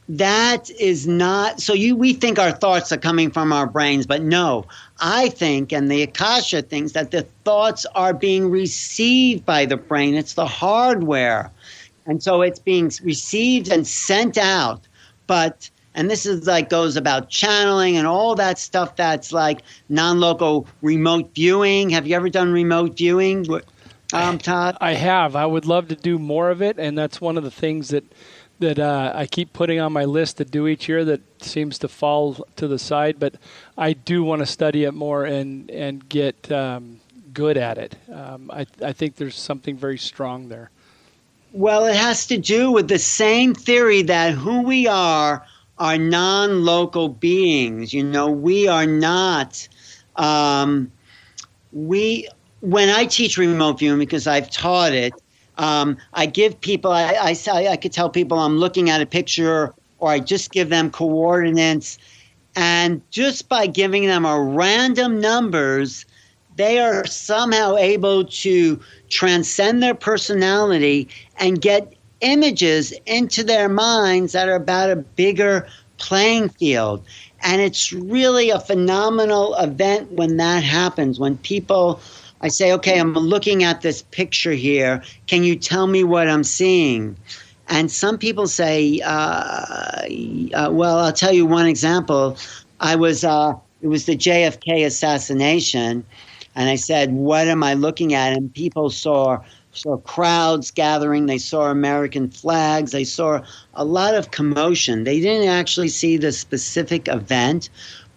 that 0.10 0.70
is 0.72 1.08
not 1.08 1.62
so 1.62 1.74
you 1.74 1.96
we 1.96 2.14
think 2.14 2.38
our 2.38 2.52
thoughts 2.52 2.92
are 2.92 2.98
coming 2.98 3.32
from 3.32 3.54
our 3.54 3.66
brains, 3.66 4.06
but 4.06 4.22
no. 4.22 4.66
I 5.00 5.30
think 5.30 5.72
and 5.72 5.90
the 5.90 6.04
Akasha 6.04 6.62
thinks 6.62 6.92
that 6.92 7.12
the 7.12 7.22
thoughts 7.46 7.86
are 7.96 8.14
being 8.14 8.50
received 8.50 9.46
by 9.46 9.66
the 9.66 9.78
brain. 9.78 10.16
It's 10.16 10.34
the 10.34 10.46
hardware. 10.46 11.50
And 12.06 12.22
so 12.22 12.42
it's 12.42 12.60
being 12.60 12.92
received 13.04 13.72
and 13.72 13.88
sent 13.88 14.38
out. 14.38 14.82
But 15.28 15.70
and 15.96 16.10
this 16.10 16.26
is 16.26 16.48
like 16.48 16.70
goes 16.70 16.96
about 16.96 17.30
channeling 17.30 17.98
and 17.98 18.08
all 18.08 18.36
that 18.36 18.58
stuff 18.60 18.96
that's 18.96 19.32
like 19.32 19.62
non-local 19.90 20.68
remote 20.82 21.32
viewing. 21.36 21.90
Have 21.90 22.08
you 22.08 22.16
ever 22.16 22.30
done 22.30 22.52
remote 22.52 22.98
viewing? 22.98 23.46
Um, 24.14 24.38
todd? 24.38 24.78
I 24.82 24.94
have. 24.94 25.36
I 25.36 25.46
would 25.46 25.66
love 25.66 25.88
to 25.90 25.96
do 25.96 26.20
more 26.20 26.50
of 26.50 26.62
it 26.62 26.78
and 26.78 26.98
that's 26.98 27.22
one 27.22 27.38
of 27.38 27.44
the 27.44 27.52
things 27.52 27.90
that 27.90 28.04
that 28.60 28.78
uh, 28.78 29.12
i 29.16 29.26
keep 29.26 29.54
putting 29.54 29.80
on 29.80 29.92
my 29.92 30.06
list 30.06 30.38
to 30.38 30.46
do 30.46 30.68
each 30.68 30.88
year 30.88 31.04
that 31.04 31.20
seems 31.42 31.80
to 31.80 31.88
fall 31.88 32.46
to 32.56 32.68
the 32.68 32.78
side 32.78 33.20
but 33.20 33.34
i 33.76 33.92
do 33.92 34.24
want 34.24 34.40
to 34.40 34.46
study 34.46 34.84
it 34.84 34.94
more 34.94 35.26
and 35.26 35.72
and 35.72 36.08
get 36.10 36.52
um, 36.52 37.00
good 37.34 37.58
at 37.58 37.78
it. 37.78 37.96
Um, 38.12 38.52
I, 38.52 38.66
I 38.84 38.94
think 38.94 39.16
there's 39.16 39.36
something 39.36 39.78
very 39.78 39.98
strong 39.98 40.50
there. 40.50 40.70
Well 41.54 41.86
it 41.86 41.96
has 41.96 42.28
to 42.28 42.38
do 42.38 42.72
with 42.72 42.88
the 42.88 43.00
same 43.00 43.54
theory 43.54 44.04
that 44.04 44.34
who 44.34 44.62
we 44.62 44.88
are 44.88 45.46
are 45.82 45.98
non 45.98 46.64
local 46.64 47.10
beings. 47.10 47.92
You 47.92 48.04
know, 48.04 48.30
we 48.30 48.68
are 48.68 48.86
not, 48.86 49.68
um, 50.16 50.92
we, 51.74 52.30
when 52.60 52.90
I 52.90 53.06
teach 53.06 53.36
remote 53.36 53.80
viewing, 53.80 53.98
because 53.98 54.28
I've 54.28 54.52
taught 54.52 54.94
it, 54.94 55.12
um, 55.58 55.98
I 56.14 56.28
give 56.28 56.62
people, 56.62 56.92
I, 56.92 57.36
I, 57.48 57.68
I 57.68 57.78
could 57.78 57.92
tell 57.92 58.12
people 58.12 58.38
I'm 58.38 58.58
looking 58.58 58.92
at 58.92 59.02
a 59.02 59.08
picture 59.08 59.74
or 59.98 60.12
I 60.12 60.20
just 60.20 60.52
give 60.52 60.70
them 60.70 60.92
coordinates. 60.92 61.98
And 62.56 63.02
just 63.10 63.50
by 63.50 63.66
giving 63.66 64.06
them 64.06 64.24
a 64.24 64.40
random 64.40 65.20
numbers, 65.20 66.06
they 66.58 66.78
are 66.78 67.08
somehow 67.08 67.76
able 67.78 68.26
to 68.26 68.80
transcend 69.10 69.82
their 69.82 69.96
personality 69.96 71.10
and 71.38 71.60
get 71.60 71.92
images 72.22 72.94
into 73.06 73.44
their 73.44 73.70
minds 73.70 74.34
that 74.34 74.48
are 74.48 74.56
about 74.56 74.90
a 74.90 74.96
bigger 74.96 75.68
playing 75.98 76.50
field. 76.50 77.04
And 77.44 77.62
it's 77.62 77.92
really 77.92 78.50
a 78.50 78.60
phenomenal 78.60 79.56
event 79.56 80.12
when 80.12 80.38
that 80.38 80.64
happens, 80.64 81.20
when 81.20 81.38
people, 81.38 82.00
I 82.42 82.48
say, 82.50 82.72
okay, 82.74 83.00
I'm 83.00 83.14
looking 83.14 83.64
at 83.64 83.82
this 83.82 84.04
picture 84.04 84.52
here. 84.52 85.04
Can 85.28 85.44
you 85.44 85.56
tell 85.56 85.88
me 85.88 86.04
what 86.04 86.28
I'm 86.28 86.44
seeing? 86.44 87.16
And 87.68 87.92
some 87.92 88.18
people 88.18 88.48
say, 88.48 89.00
uh, 89.04 89.10
uh, 89.10 90.70
well, 90.72 91.00
I'll 91.00 91.14
tell 91.14 91.32
you 91.32 91.46
one 91.46 91.68
example. 91.68 92.38
I 92.80 92.96
was, 92.96 93.24
uh, 93.24 93.54
it 93.82 93.88
was 93.88 94.06
the 94.06 94.18
JFK 94.18 94.86
assassination. 94.86 96.04
And 96.56 96.70
I 96.70 96.76
said, 96.76 97.14
what 97.14 97.48
am 97.48 97.64
I 97.64 97.76
looking 97.76 98.14
at? 98.14 98.34
And 98.34 98.54
people 98.54 98.90
saw 98.90 99.40
saw 99.74 99.98
crowds 99.98 100.72
gathering. 100.72 101.26
They 101.26 101.38
saw 101.38 101.72
American 101.72 102.30
flags. 102.30 102.92
They 102.92 103.04
saw 103.04 103.42
a 103.74 103.86
lot 103.86 104.16
of 104.16 104.32
commotion. 104.32 105.04
They 105.04 105.20
didn't 105.20 105.48
actually 105.48 105.90
see 105.90 106.18
the 106.18 106.32
specific 106.32 107.08
event, 107.08 107.70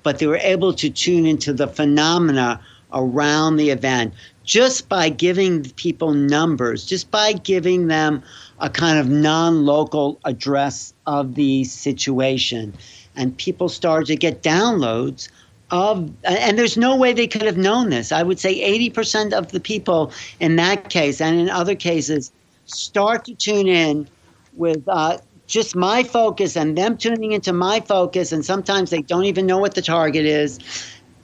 but 0.03 0.19
they 0.19 0.27
were 0.27 0.39
able 0.39 0.73
to 0.75 0.91
tune 0.91 1.27
into 1.27 1.53
the 1.53 1.69
phenomena 1.69 2.61
around 2.93 3.57
the 3.57 3.71
event 3.71 4.15
just 4.45 4.89
by 4.89 5.09
giving 5.09 5.65
people 5.71 6.13
numbers, 6.13 6.85
just 6.85 7.11
by 7.11 7.33
giving 7.33 7.87
them 7.87 8.23
a 8.61 8.69
kind 8.69 8.99
of 8.99 9.09
non 9.09 9.65
local 9.65 10.21
address 10.25 10.93
of 11.07 11.35
the 11.35 11.65
situation. 11.65 12.75
And 13.17 13.37
people 13.37 13.69
started 13.69 14.07
to 14.07 14.17
get 14.17 14.43
downloads 14.43 15.29
of, 15.75 16.09
and 16.23 16.57
there's 16.57 16.77
no 16.77 16.95
way 16.95 17.13
they 17.13 17.27
could 17.27 17.43
have 17.43 17.57
known 17.57 17.91
this. 17.91 18.13
I 18.13 18.23
would 18.23 18.39
say 18.39 18.55
80% 18.91 19.33
of 19.33 19.51
the 19.51 19.59
people 19.59 20.13
in 20.39 20.55
that 20.55 20.89
case 20.89 21.21
and 21.21 21.41
in 21.41 21.51
other 21.51 21.75
cases 21.75 22.31
start 22.67 23.25
to 23.25 23.35
tune 23.35 23.67
in 23.67 24.07
with 24.53 24.85
uh, 24.87 25.19
just 25.49 25.75
my 25.75 26.05
focus 26.05 26.57
and 26.57 26.79
them 26.79 26.97
tuning 26.97 27.33
into 27.33 27.53
my 27.53 27.81
focus, 27.81 28.31
and 28.31 28.45
sometimes 28.45 28.91
they 28.91 29.03
don't 29.03 29.25
even 29.25 29.47
know 29.47 29.59
what 29.59 29.75
the 29.75 29.83
target 29.83 30.25
is. 30.25 30.61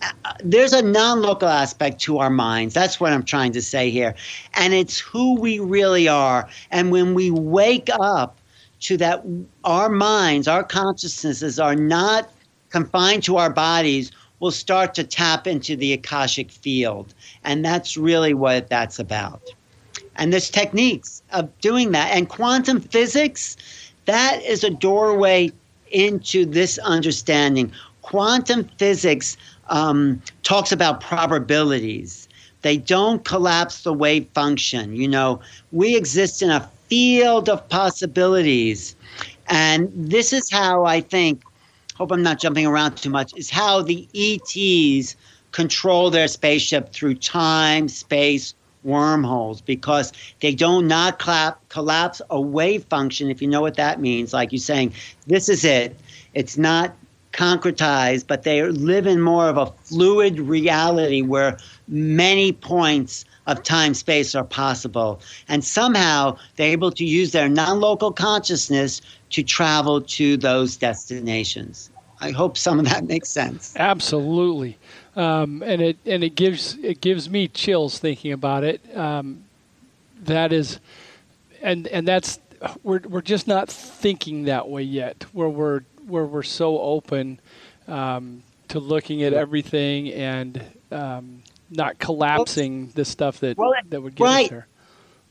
Uh, 0.03 0.33
there's 0.43 0.73
a 0.73 0.83
non 0.83 1.23
local 1.23 1.49
aspect 1.49 2.01
to 2.01 2.19
our 2.19 2.31
minds. 2.31 2.75
That's 2.75 2.99
what 2.99 3.13
I'm 3.13 3.23
trying 3.23 3.53
to 3.53 3.63
say 3.63 3.89
here. 3.89 4.17
And 4.55 4.75
it's 4.75 4.99
who 4.99 5.39
we 5.39 5.61
really 5.61 6.09
are. 6.09 6.49
And 6.73 6.91
when 6.91 7.15
we 7.15 7.31
wake 7.31 7.89
up 8.01 8.37
to 8.81 8.97
that, 8.97 9.25
our 9.63 9.89
minds, 9.89 10.49
our 10.49 10.65
consciousnesses 10.65 11.61
are 11.61 11.77
not 11.77 12.33
confined 12.71 13.23
to 13.25 13.37
our 13.37 13.51
bodies 13.51 14.11
will 14.41 14.51
start 14.51 14.95
to 14.95 15.05
tap 15.05 15.47
into 15.47 15.77
the 15.77 15.93
Akashic 15.93 16.51
field. 16.51 17.15
And 17.45 17.65
that's 17.65 17.97
really 17.97 18.35
what 18.35 18.69
that's 18.69 18.99
about. 18.99 19.43
And 20.17 20.33
there's 20.33 20.51
techniques 20.51 21.23
of 21.33 21.57
doing 21.61 21.93
that. 21.93 22.11
And 22.11 22.29
quantum 22.29 22.81
physics, 22.81 23.57
that 24.07 24.43
is 24.43 24.65
a 24.65 24.71
doorway 24.71 25.53
into 25.91 26.45
this 26.45 26.79
understanding. 26.79 27.73
Quantum 28.03 28.65
physics 28.79 29.37
um, 29.69 30.21
talks 30.43 30.73
about 30.73 31.01
probabilities. 31.01 32.29
They 32.63 32.77
don't 32.77 33.25
collapse 33.25 33.83
the 33.83 33.93
wave 33.93 34.27
function. 34.35 34.97
You 34.97 35.09
know, 35.09 35.41
we 35.73 35.97
exist 35.97 36.43
in 36.43 36.51
a 36.51 36.69
field 36.89 37.49
of 37.49 37.67
possibilities. 37.69 38.97
And 39.49 39.91
this 39.95 40.33
is 40.33 40.51
how 40.51 40.85
I 40.85 41.01
think, 41.01 41.43
hope 42.01 42.13
I'm 42.13 42.23
not 42.23 42.41
jumping 42.41 42.65
around 42.65 42.97
too 42.97 43.11
much, 43.11 43.37
is 43.37 43.51
how 43.51 43.83
the 43.83 44.09
ETs 44.15 45.17
control 45.53 46.09
their 46.09 46.29
spaceship 46.29 46.95
through 46.95 47.17
time, 47.17 47.89
space, 47.89 48.55
wormholes 48.85 49.61
because 49.61 50.11
they 50.41 50.55
do 50.55 50.81
not 50.81 51.19
clap, 51.19 51.61
collapse 51.69 52.23
a 52.31 52.41
wave 52.41 52.85
function, 52.85 53.29
if 53.29 53.43
you 53.43 53.49
know 53.49 53.61
what 53.61 53.75
that 53.75 54.01
means. 54.01 54.33
Like 54.33 54.51
you're 54.51 54.61
saying, 54.61 54.95
this 55.27 55.51
is 55.51 55.63
it. 55.63 55.95
It's 56.33 56.57
not 56.57 56.97
concretized, 57.33 58.27
but 58.27 58.45
they 58.45 58.63
live 58.63 59.07
in 59.07 59.21
more 59.21 59.51
of 59.51 59.59
a 59.59 59.67
fluid 59.85 60.41
reality 60.41 61.21
where 61.21 61.59
many 61.87 62.51
points 62.53 63.27
of 63.47 63.63
time 63.63 63.93
space 63.93 64.35
are 64.35 64.45
possible. 64.45 65.21
And 65.49 65.63
somehow 65.63 66.39
they're 66.57 66.73
able 66.73 66.93
to 66.93 67.05
use 67.05 67.33
their 67.33 67.51
non 67.51 67.81
local 67.81 68.11
consciousness 68.11 69.03
to 69.31 69.43
travel 69.43 70.01
to 70.01 70.39
those 70.39 70.77
destinations. 70.77 71.90
I 72.21 72.31
hope 72.31 72.59
some 72.59 72.79
of 72.79 72.85
that 72.87 73.05
makes 73.05 73.29
sense. 73.29 73.75
Absolutely, 73.77 74.79
um, 75.17 75.63
and 75.63 75.81
it 75.81 75.99
and 76.05 76.23
it 76.23 76.35
gives 76.35 76.77
it 76.83 77.01
gives 77.01 77.31
me 77.31 77.49
chills 77.49 77.99
thinking 77.99 78.33
about 78.33 78.63
it. 78.63 78.81
Um, 78.97 79.45
that 80.23 80.53
is, 80.53 80.81
and 81.63 81.87
and 81.89 82.07
that's 82.07 82.39
we're 82.83 83.01
we're 83.09 83.23
just 83.23 83.49
not 83.49 83.71
thinking 83.71 84.45
that 84.45 84.69
way 84.69 84.83
yet. 84.83 85.25
Where 85.33 85.49
we're 85.49 85.81
where 86.07 86.27
we're 86.27 86.43
so 86.43 86.79
open 86.79 87.41
um, 87.89 88.43
to 88.69 88.79
looking 88.79 89.23
at 89.23 89.33
everything 89.33 90.13
and 90.13 90.63
um, 90.91 91.43
not 91.71 91.99
collapsing 91.99 92.87
well, 92.87 92.93
the 92.97 93.05
stuff 93.05 93.41
that 93.41 93.57
well, 93.57 93.73
that 93.89 94.03
would 94.03 94.15
get 94.15 94.25
right. 94.25 94.45
us 94.45 94.51
there. 94.51 94.67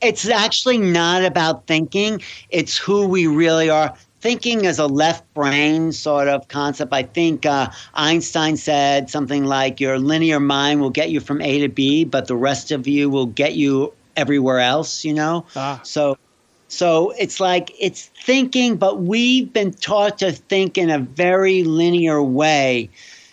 It's 0.02 0.28
actually 0.28 0.78
not 0.78 1.24
about 1.24 1.66
thinking; 1.66 2.20
it's 2.48 2.76
who 2.76 3.06
we 3.06 3.28
really 3.28 3.70
are 3.70 3.94
thinking 4.20 4.66
as 4.66 4.78
a 4.78 4.86
left 4.86 5.32
brain 5.34 5.92
sort 5.92 6.28
of 6.28 6.48
concept. 6.48 6.92
I 6.92 7.02
think 7.02 7.46
uh, 7.46 7.70
Einstein 7.94 8.56
said 8.56 9.10
something 9.10 9.44
like 9.44 9.80
your 9.80 9.98
linear 9.98 10.40
mind 10.40 10.80
will 10.80 10.90
get 10.90 11.10
you 11.10 11.20
from 11.20 11.40
A 11.40 11.60
to 11.60 11.68
B, 11.68 12.04
but 12.04 12.26
the 12.26 12.36
rest 12.36 12.70
of 12.70 12.86
you 12.86 13.08
will 13.08 13.26
get 13.26 13.54
you 13.54 13.92
everywhere 14.16 14.60
else, 14.60 15.04
you 15.04 15.14
know? 15.14 15.46
Ah. 15.56 15.80
So 15.82 16.18
so 16.68 17.12
it's 17.18 17.40
like 17.40 17.72
it's 17.80 18.06
thinking, 18.24 18.76
but 18.76 19.00
we've 19.00 19.52
been 19.52 19.72
taught 19.72 20.18
to 20.18 20.30
think 20.30 20.78
in 20.78 20.88
a 20.88 21.00
very 21.00 21.64
linear 21.64 22.22
way. 22.22 22.88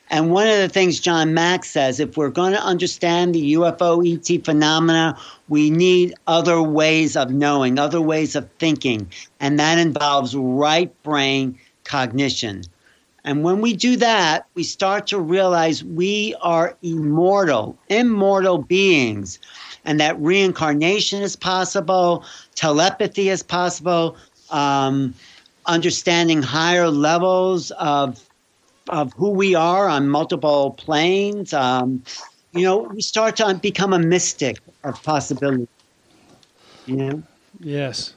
And 0.09 0.31
one 0.31 0.47
of 0.47 0.57
the 0.57 0.69
things 0.69 0.99
John 0.99 1.33
Mack 1.33 1.63
says 1.63 1.99
if 1.99 2.17
we're 2.17 2.29
going 2.29 2.53
to 2.53 2.63
understand 2.63 3.35
the 3.35 3.53
UFO 3.53 4.01
ET 4.03 4.43
phenomena, 4.43 5.19
we 5.49 5.69
need 5.69 6.13
other 6.27 6.61
ways 6.61 7.15
of 7.15 7.31
knowing, 7.31 7.79
other 7.79 8.01
ways 8.01 8.35
of 8.35 8.49
thinking. 8.59 9.09
And 9.39 9.59
that 9.59 9.77
involves 9.77 10.35
right 10.35 10.91
brain 11.03 11.57
cognition. 11.83 12.63
And 13.23 13.43
when 13.43 13.59
we 13.59 13.73
do 13.73 13.97
that, 13.97 14.45
we 14.53 14.63
start 14.63 15.07
to 15.07 15.19
realize 15.19 15.83
we 15.83 16.33
are 16.41 16.77
immortal, 16.81 17.77
immortal 17.89 18.59
beings, 18.59 19.39
and 19.83 19.99
that 19.99 20.19
reincarnation 20.19 21.21
is 21.21 21.35
possible, 21.35 22.23
telepathy 22.55 23.27
is 23.27 23.43
possible, 23.43 24.15
um, 24.49 25.13
understanding 25.65 26.41
higher 26.41 26.89
levels 26.89 27.71
of 27.71 28.23
of 28.89 29.11
who 29.13 29.31
we 29.31 29.53
are 29.53 29.89
on 29.89 30.07
multiple 30.07 30.71
planes. 30.71 31.53
Um, 31.53 32.01
you 32.53 32.63
know, 32.63 32.79
we 32.79 33.01
start 33.01 33.37
to 33.37 33.53
become 33.55 33.93
a 33.93 33.99
mystic 33.99 34.59
of 34.83 35.01
possibility. 35.03 35.67
You 36.85 36.95
know? 36.95 37.23
Yes. 37.59 38.13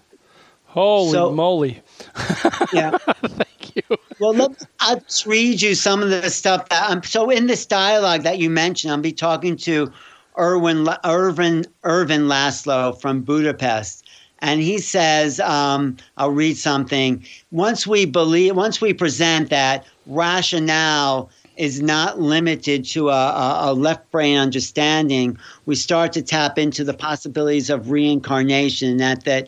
Holy 0.67 1.11
so, 1.11 1.33
moly. 1.33 1.83
yeah. 2.73 2.91
Thank 2.99 3.77
you. 3.77 3.97
Well, 4.21 4.35
look, 4.35 4.57
I'll 4.79 5.01
just 5.01 5.27
read 5.27 5.61
you 5.61 5.75
some 5.75 6.03
of 6.03 6.11
the 6.11 6.31
stuff 6.31 6.69
that 6.69 6.89
I'm 6.89 7.03
so 7.03 7.31
in 7.31 7.49
this 7.49 7.67
dialogue 7.67 8.23
that 8.23 8.39
you 8.39 8.51
mentioned, 8.51 8.93
I'll 8.93 9.01
be 9.01 9.13
talking 9.13 9.57
to 9.59 9.93
Erwin 10.39 10.89
Irvin 11.05 11.67
Irvin 11.83 12.23
Laszlo 12.23 13.01
from 13.01 13.23
Budapest. 13.23 14.07
And 14.43 14.61
he 14.61 14.79
says, 14.79 15.39
um, 15.41 15.97
I'll 16.17 16.31
read 16.31 16.57
something. 16.57 17.25
Once 17.51 17.87
we 17.87 18.07
believe, 18.07 18.57
once 18.57 18.81
we 18.81 18.95
present 18.95 19.51
that 19.51 19.85
rationale 20.07 21.31
is 21.61 21.83
not 21.83 22.19
limited 22.19 22.87
to 22.87 23.11
a, 23.11 23.61
a, 23.67 23.75
left 23.75 24.11
brain 24.11 24.39
understanding, 24.39 25.37
we 25.67 25.75
start 25.75 26.11
to 26.15 26.23
tap 26.23 26.59
into 26.59 26.83
the 26.85 26.95
possibilities 26.95 27.69
of 27.69 27.91
reincarnation. 27.91 28.97
That 28.97 29.25
that 29.25 29.47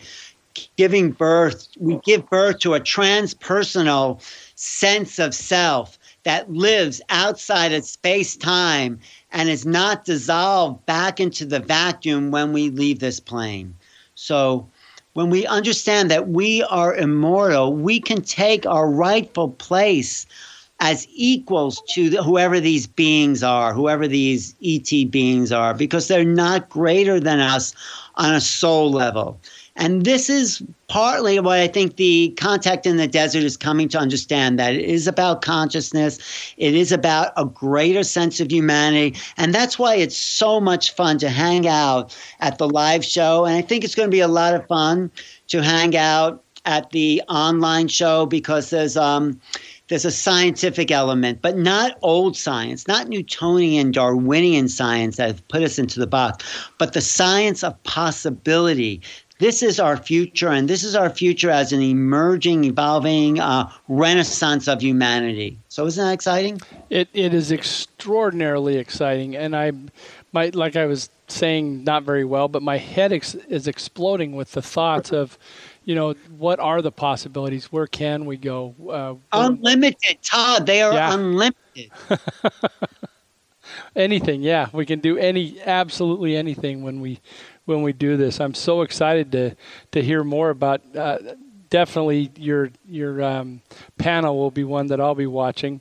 giving 0.77 1.13
birth, 1.13 1.69
we 1.79 1.99
give 2.05 2.29
birth 2.29 2.59
to 2.59 2.75
a 2.75 2.81
transpersonal 2.81 4.21
sense 4.57 5.19
of 5.19 5.35
self 5.35 5.99
that 6.25 6.53
lives 6.53 7.01
outside 7.09 7.73
of 7.73 7.83
space 7.83 8.37
time 8.37 9.01
and 9.33 9.49
is 9.49 9.65
not 9.65 10.05
dissolved 10.05 10.85
back 10.85 11.19
into 11.19 11.47
the 11.47 11.61
vacuum 11.61 12.31
when 12.31 12.53
we 12.53 12.69
leave 12.69 12.99
this 12.99 13.21
plane. 13.21 13.75
So 14.17 14.69
when 15.15 15.31
we 15.31 15.47
understand 15.47 16.11
that 16.11 16.29
we 16.29 16.63
are 16.65 16.95
immortal, 16.95 17.75
we 17.75 18.01
can 18.01 18.21
take 18.21 18.67
our 18.67 18.89
rightful 18.89 19.49
place 19.49 20.27
as 20.83 21.07
equals 21.15 21.81
to 21.89 22.11
the, 22.11 22.25
whoever 22.25 22.59
these 22.59 22.89
beings 22.89 23.45
are, 23.45 23.73
whoever 23.73 24.09
these 24.09 24.57
ET 24.65 24.91
beings 25.13 25.53
are, 25.53 25.73
because 25.73 26.09
they're 26.09 26.25
not 26.25 26.69
greater 26.69 27.21
than 27.21 27.39
us 27.39 27.73
on 28.17 28.35
a 28.35 28.41
soul 28.41 28.91
level. 28.91 29.39
And 29.77 30.05
this 30.05 30.29
is 30.29 30.61
partly 30.89 31.39
what 31.39 31.61
I 31.61 31.69
think 31.69 31.97
the 31.97 32.35
contact 32.37 32.85
in 32.85 32.97
the 32.97 33.07
desert 33.07 33.45
is 33.45 33.57
coming 33.57 33.89
to 33.91 33.99
understand 33.99 34.59
that 34.59 34.75
it 34.75 34.85
is 34.85 35.07
about 35.07 35.41
consciousness. 35.41 36.19
It 36.57 36.75
is 36.75 36.91
about 36.91 37.33
a 37.37 37.45
greater 37.45 38.03
sense 38.03 38.41
of 38.41 38.51
humanity. 38.51 39.17
And 39.37 39.55
that's 39.55 39.79
why 39.79 39.95
it's 39.95 40.17
so 40.17 40.61
much 40.61 40.93
fun 40.93 41.17
to 41.19 41.31
hang 41.31 41.69
out 41.69 42.15
at 42.41 42.59
the 42.59 42.69
live 42.69 43.05
show. 43.05 43.45
And 43.45 43.55
I 43.55 43.63
think 43.63 43.85
it's 43.85 43.95
going 43.95 44.09
to 44.09 44.15
be 44.15 44.21
a 44.21 44.29
lot 44.29 44.53
of 44.53 44.67
fun 44.67 45.13
to 45.47 45.63
hang 45.63 45.97
out 45.97 46.43
at 46.65 46.91
the 46.91 47.23
online 47.29 47.87
show 47.87 48.27
because 48.27 48.71
there's, 48.71 48.97
um, 48.97 49.41
there's 49.93 50.07
a 50.07 50.11
scientific 50.11 50.91
element, 50.91 51.43
but 51.43 51.59
not 51.59 51.99
old 52.01 52.35
science, 52.35 52.89
not 52.89 53.09
Newtonian, 53.09 53.91
Darwinian 53.91 54.71
science 54.71 55.19
that 55.19 55.33
has 55.33 55.41
put 55.43 55.63
us 55.63 55.79
into 55.79 56.01
the 56.01 56.07
box, 56.07 56.47
but 56.79 56.95
the 56.95 57.03
science 57.03 57.63
of 57.63 57.81
possibility, 57.83 59.03
this 59.39 59.63
is 59.63 59.79
our 59.79 59.99
future, 59.99 60.49
and 60.49 60.67
this 60.67 60.83
is 60.83 60.95
our 60.95 61.11
future 61.11 61.51
as 61.51 61.75
an 61.75 61.83
emerging, 61.83 62.65
evolving 62.65 63.39
uh, 63.39 63.71
renaissance 63.89 64.67
of 64.67 64.81
humanity. 64.81 65.59
So, 65.69 65.85
isn't 65.85 66.03
that 66.03 66.13
exciting? 66.13 66.63
It 66.89 67.11
it 67.13 67.35
is 67.35 67.53
extraordinarily 67.53 68.79
exciting, 68.79 69.37
and 69.37 69.55
I, 69.55 69.73
my 70.33 70.53
like 70.55 70.75
I 70.75 70.87
was 70.87 71.11
saying, 71.29 71.85
not 71.85 72.05
very 72.05 72.25
well, 72.25 72.49
but 72.49 72.63
my 72.63 72.79
head 72.79 73.13
ex- 73.13 73.35
is 73.35 73.69
exploding 73.69 74.33
with 74.33 74.53
the 74.53 74.63
thoughts 74.63 75.13
of, 75.13 75.37
you 75.85 75.95
know, 75.95 76.15
what 76.37 76.61
are 76.61 76.83
the 76.83 76.93
possibilities? 76.93 77.73
Where 77.73 77.87
can 77.87 78.25
we 78.25 78.37
go? 78.37 78.75
Uh, 78.89 79.15
unlimited, 79.33 80.19
Todd. 80.23 80.67
They 80.67 80.83
are 80.83 80.93
yeah. 80.93 81.15
unlimited. 81.15 81.91
anything, 83.97 84.43
yeah. 84.43 84.69
We 84.73 84.87
can 84.87 85.01
do 85.01 85.19
any, 85.19 85.61
absolutely 85.61 86.37
anything 86.37 86.83
when 86.83 87.01
we 87.01 87.21
when 87.65 87.83
we 87.83 87.93
do 87.93 88.17
this. 88.17 88.41
I'm 88.41 88.55
so 88.55 88.83
excited 88.83 89.33
to 89.33 89.57
to 89.93 90.03
hear 90.03 90.25
more 90.25 90.51
about. 90.51 90.83
Uh, 90.95 91.19
definitely, 91.71 92.31
your 92.37 92.71
your 92.89 93.23
um, 93.23 93.63
panel 93.99 94.37
will 94.37 94.51
be 94.51 94.65
one 94.65 94.89
that 94.89 95.01
I'll 95.01 95.15
be 95.15 95.27
watching, 95.27 95.81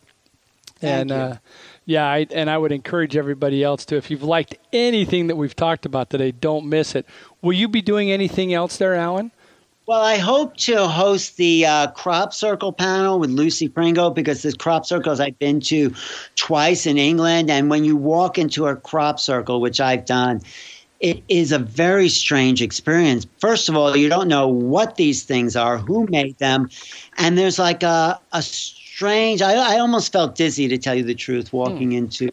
Thank 0.79 1.11
and 1.11 1.11
uh, 1.11 1.37
yeah, 1.85 2.05
I, 2.05 2.27
and 2.31 2.49
I 2.49 2.57
would 2.57 2.71
encourage 2.71 3.17
everybody 3.17 3.63
else 3.63 3.85
to. 3.85 3.97
If 3.97 4.09
you've 4.09 4.23
liked 4.23 4.55
anything 4.71 5.27
that 5.27 5.35
we've 5.35 5.55
talked 5.55 5.85
about 5.85 6.09
today, 6.09 6.31
don't 6.31 6.67
miss 6.67 6.95
it. 6.95 7.05
Will 7.41 7.53
you 7.53 7.67
be 7.67 7.81
doing 7.81 8.11
anything 8.11 8.53
else 8.53 8.77
there, 8.77 8.95
Alan? 8.95 9.31
Well, 9.91 10.03
I 10.03 10.19
hope 10.19 10.55
to 10.71 10.87
host 10.87 11.35
the 11.35 11.65
uh, 11.65 11.87
crop 11.87 12.33
circle 12.33 12.71
panel 12.71 13.19
with 13.19 13.29
Lucy 13.29 13.67
Pringle 13.67 14.09
because 14.09 14.41
the 14.41 14.53
crop 14.53 14.85
circles 14.85 15.19
I've 15.19 15.37
been 15.37 15.59
to 15.59 15.93
twice 16.37 16.85
in 16.85 16.97
England. 16.97 17.51
And 17.51 17.69
when 17.69 17.83
you 17.83 17.97
walk 17.97 18.37
into 18.37 18.67
a 18.67 18.75
crop 18.77 19.19
circle, 19.19 19.59
which 19.59 19.81
I've 19.81 20.05
done, 20.05 20.39
it 21.01 21.21
is 21.27 21.51
a 21.51 21.59
very 21.59 22.07
strange 22.07 22.61
experience. 22.61 23.27
First 23.39 23.67
of 23.67 23.75
all, 23.75 23.93
you 23.97 24.07
don't 24.07 24.29
know 24.29 24.47
what 24.47 24.95
these 24.95 25.23
things 25.23 25.57
are, 25.57 25.77
who 25.77 26.07
made 26.09 26.37
them, 26.37 26.69
and 27.17 27.37
there's 27.37 27.59
like 27.59 27.83
a, 27.83 28.17
a 28.31 28.41
strange. 28.41 29.41
I, 29.41 29.75
I 29.75 29.79
almost 29.79 30.13
felt 30.13 30.35
dizzy 30.35 30.69
to 30.69 30.77
tell 30.77 30.95
you 30.95 31.03
the 31.03 31.15
truth 31.15 31.51
walking 31.51 31.89
mm. 31.89 31.97
into 31.97 32.29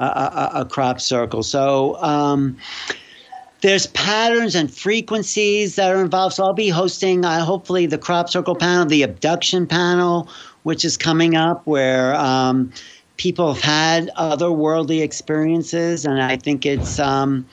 a, 0.00 0.04
a, 0.04 0.50
a, 0.62 0.64
crop 0.64 1.00
circle. 1.00 1.44
So. 1.44 1.94
Um, 2.02 2.56
there's 3.60 3.86
patterns 3.88 4.54
and 4.54 4.72
frequencies 4.72 5.76
that 5.76 5.94
are 5.94 6.00
involved. 6.00 6.36
So 6.36 6.44
I'll 6.44 6.52
be 6.52 6.68
hosting, 6.68 7.24
uh, 7.24 7.44
hopefully, 7.44 7.86
the 7.86 7.98
crop 7.98 8.28
circle 8.28 8.54
panel, 8.54 8.86
the 8.86 9.02
abduction 9.02 9.66
panel, 9.66 10.28
which 10.62 10.84
is 10.84 10.96
coming 10.96 11.36
up, 11.36 11.66
where 11.66 12.14
um, 12.14 12.72
people 13.16 13.54
have 13.54 13.62
had 13.62 14.10
otherworldly 14.16 15.02
experiences, 15.02 16.04
and 16.04 16.22
I 16.22 16.36
think 16.36 16.64
it's. 16.66 16.98
Um, 16.98 17.46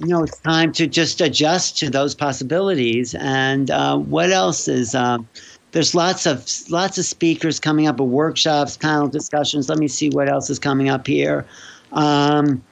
you 0.00 0.06
know, 0.06 0.22
it's 0.22 0.38
time 0.38 0.72
to 0.72 0.86
just 0.86 1.20
adjust 1.20 1.76
to 1.78 1.90
those 1.90 2.14
possibilities. 2.14 3.14
And 3.16 3.70
uh, 3.70 3.98
what 3.98 4.30
else 4.30 4.66
is? 4.66 4.94
Uh, 4.94 5.18
there's 5.72 5.94
lots 5.94 6.24
of 6.24 6.46
lots 6.70 6.96
of 6.96 7.04
speakers 7.04 7.60
coming 7.60 7.86
up, 7.86 8.00
workshops, 8.00 8.78
panel 8.78 9.08
discussions. 9.08 9.68
Let 9.68 9.78
me 9.78 9.88
see 9.88 10.08
what 10.08 10.28
else 10.28 10.48
is 10.48 10.58
coming 10.58 10.88
up 10.88 11.06
here. 11.06 11.46
Um, 11.92 12.62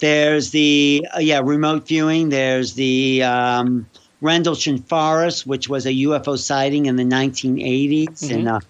there's 0.00 0.50
the 0.50 1.06
uh, 1.14 1.20
yeah 1.20 1.40
remote 1.42 1.86
viewing. 1.86 2.30
There's 2.30 2.74
the 2.74 3.22
um, 3.22 3.86
Rendlesham 4.20 4.78
Forest, 4.78 5.46
which 5.46 5.68
was 5.68 5.86
a 5.86 5.92
UFO 5.92 6.38
sighting 6.38 6.86
in 6.86 6.96
the 6.96 7.04
1980s 7.04 8.08
mm-hmm. 8.08 8.34
in 8.34 8.48
a 8.48 8.60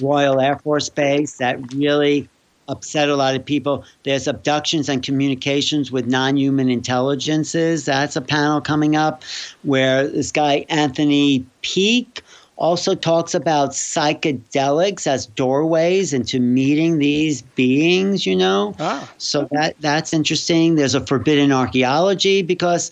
Royal 0.00 0.40
Air 0.40 0.58
Force 0.58 0.88
Base 0.88 1.38
that 1.38 1.74
really 1.74 2.28
upset 2.68 3.08
a 3.08 3.16
lot 3.16 3.34
of 3.34 3.44
people. 3.44 3.84
There's 4.04 4.26
abductions 4.26 4.88
and 4.88 5.02
communications 5.02 5.92
with 5.92 6.06
non-human 6.06 6.70
intelligences. 6.70 7.84
That's 7.84 8.16
a 8.16 8.20
panel 8.20 8.60
coming 8.60 8.96
up 8.96 9.22
where 9.62 10.08
this 10.08 10.32
guy 10.32 10.64
Anthony 10.68 11.44
Peake 11.62 12.22
also 12.56 12.94
talks 12.94 13.34
about 13.34 13.70
psychedelics 13.70 15.06
as 15.06 15.26
doorways 15.26 16.12
into 16.12 16.38
meeting 16.38 16.98
these 16.98 17.42
beings, 17.42 18.26
you 18.26 18.36
know. 18.36 18.74
Ah. 18.78 19.10
So 19.18 19.48
that 19.52 19.74
that's 19.80 20.12
interesting. 20.12 20.76
There's 20.76 20.94
a 20.94 21.04
forbidden 21.04 21.52
archaeology 21.52 22.42
because 22.42 22.90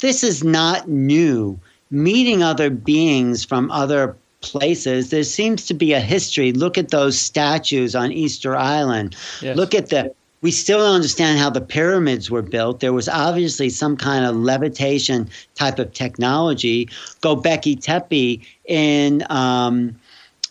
this 0.00 0.24
is 0.24 0.42
not 0.42 0.88
new. 0.88 1.58
Meeting 1.90 2.42
other 2.42 2.70
beings 2.70 3.44
from 3.44 3.70
other 3.70 4.16
places, 4.40 5.10
there 5.10 5.24
seems 5.24 5.66
to 5.66 5.74
be 5.74 5.92
a 5.92 6.00
history. 6.00 6.52
Look 6.52 6.78
at 6.78 6.90
those 6.90 7.18
statues 7.18 7.94
on 7.94 8.12
Easter 8.12 8.56
Island. 8.56 9.14
Yes. 9.42 9.56
Look 9.56 9.74
at 9.74 9.90
the 9.90 10.14
we 10.42 10.50
still 10.50 10.78
don't 10.78 10.94
understand 10.94 11.38
how 11.38 11.48
the 11.48 11.60
pyramids 11.60 12.30
were 12.30 12.42
built. 12.42 12.80
There 12.80 12.92
was 12.92 13.08
obviously 13.08 13.70
some 13.70 13.96
kind 13.96 14.26
of 14.26 14.36
levitation 14.36 15.30
type 15.54 15.78
of 15.78 15.92
technology. 15.92 16.86
Göbekli 17.22 17.80
Tepe 17.80 18.42
in 18.66 19.24
um, 19.30 19.98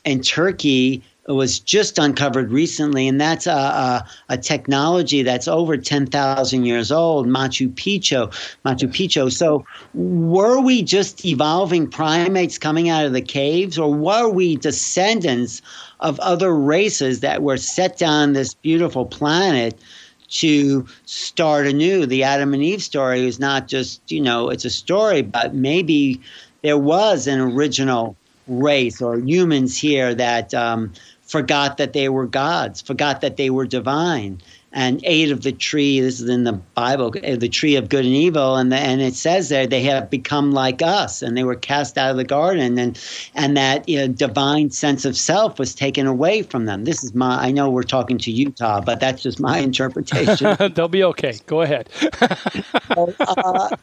in 0.05 0.21
Turkey 0.21 1.03
was 1.27 1.59
just 1.59 1.99
uncovered 1.99 2.51
recently, 2.51 3.07
and 3.07 3.21
that's 3.21 3.45
a, 3.45 3.51
a, 3.51 4.07
a 4.29 4.37
technology 4.37 5.21
that's 5.21 5.47
over 5.47 5.77
10,000 5.77 6.65
years 6.65 6.91
old, 6.91 7.27
Machu 7.27 7.69
Picchu. 7.69 8.27
Machu 8.65 8.89
Picchu. 8.89 9.31
So, 9.31 9.65
were 9.93 10.59
we 10.59 10.81
just 10.81 11.23
evolving 11.23 11.87
primates 11.87 12.57
coming 12.57 12.89
out 12.89 13.05
of 13.05 13.13
the 13.13 13.21
caves, 13.21 13.77
or 13.77 13.93
were 13.93 14.29
we 14.29 14.55
descendants 14.55 15.61
of 16.01 16.19
other 16.19 16.55
races 16.55 17.19
that 17.21 17.43
were 17.43 17.57
set 17.57 17.97
down 17.97 18.33
this 18.33 18.53
beautiful 18.53 19.05
planet? 19.05 19.79
to 20.31 20.87
start 21.05 21.67
anew. 21.67 22.05
The 22.05 22.23
Adam 22.23 22.53
and 22.53 22.63
Eve 22.63 22.81
story 22.81 23.27
is 23.27 23.39
not 23.39 23.67
just, 23.67 24.09
you 24.09 24.21
know, 24.21 24.49
it's 24.49 24.65
a 24.65 24.69
story, 24.69 25.21
but 25.21 25.53
maybe 25.53 26.21
there 26.61 26.77
was 26.77 27.27
an 27.27 27.39
original 27.39 28.15
race 28.47 29.01
or 29.01 29.19
humans 29.19 29.77
here 29.77 30.15
that 30.15 30.53
um, 30.53 30.93
forgot 31.23 31.77
that 31.77 31.93
they 31.93 32.09
were 32.09 32.27
gods, 32.27 32.81
forgot 32.81 33.21
that 33.21 33.37
they 33.37 33.49
were 33.49 33.65
divine, 33.65 34.41
and 34.73 35.01
ate 35.03 35.31
of 35.31 35.43
the 35.43 35.51
tree. 35.51 35.99
This 35.99 36.19
is 36.19 36.29
in 36.29 36.43
the 36.43 36.53
Bible, 36.53 37.13
uh, 37.23 37.35
the 37.35 37.49
tree 37.49 37.75
of 37.75 37.89
good 37.89 38.05
and 38.05 38.13
evil, 38.13 38.55
and 38.55 38.71
the, 38.71 38.77
and 38.77 39.01
it 39.01 39.15
says 39.15 39.49
there 39.49 39.67
they 39.67 39.81
have 39.83 40.09
become 40.09 40.51
like 40.51 40.81
us, 40.81 41.21
and 41.21 41.37
they 41.37 41.43
were 41.43 41.55
cast 41.55 41.97
out 41.97 42.11
of 42.11 42.17
the 42.17 42.23
garden, 42.23 42.77
and 42.77 42.99
and 43.35 43.57
that 43.57 43.87
you 43.87 43.97
know, 43.97 44.07
divine 44.07 44.69
sense 44.69 45.05
of 45.05 45.17
self 45.17 45.59
was 45.59 45.75
taken 45.75 46.07
away 46.07 46.41
from 46.41 46.65
them. 46.65 46.85
This 46.85 47.03
is 47.03 47.13
my. 47.13 47.41
I 47.41 47.51
know 47.51 47.69
we're 47.69 47.83
talking 47.83 48.17
to 48.19 48.31
Utah, 48.31 48.81
but 48.81 48.99
that's 48.99 49.23
just 49.23 49.39
my 49.39 49.57
interpretation. 49.71 50.73
They'll 50.73 50.87
be 50.87 51.03
okay. 51.03 51.39
Go 51.45 51.61
ahead. 51.61 51.89
so, 52.93 53.13
uh, 53.19 53.75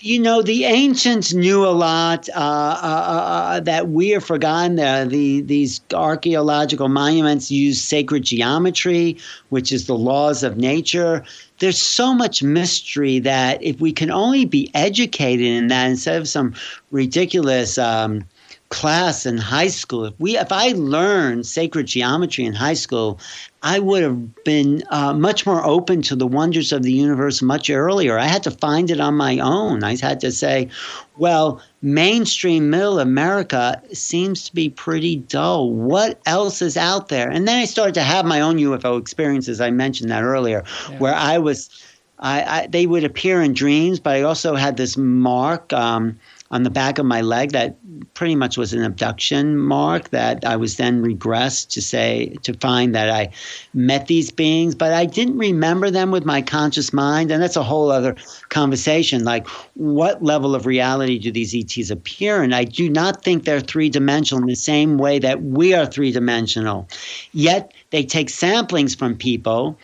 you 0.00 0.18
know, 0.18 0.42
the 0.42 0.64
ancients 0.64 1.34
knew 1.34 1.64
a 1.64 1.70
lot 1.70 2.28
uh, 2.30 2.38
uh, 2.38 2.40
uh, 2.40 3.60
that 3.60 3.88
we 3.88 4.10
have 4.10 4.24
forgotten. 4.24 4.76
The, 4.76 5.40
these 5.40 5.80
archaeological 5.92 6.88
monuments 6.88 7.50
use 7.50 7.80
sacred 7.80 8.22
geometry, 8.22 9.16
which 9.48 9.72
is 9.72 9.86
the 9.86 9.96
laws 9.96 10.42
of 10.44 10.56
nature. 10.56 11.24
There's 11.58 11.78
so 11.78 12.14
much 12.14 12.42
mystery 12.42 13.18
that 13.20 13.60
if 13.62 13.80
we 13.80 13.92
can 13.92 14.10
only 14.10 14.44
be 14.44 14.70
educated 14.74 15.46
in 15.46 15.66
that 15.68 15.90
instead 15.90 16.20
of 16.20 16.28
some 16.28 16.54
ridiculous 16.92 17.76
um, 17.76 18.24
class 18.68 19.26
in 19.26 19.38
high 19.38 19.68
school, 19.68 20.04
if 20.04 20.14
we 20.18 20.36
if 20.36 20.52
I 20.52 20.68
learned 20.72 21.46
sacred 21.46 21.86
geometry 21.86 22.44
in 22.44 22.52
high 22.52 22.74
school, 22.74 23.18
I 23.62 23.80
would 23.80 24.02
have 24.02 24.44
been 24.44 24.84
uh, 24.90 25.14
much 25.14 25.44
more 25.44 25.64
open 25.64 26.02
to 26.02 26.14
the 26.14 26.26
wonders 26.26 26.70
of 26.70 26.82
the 26.84 26.92
universe 26.92 27.42
much 27.42 27.70
earlier. 27.70 28.18
I 28.18 28.26
had 28.26 28.44
to 28.44 28.52
find 28.52 28.90
it 28.90 29.00
on 29.00 29.14
my 29.14 29.38
own. 29.38 29.82
I 29.82 29.96
had 29.96 30.20
to 30.20 30.30
say, 30.30 30.68
well, 31.16 31.60
mainstream 31.82 32.70
middle 32.70 33.00
America 33.00 33.82
seems 33.92 34.44
to 34.44 34.54
be 34.54 34.68
pretty 34.68 35.16
dull. 35.16 35.72
What 35.72 36.20
else 36.26 36.62
is 36.62 36.76
out 36.76 37.08
there? 37.08 37.28
And 37.28 37.48
then 37.48 37.58
I 37.58 37.64
started 37.64 37.94
to 37.94 38.02
have 38.02 38.24
my 38.24 38.40
own 38.40 38.58
UFO 38.58 39.00
experiences. 39.00 39.60
I 39.60 39.70
mentioned 39.70 40.10
that 40.10 40.22
earlier, 40.22 40.62
yeah. 40.90 40.98
where 40.98 41.14
I 41.14 41.38
was. 41.38 41.68
I, 42.20 42.62
I, 42.62 42.66
they 42.66 42.86
would 42.86 43.04
appear 43.04 43.40
in 43.40 43.52
dreams, 43.52 44.00
but 44.00 44.16
I 44.16 44.22
also 44.22 44.56
had 44.56 44.76
this 44.76 44.96
mark. 44.96 45.72
Um, 45.72 46.18
on 46.50 46.62
the 46.62 46.70
back 46.70 46.98
of 46.98 47.04
my 47.04 47.20
leg 47.20 47.52
that 47.52 47.76
pretty 48.14 48.34
much 48.34 48.56
was 48.56 48.72
an 48.72 48.82
abduction 48.82 49.58
mark 49.58 50.10
that 50.10 50.44
I 50.44 50.56
was 50.56 50.76
then 50.76 51.02
regressed 51.02 51.68
to 51.70 51.82
say 51.82 52.36
to 52.42 52.54
find 52.54 52.94
that 52.94 53.10
I 53.10 53.30
met 53.74 54.06
these 54.06 54.30
beings, 54.30 54.74
but 54.74 54.92
I 54.92 55.04
didn't 55.04 55.36
remember 55.36 55.90
them 55.90 56.10
with 56.10 56.24
my 56.24 56.40
conscious 56.40 56.92
mind, 56.92 57.30
and 57.30 57.42
that's 57.42 57.56
a 57.56 57.62
whole 57.62 57.90
other 57.90 58.16
conversation. 58.48 59.24
Like, 59.24 59.46
what 59.74 60.22
level 60.22 60.54
of 60.54 60.64
reality 60.64 61.18
do 61.18 61.30
these 61.30 61.54
ETs 61.54 61.90
appear 61.90 62.42
in? 62.42 62.52
I 62.52 62.64
do 62.64 62.88
not 62.88 63.22
think 63.22 63.44
they're 63.44 63.60
three 63.60 63.90
dimensional 63.90 64.42
in 64.42 64.48
the 64.48 64.56
same 64.56 64.96
way 64.96 65.18
that 65.18 65.42
we 65.42 65.74
are 65.74 65.86
three 65.86 66.12
dimensional. 66.12 66.88
Yet 67.32 67.74
they 67.90 68.04
take 68.04 68.28
samplings 68.28 68.96
from 68.96 69.16
people 69.16 69.78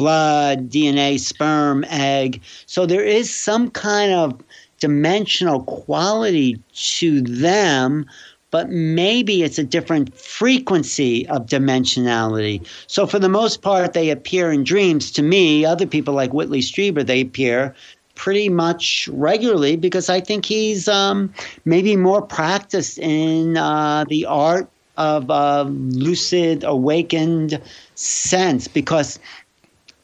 blood, 0.00 0.70
DNA, 0.70 1.20
sperm, 1.20 1.84
egg. 1.90 2.40
So 2.64 2.86
there 2.86 3.04
is 3.04 3.28
some 3.28 3.70
kind 3.70 4.10
of 4.10 4.42
dimensional 4.80 5.62
quality 5.62 6.60
to 6.74 7.20
them, 7.20 8.06
but 8.50 8.70
maybe 8.70 9.42
it's 9.42 9.58
a 9.58 9.64
different 9.64 10.12
frequency 10.18 11.28
of 11.28 11.46
dimensionality. 11.46 12.66
So, 12.88 13.06
for 13.06 13.18
the 13.18 13.28
most 13.28 13.62
part, 13.62 13.92
they 13.92 14.10
appear 14.10 14.50
in 14.50 14.64
dreams. 14.64 15.12
To 15.12 15.22
me, 15.22 15.64
other 15.64 15.86
people 15.86 16.14
like 16.14 16.32
Whitley 16.32 16.60
Strieber, 16.60 17.06
they 17.06 17.20
appear 17.20 17.74
pretty 18.16 18.48
much 18.48 19.08
regularly 19.12 19.76
because 19.76 20.10
I 20.10 20.20
think 20.20 20.44
he's 20.44 20.88
um, 20.88 21.32
maybe 21.64 21.96
more 21.96 22.20
practiced 22.20 22.98
in 22.98 23.56
uh, 23.56 24.04
the 24.08 24.26
art 24.26 24.68
of 24.96 25.30
uh, 25.30 25.62
lucid, 25.68 26.64
awakened 26.64 27.60
sense. 27.94 28.66
Because, 28.66 29.20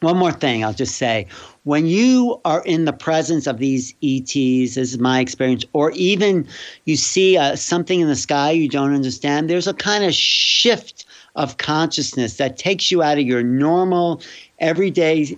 one 0.00 0.16
more 0.16 0.32
thing 0.32 0.64
I'll 0.64 0.72
just 0.72 0.96
say 0.96 1.26
when 1.66 1.84
you 1.84 2.40
are 2.44 2.62
in 2.64 2.84
the 2.84 2.92
presence 2.92 3.48
of 3.48 3.58
these 3.58 3.92
ETs, 4.00 4.76
this 4.76 4.76
is 4.76 4.98
my 5.00 5.18
experience, 5.18 5.64
or 5.72 5.90
even 5.96 6.46
you 6.84 6.94
see 6.94 7.36
uh, 7.36 7.56
something 7.56 7.98
in 7.98 8.06
the 8.06 8.14
sky 8.14 8.52
you 8.52 8.68
don't 8.68 8.94
understand, 8.94 9.50
there's 9.50 9.66
a 9.66 9.74
kind 9.74 10.04
of 10.04 10.14
shift 10.14 11.04
of 11.34 11.56
consciousness 11.56 12.36
that 12.36 12.56
takes 12.56 12.92
you 12.92 13.02
out 13.02 13.18
of 13.18 13.24
your 13.24 13.42
normal, 13.42 14.22
everyday, 14.60 15.36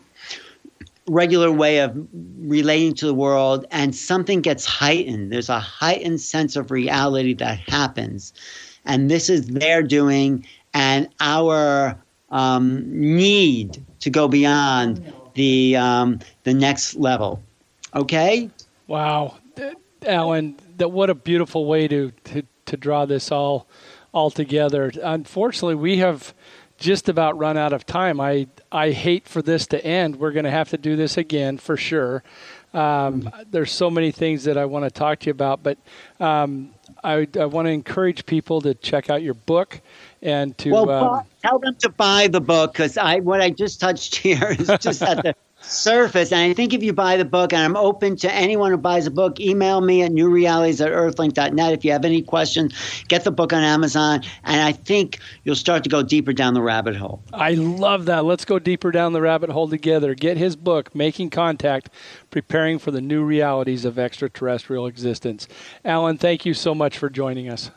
regular 1.06 1.50
way 1.50 1.78
of 1.78 1.96
relating 2.40 2.92
to 2.96 3.06
the 3.06 3.14
world, 3.14 3.64
and 3.70 3.96
something 3.96 4.42
gets 4.42 4.66
heightened. 4.66 5.32
There's 5.32 5.48
a 5.48 5.58
heightened 5.58 6.20
sense 6.20 6.56
of 6.56 6.70
reality 6.70 7.32
that 7.36 7.58
happens. 7.58 8.34
And 8.84 9.10
this 9.10 9.30
is 9.30 9.46
their 9.46 9.82
doing, 9.82 10.44
and 10.74 11.08
our 11.20 11.98
um, 12.28 12.84
need 12.86 13.82
to 14.00 14.10
go 14.10 14.28
beyond 14.28 15.10
the 15.38 15.76
um, 15.76 16.18
the 16.42 16.52
next 16.52 16.96
level. 16.96 17.42
Okay. 17.94 18.50
Wow, 18.88 19.36
Alan, 20.04 20.56
that 20.76 20.88
what 20.88 21.08
a 21.08 21.14
beautiful 21.14 21.64
way 21.64 21.88
to, 21.88 22.10
to 22.24 22.42
to 22.66 22.76
draw 22.76 23.06
this 23.06 23.30
all 23.30 23.68
all 24.12 24.30
together. 24.30 24.90
Unfortunately, 25.02 25.76
we 25.76 25.98
have 25.98 26.34
just 26.76 27.08
about 27.08 27.38
run 27.38 27.56
out 27.56 27.72
of 27.72 27.86
time. 27.86 28.20
I 28.20 28.48
I 28.72 28.90
hate 28.90 29.28
for 29.28 29.40
this 29.40 29.66
to 29.68 29.84
end. 29.84 30.16
We're 30.16 30.32
going 30.32 30.44
to 30.44 30.50
have 30.50 30.70
to 30.70 30.78
do 30.78 30.96
this 30.96 31.16
again 31.16 31.56
for 31.58 31.76
sure. 31.76 32.22
Um, 32.74 33.30
there's 33.50 33.72
so 33.72 33.90
many 33.90 34.10
things 34.10 34.44
that 34.44 34.58
I 34.58 34.66
want 34.66 34.84
to 34.84 34.90
talk 34.90 35.20
to 35.20 35.26
you 35.26 35.30
about, 35.30 35.62
but 35.62 35.78
um, 36.20 36.74
I, 37.04 37.28
I 37.38 37.46
want 37.46 37.66
to 37.66 37.70
encourage 37.70 38.26
people 38.26 38.60
to 38.62 38.74
check 38.74 39.10
out 39.10 39.22
your 39.22 39.34
book 39.34 39.80
and 40.22 40.56
to 40.58 40.70
well, 40.70 40.90
um, 40.90 41.24
tell 41.42 41.58
them 41.58 41.76
to 41.76 41.88
buy 41.88 42.28
the 42.28 42.40
book 42.40 42.72
because 42.72 42.96
I 42.96 43.20
what 43.20 43.40
I 43.40 43.50
just 43.50 43.80
touched 43.80 44.16
here 44.26 44.56
is 44.58 44.70
just 44.80 45.02
at 45.02 45.22
the 45.22 45.34
surface. 45.60 46.32
And 46.32 46.40
I 46.40 46.54
think 46.54 46.72
if 46.72 46.82
you 46.82 46.92
buy 46.92 47.16
the 47.16 47.24
book, 47.24 47.52
and 47.52 47.62
I'm 47.62 47.76
open 47.76 48.16
to 48.16 48.32
anyone 48.32 48.70
who 48.70 48.76
buys 48.76 49.06
a 49.06 49.10
book, 49.10 49.40
email 49.40 49.80
me 49.80 50.02
at 50.02 50.10
newrealities 50.12 50.84
at 50.84 50.92
earthlink.net. 50.92 51.72
If 51.72 51.84
you 51.84 51.92
have 51.92 52.04
any 52.04 52.22
questions, 52.22 52.74
get 53.08 53.24
the 53.24 53.30
book 53.30 53.52
on 53.52 53.62
Amazon. 53.62 54.22
And 54.44 54.60
I 54.60 54.72
think 54.72 55.18
you'll 55.44 55.54
start 55.54 55.84
to 55.84 55.90
go 55.90 56.02
deeper 56.02 56.32
down 56.32 56.54
the 56.54 56.62
rabbit 56.62 56.96
hole. 56.96 57.22
I 57.32 57.52
love 57.52 58.06
that. 58.06 58.24
Let's 58.24 58.44
go 58.44 58.58
deeper 58.58 58.90
down 58.90 59.12
the 59.12 59.20
rabbit 59.20 59.50
hole 59.50 59.68
together. 59.68 60.14
Get 60.14 60.36
his 60.36 60.56
book, 60.56 60.94
Making 60.94 61.30
Contact 61.30 61.90
Preparing 62.30 62.78
for 62.78 62.90
the 62.90 63.00
New 63.00 63.24
Realities 63.24 63.84
of 63.84 63.98
Extraterrestrial 63.98 64.86
Existence. 64.86 65.48
Alan, 65.84 66.18
thank 66.18 66.44
you 66.46 66.54
so 66.54 66.74
much 66.74 66.98
for 66.98 67.10
joining 67.10 67.48
us. 67.48 67.70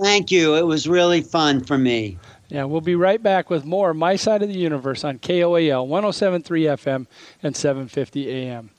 Thank 0.00 0.30
you. 0.30 0.54
It 0.54 0.66
was 0.66 0.88
really 0.88 1.20
fun 1.20 1.62
for 1.62 1.76
me. 1.76 2.18
Yeah, 2.50 2.64
we'll 2.64 2.80
be 2.80 2.96
right 2.96 3.22
back 3.22 3.48
with 3.48 3.64
more 3.64 3.94
My 3.94 4.16
Side 4.16 4.42
of 4.42 4.48
the 4.48 4.58
Universe 4.58 5.04
on 5.04 5.20
KOAL 5.20 5.86
1073 5.86 6.64
FM 6.64 7.06
and 7.44 7.54
750 7.54 8.28
AM. 8.28 8.70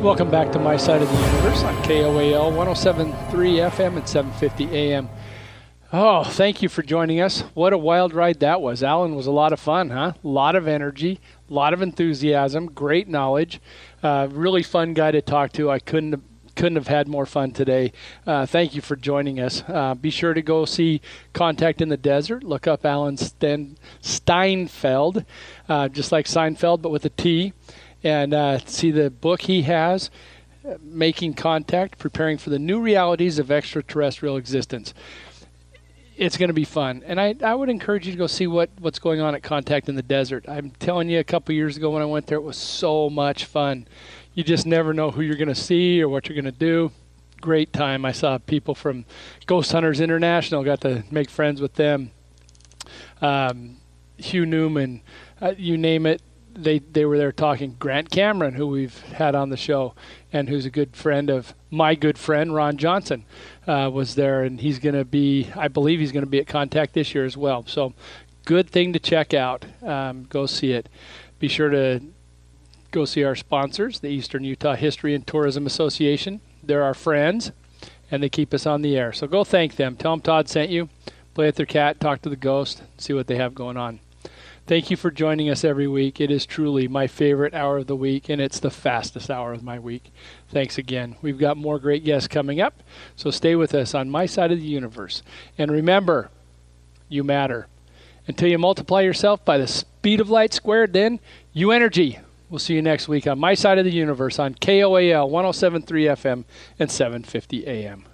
Welcome 0.00 0.30
back 0.30 0.52
to 0.52 0.60
My 0.60 0.76
Side 0.76 1.02
of 1.02 1.08
the 1.08 1.16
Universe 1.16 1.64
on 1.64 1.74
KOAL 1.82 2.52
1073 2.52 3.50
FM 3.54 3.96
and 3.96 4.08
750 4.08 4.70
AM. 4.70 5.08
Oh, 5.92 6.24
thank 6.24 6.62
you 6.62 6.68
for 6.68 6.82
joining 6.82 7.20
us. 7.20 7.42
What 7.54 7.72
a 7.72 7.78
wild 7.78 8.12
ride 8.12 8.40
that 8.40 8.60
was. 8.60 8.82
Alan 8.82 9.14
was 9.14 9.28
a 9.28 9.32
lot 9.32 9.52
of 9.52 9.60
fun, 9.60 9.90
huh? 9.90 10.14
A 10.22 10.26
lot 10.26 10.56
of 10.56 10.66
energy, 10.66 11.20
a 11.48 11.54
lot 11.54 11.72
of 11.72 11.80
enthusiasm, 11.80 12.66
great 12.66 13.06
knowledge. 13.06 13.60
Uh, 14.02 14.26
really 14.32 14.64
fun 14.64 14.94
guy 14.94 15.12
to 15.12 15.22
talk 15.22 15.52
to. 15.52 15.70
I 15.70 15.78
couldn't 15.78 16.10
have, 16.10 16.22
couldn't 16.56 16.74
have 16.74 16.88
had 16.88 17.06
more 17.06 17.24
fun 17.24 17.52
today. 17.52 17.92
Uh, 18.26 18.46
thank 18.46 18.74
you 18.74 18.80
for 18.80 18.96
joining 18.96 19.38
us. 19.38 19.62
Uh, 19.68 19.94
be 19.94 20.10
sure 20.10 20.34
to 20.34 20.42
go 20.42 20.64
see 20.64 21.00
Contact 21.32 21.80
in 21.80 21.88
the 21.88 21.96
Desert. 21.96 22.42
Look 22.42 22.66
up 22.66 22.84
Alan 22.84 23.16
Sten- 23.16 23.78
Steinfeld, 24.00 25.24
uh, 25.68 25.88
just 25.88 26.10
like 26.10 26.26
Seinfeld, 26.26 26.82
but 26.82 26.90
with 26.90 27.04
a 27.04 27.10
T, 27.10 27.52
and 28.02 28.34
uh, 28.34 28.58
see 28.58 28.90
the 28.90 29.08
book 29.08 29.42
he 29.42 29.62
has. 29.62 30.10
Making 30.82 31.34
contact, 31.34 31.96
preparing 31.96 32.38
for 32.38 32.50
the 32.50 32.58
new 32.58 32.80
realities 32.80 33.38
of 33.38 33.52
extraterrestrial 33.52 34.36
existence 34.36 34.92
it's 36.16 36.36
going 36.36 36.48
to 36.48 36.54
be 36.54 36.64
fun. 36.64 37.02
And 37.06 37.20
I, 37.20 37.34
I 37.42 37.54
would 37.54 37.68
encourage 37.68 38.06
you 38.06 38.12
to 38.12 38.18
go 38.18 38.26
see 38.26 38.46
what, 38.46 38.70
what's 38.80 38.98
going 38.98 39.20
on 39.20 39.34
at 39.34 39.42
Contact 39.42 39.88
in 39.88 39.94
the 39.94 40.02
Desert. 40.02 40.46
I'm 40.48 40.70
telling 40.70 41.08
you, 41.08 41.18
a 41.18 41.24
couple 41.24 41.54
years 41.54 41.76
ago 41.76 41.90
when 41.90 42.02
I 42.02 42.06
went 42.06 42.26
there, 42.26 42.38
it 42.38 42.42
was 42.42 42.56
so 42.56 43.10
much 43.10 43.44
fun. 43.44 43.86
You 44.34 44.42
just 44.42 44.66
never 44.66 44.94
know 44.94 45.10
who 45.10 45.22
you're 45.22 45.36
going 45.36 45.48
to 45.48 45.54
see 45.54 46.02
or 46.02 46.08
what 46.08 46.28
you're 46.28 46.40
going 46.40 46.52
to 46.52 46.58
do. 46.58 46.90
Great 47.40 47.72
time. 47.72 48.04
I 48.04 48.12
saw 48.12 48.38
people 48.38 48.74
from 48.74 49.04
Ghost 49.46 49.72
Hunters 49.72 50.00
International, 50.00 50.64
got 50.64 50.80
to 50.82 51.04
make 51.10 51.28
friends 51.28 51.60
with 51.60 51.74
them. 51.74 52.10
Um, 53.20 53.78
Hugh 54.16 54.46
Newman, 54.46 55.02
uh, 55.40 55.54
you 55.56 55.76
name 55.76 56.06
it. 56.06 56.22
They, 56.54 56.78
they 56.78 57.04
were 57.04 57.18
there 57.18 57.32
talking. 57.32 57.76
Grant 57.78 58.10
Cameron, 58.10 58.54
who 58.54 58.66
we've 58.66 58.98
had 59.02 59.34
on 59.34 59.50
the 59.50 59.58
show, 59.58 59.94
and 60.32 60.48
who's 60.48 60.64
a 60.64 60.70
good 60.70 60.96
friend 60.96 61.28
of 61.28 61.54
my 61.70 61.94
good 61.94 62.16
friend 62.16 62.54
Ron 62.54 62.78
Johnson 62.78 63.26
uh, 63.66 63.90
was 63.92 64.14
there, 64.14 64.42
and 64.42 64.60
he's 64.60 64.78
going 64.78 64.94
to 64.94 65.04
be, 65.04 65.48
I 65.56 65.68
believe, 65.68 66.00
he's 66.00 66.12
going 66.12 66.24
to 66.24 66.30
be 66.30 66.38
at 66.38 66.46
Contact 66.46 66.94
this 66.94 67.14
year 67.14 67.24
as 67.24 67.36
well. 67.36 67.64
So, 67.66 67.94
good 68.44 68.70
thing 68.70 68.92
to 68.92 68.98
check 68.98 69.34
out. 69.34 69.64
Um, 69.82 70.24
go 70.28 70.46
see 70.46 70.72
it. 70.72 70.88
Be 71.38 71.48
sure 71.48 71.68
to 71.68 72.00
go 72.92 73.04
see 73.04 73.24
our 73.24 73.34
sponsors, 73.34 74.00
the 74.00 74.08
Eastern 74.08 74.44
Utah 74.44 74.74
History 74.76 75.14
and 75.14 75.26
Tourism 75.26 75.66
Association. 75.66 76.40
They're 76.62 76.82
our 76.82 76.94
friends, 76.94 77.52
and 78.10 78.22
they 78.22 78.28
keep 78.28 78.54
us 78.54 78.66
on 78.66 78.82
the 78.82 78.96
air. 78.96 79.12
So 79.12 79.26
go 79.26 79.44
thank 79.44 79.76
them. 79.76 79.96
Tell 79.96 80.12
them 80.12 80.20
Todd 80.20 80.48
sent 80.48 80.70
you. 80.70 80.88
Play 81.34 81.46
with 81.46 81.56
their 81.56 81.66
cat, 81.66 82.00
talk 82.00 82.22
to 82.22 82.30
the 82.30 82.36
ghost, 82.36 82.82
see 82.96 83.12
what 83.12 83.26
they 83.26 83.36
have 83.36 83.54
going 83.54 83.76
on. 83.76 84.00
Thank 84.66 84.90
you 84.90 84.96
for 84.96 85.12
joining 85.12 85.48
us 85.48 85.62
every 85.62 85.86
week. 85.86 86.20
It 86.20 86.28
is 86.28 86.44
truly 86.44 86.88
my 86.88 87.06
favorite 87.06 87.54
hour 87.54 87.78
of 87.78 87.86
the 87.86 87.94
week, 87.94 88.28
and 88.28 88.42
it's 88.42 88.58
the 88.58 88.68
fastest 88.68 89.30
hour 89.30 89.52
of 89.52 89.62
my 89.62 89.78
week. 89.78 90.10
Thanks 90.48 90.76
again. 90.76 91.14
We've 91.22 91.38
got 91.38 91.56
more 91.56 91.78
great 91.78 92.04
guests 92.04 92.26
coming 92.26 92.60
up, 92.60 92.82
so 93.14 93.30
stay 93.30 93.54
with 93.54 93.72
us 93.76 93.94
on 93.94 94.10
my 94.10 94.26
side 94.26 94.50
of 94.50 94.58
the 94.58 94.66
universe. 94.66 95.22
And 95.56 95.70
remember, 95.70 96.30
you 97.08 97.22
matter. 97.22 97.68
Until 98.26 98.48
you 98.48 98.58
multiply 98.58 99.02
yourself 99.02 99.44
by 99.44 99.56
the 99.56 99.68
speed 99.68 100.20
of 100.20 100.30
light 100.30 100.52
squared, 100.52 100.92
then 100.92 101.20
you 101.52 101.70
energy. 101.70 102.18
We'll 102.50 102.58
see 102.58 102.74
you 102.74 102.82
next 102.82 103.06
week 103.06 103.28
on 103.28 103.38
my 103.38 103.54
side 103.54 103.78
of 103.78 103.84
the 103.84 103.92
universe 103.92 104.40
on 104.40 104.54
KOAL 104.54 105.30
1073 105.30 106.04
FM 106.06 106.44
and 106.80 106.90
750 106.90 107.68
AM. 107.68 108.04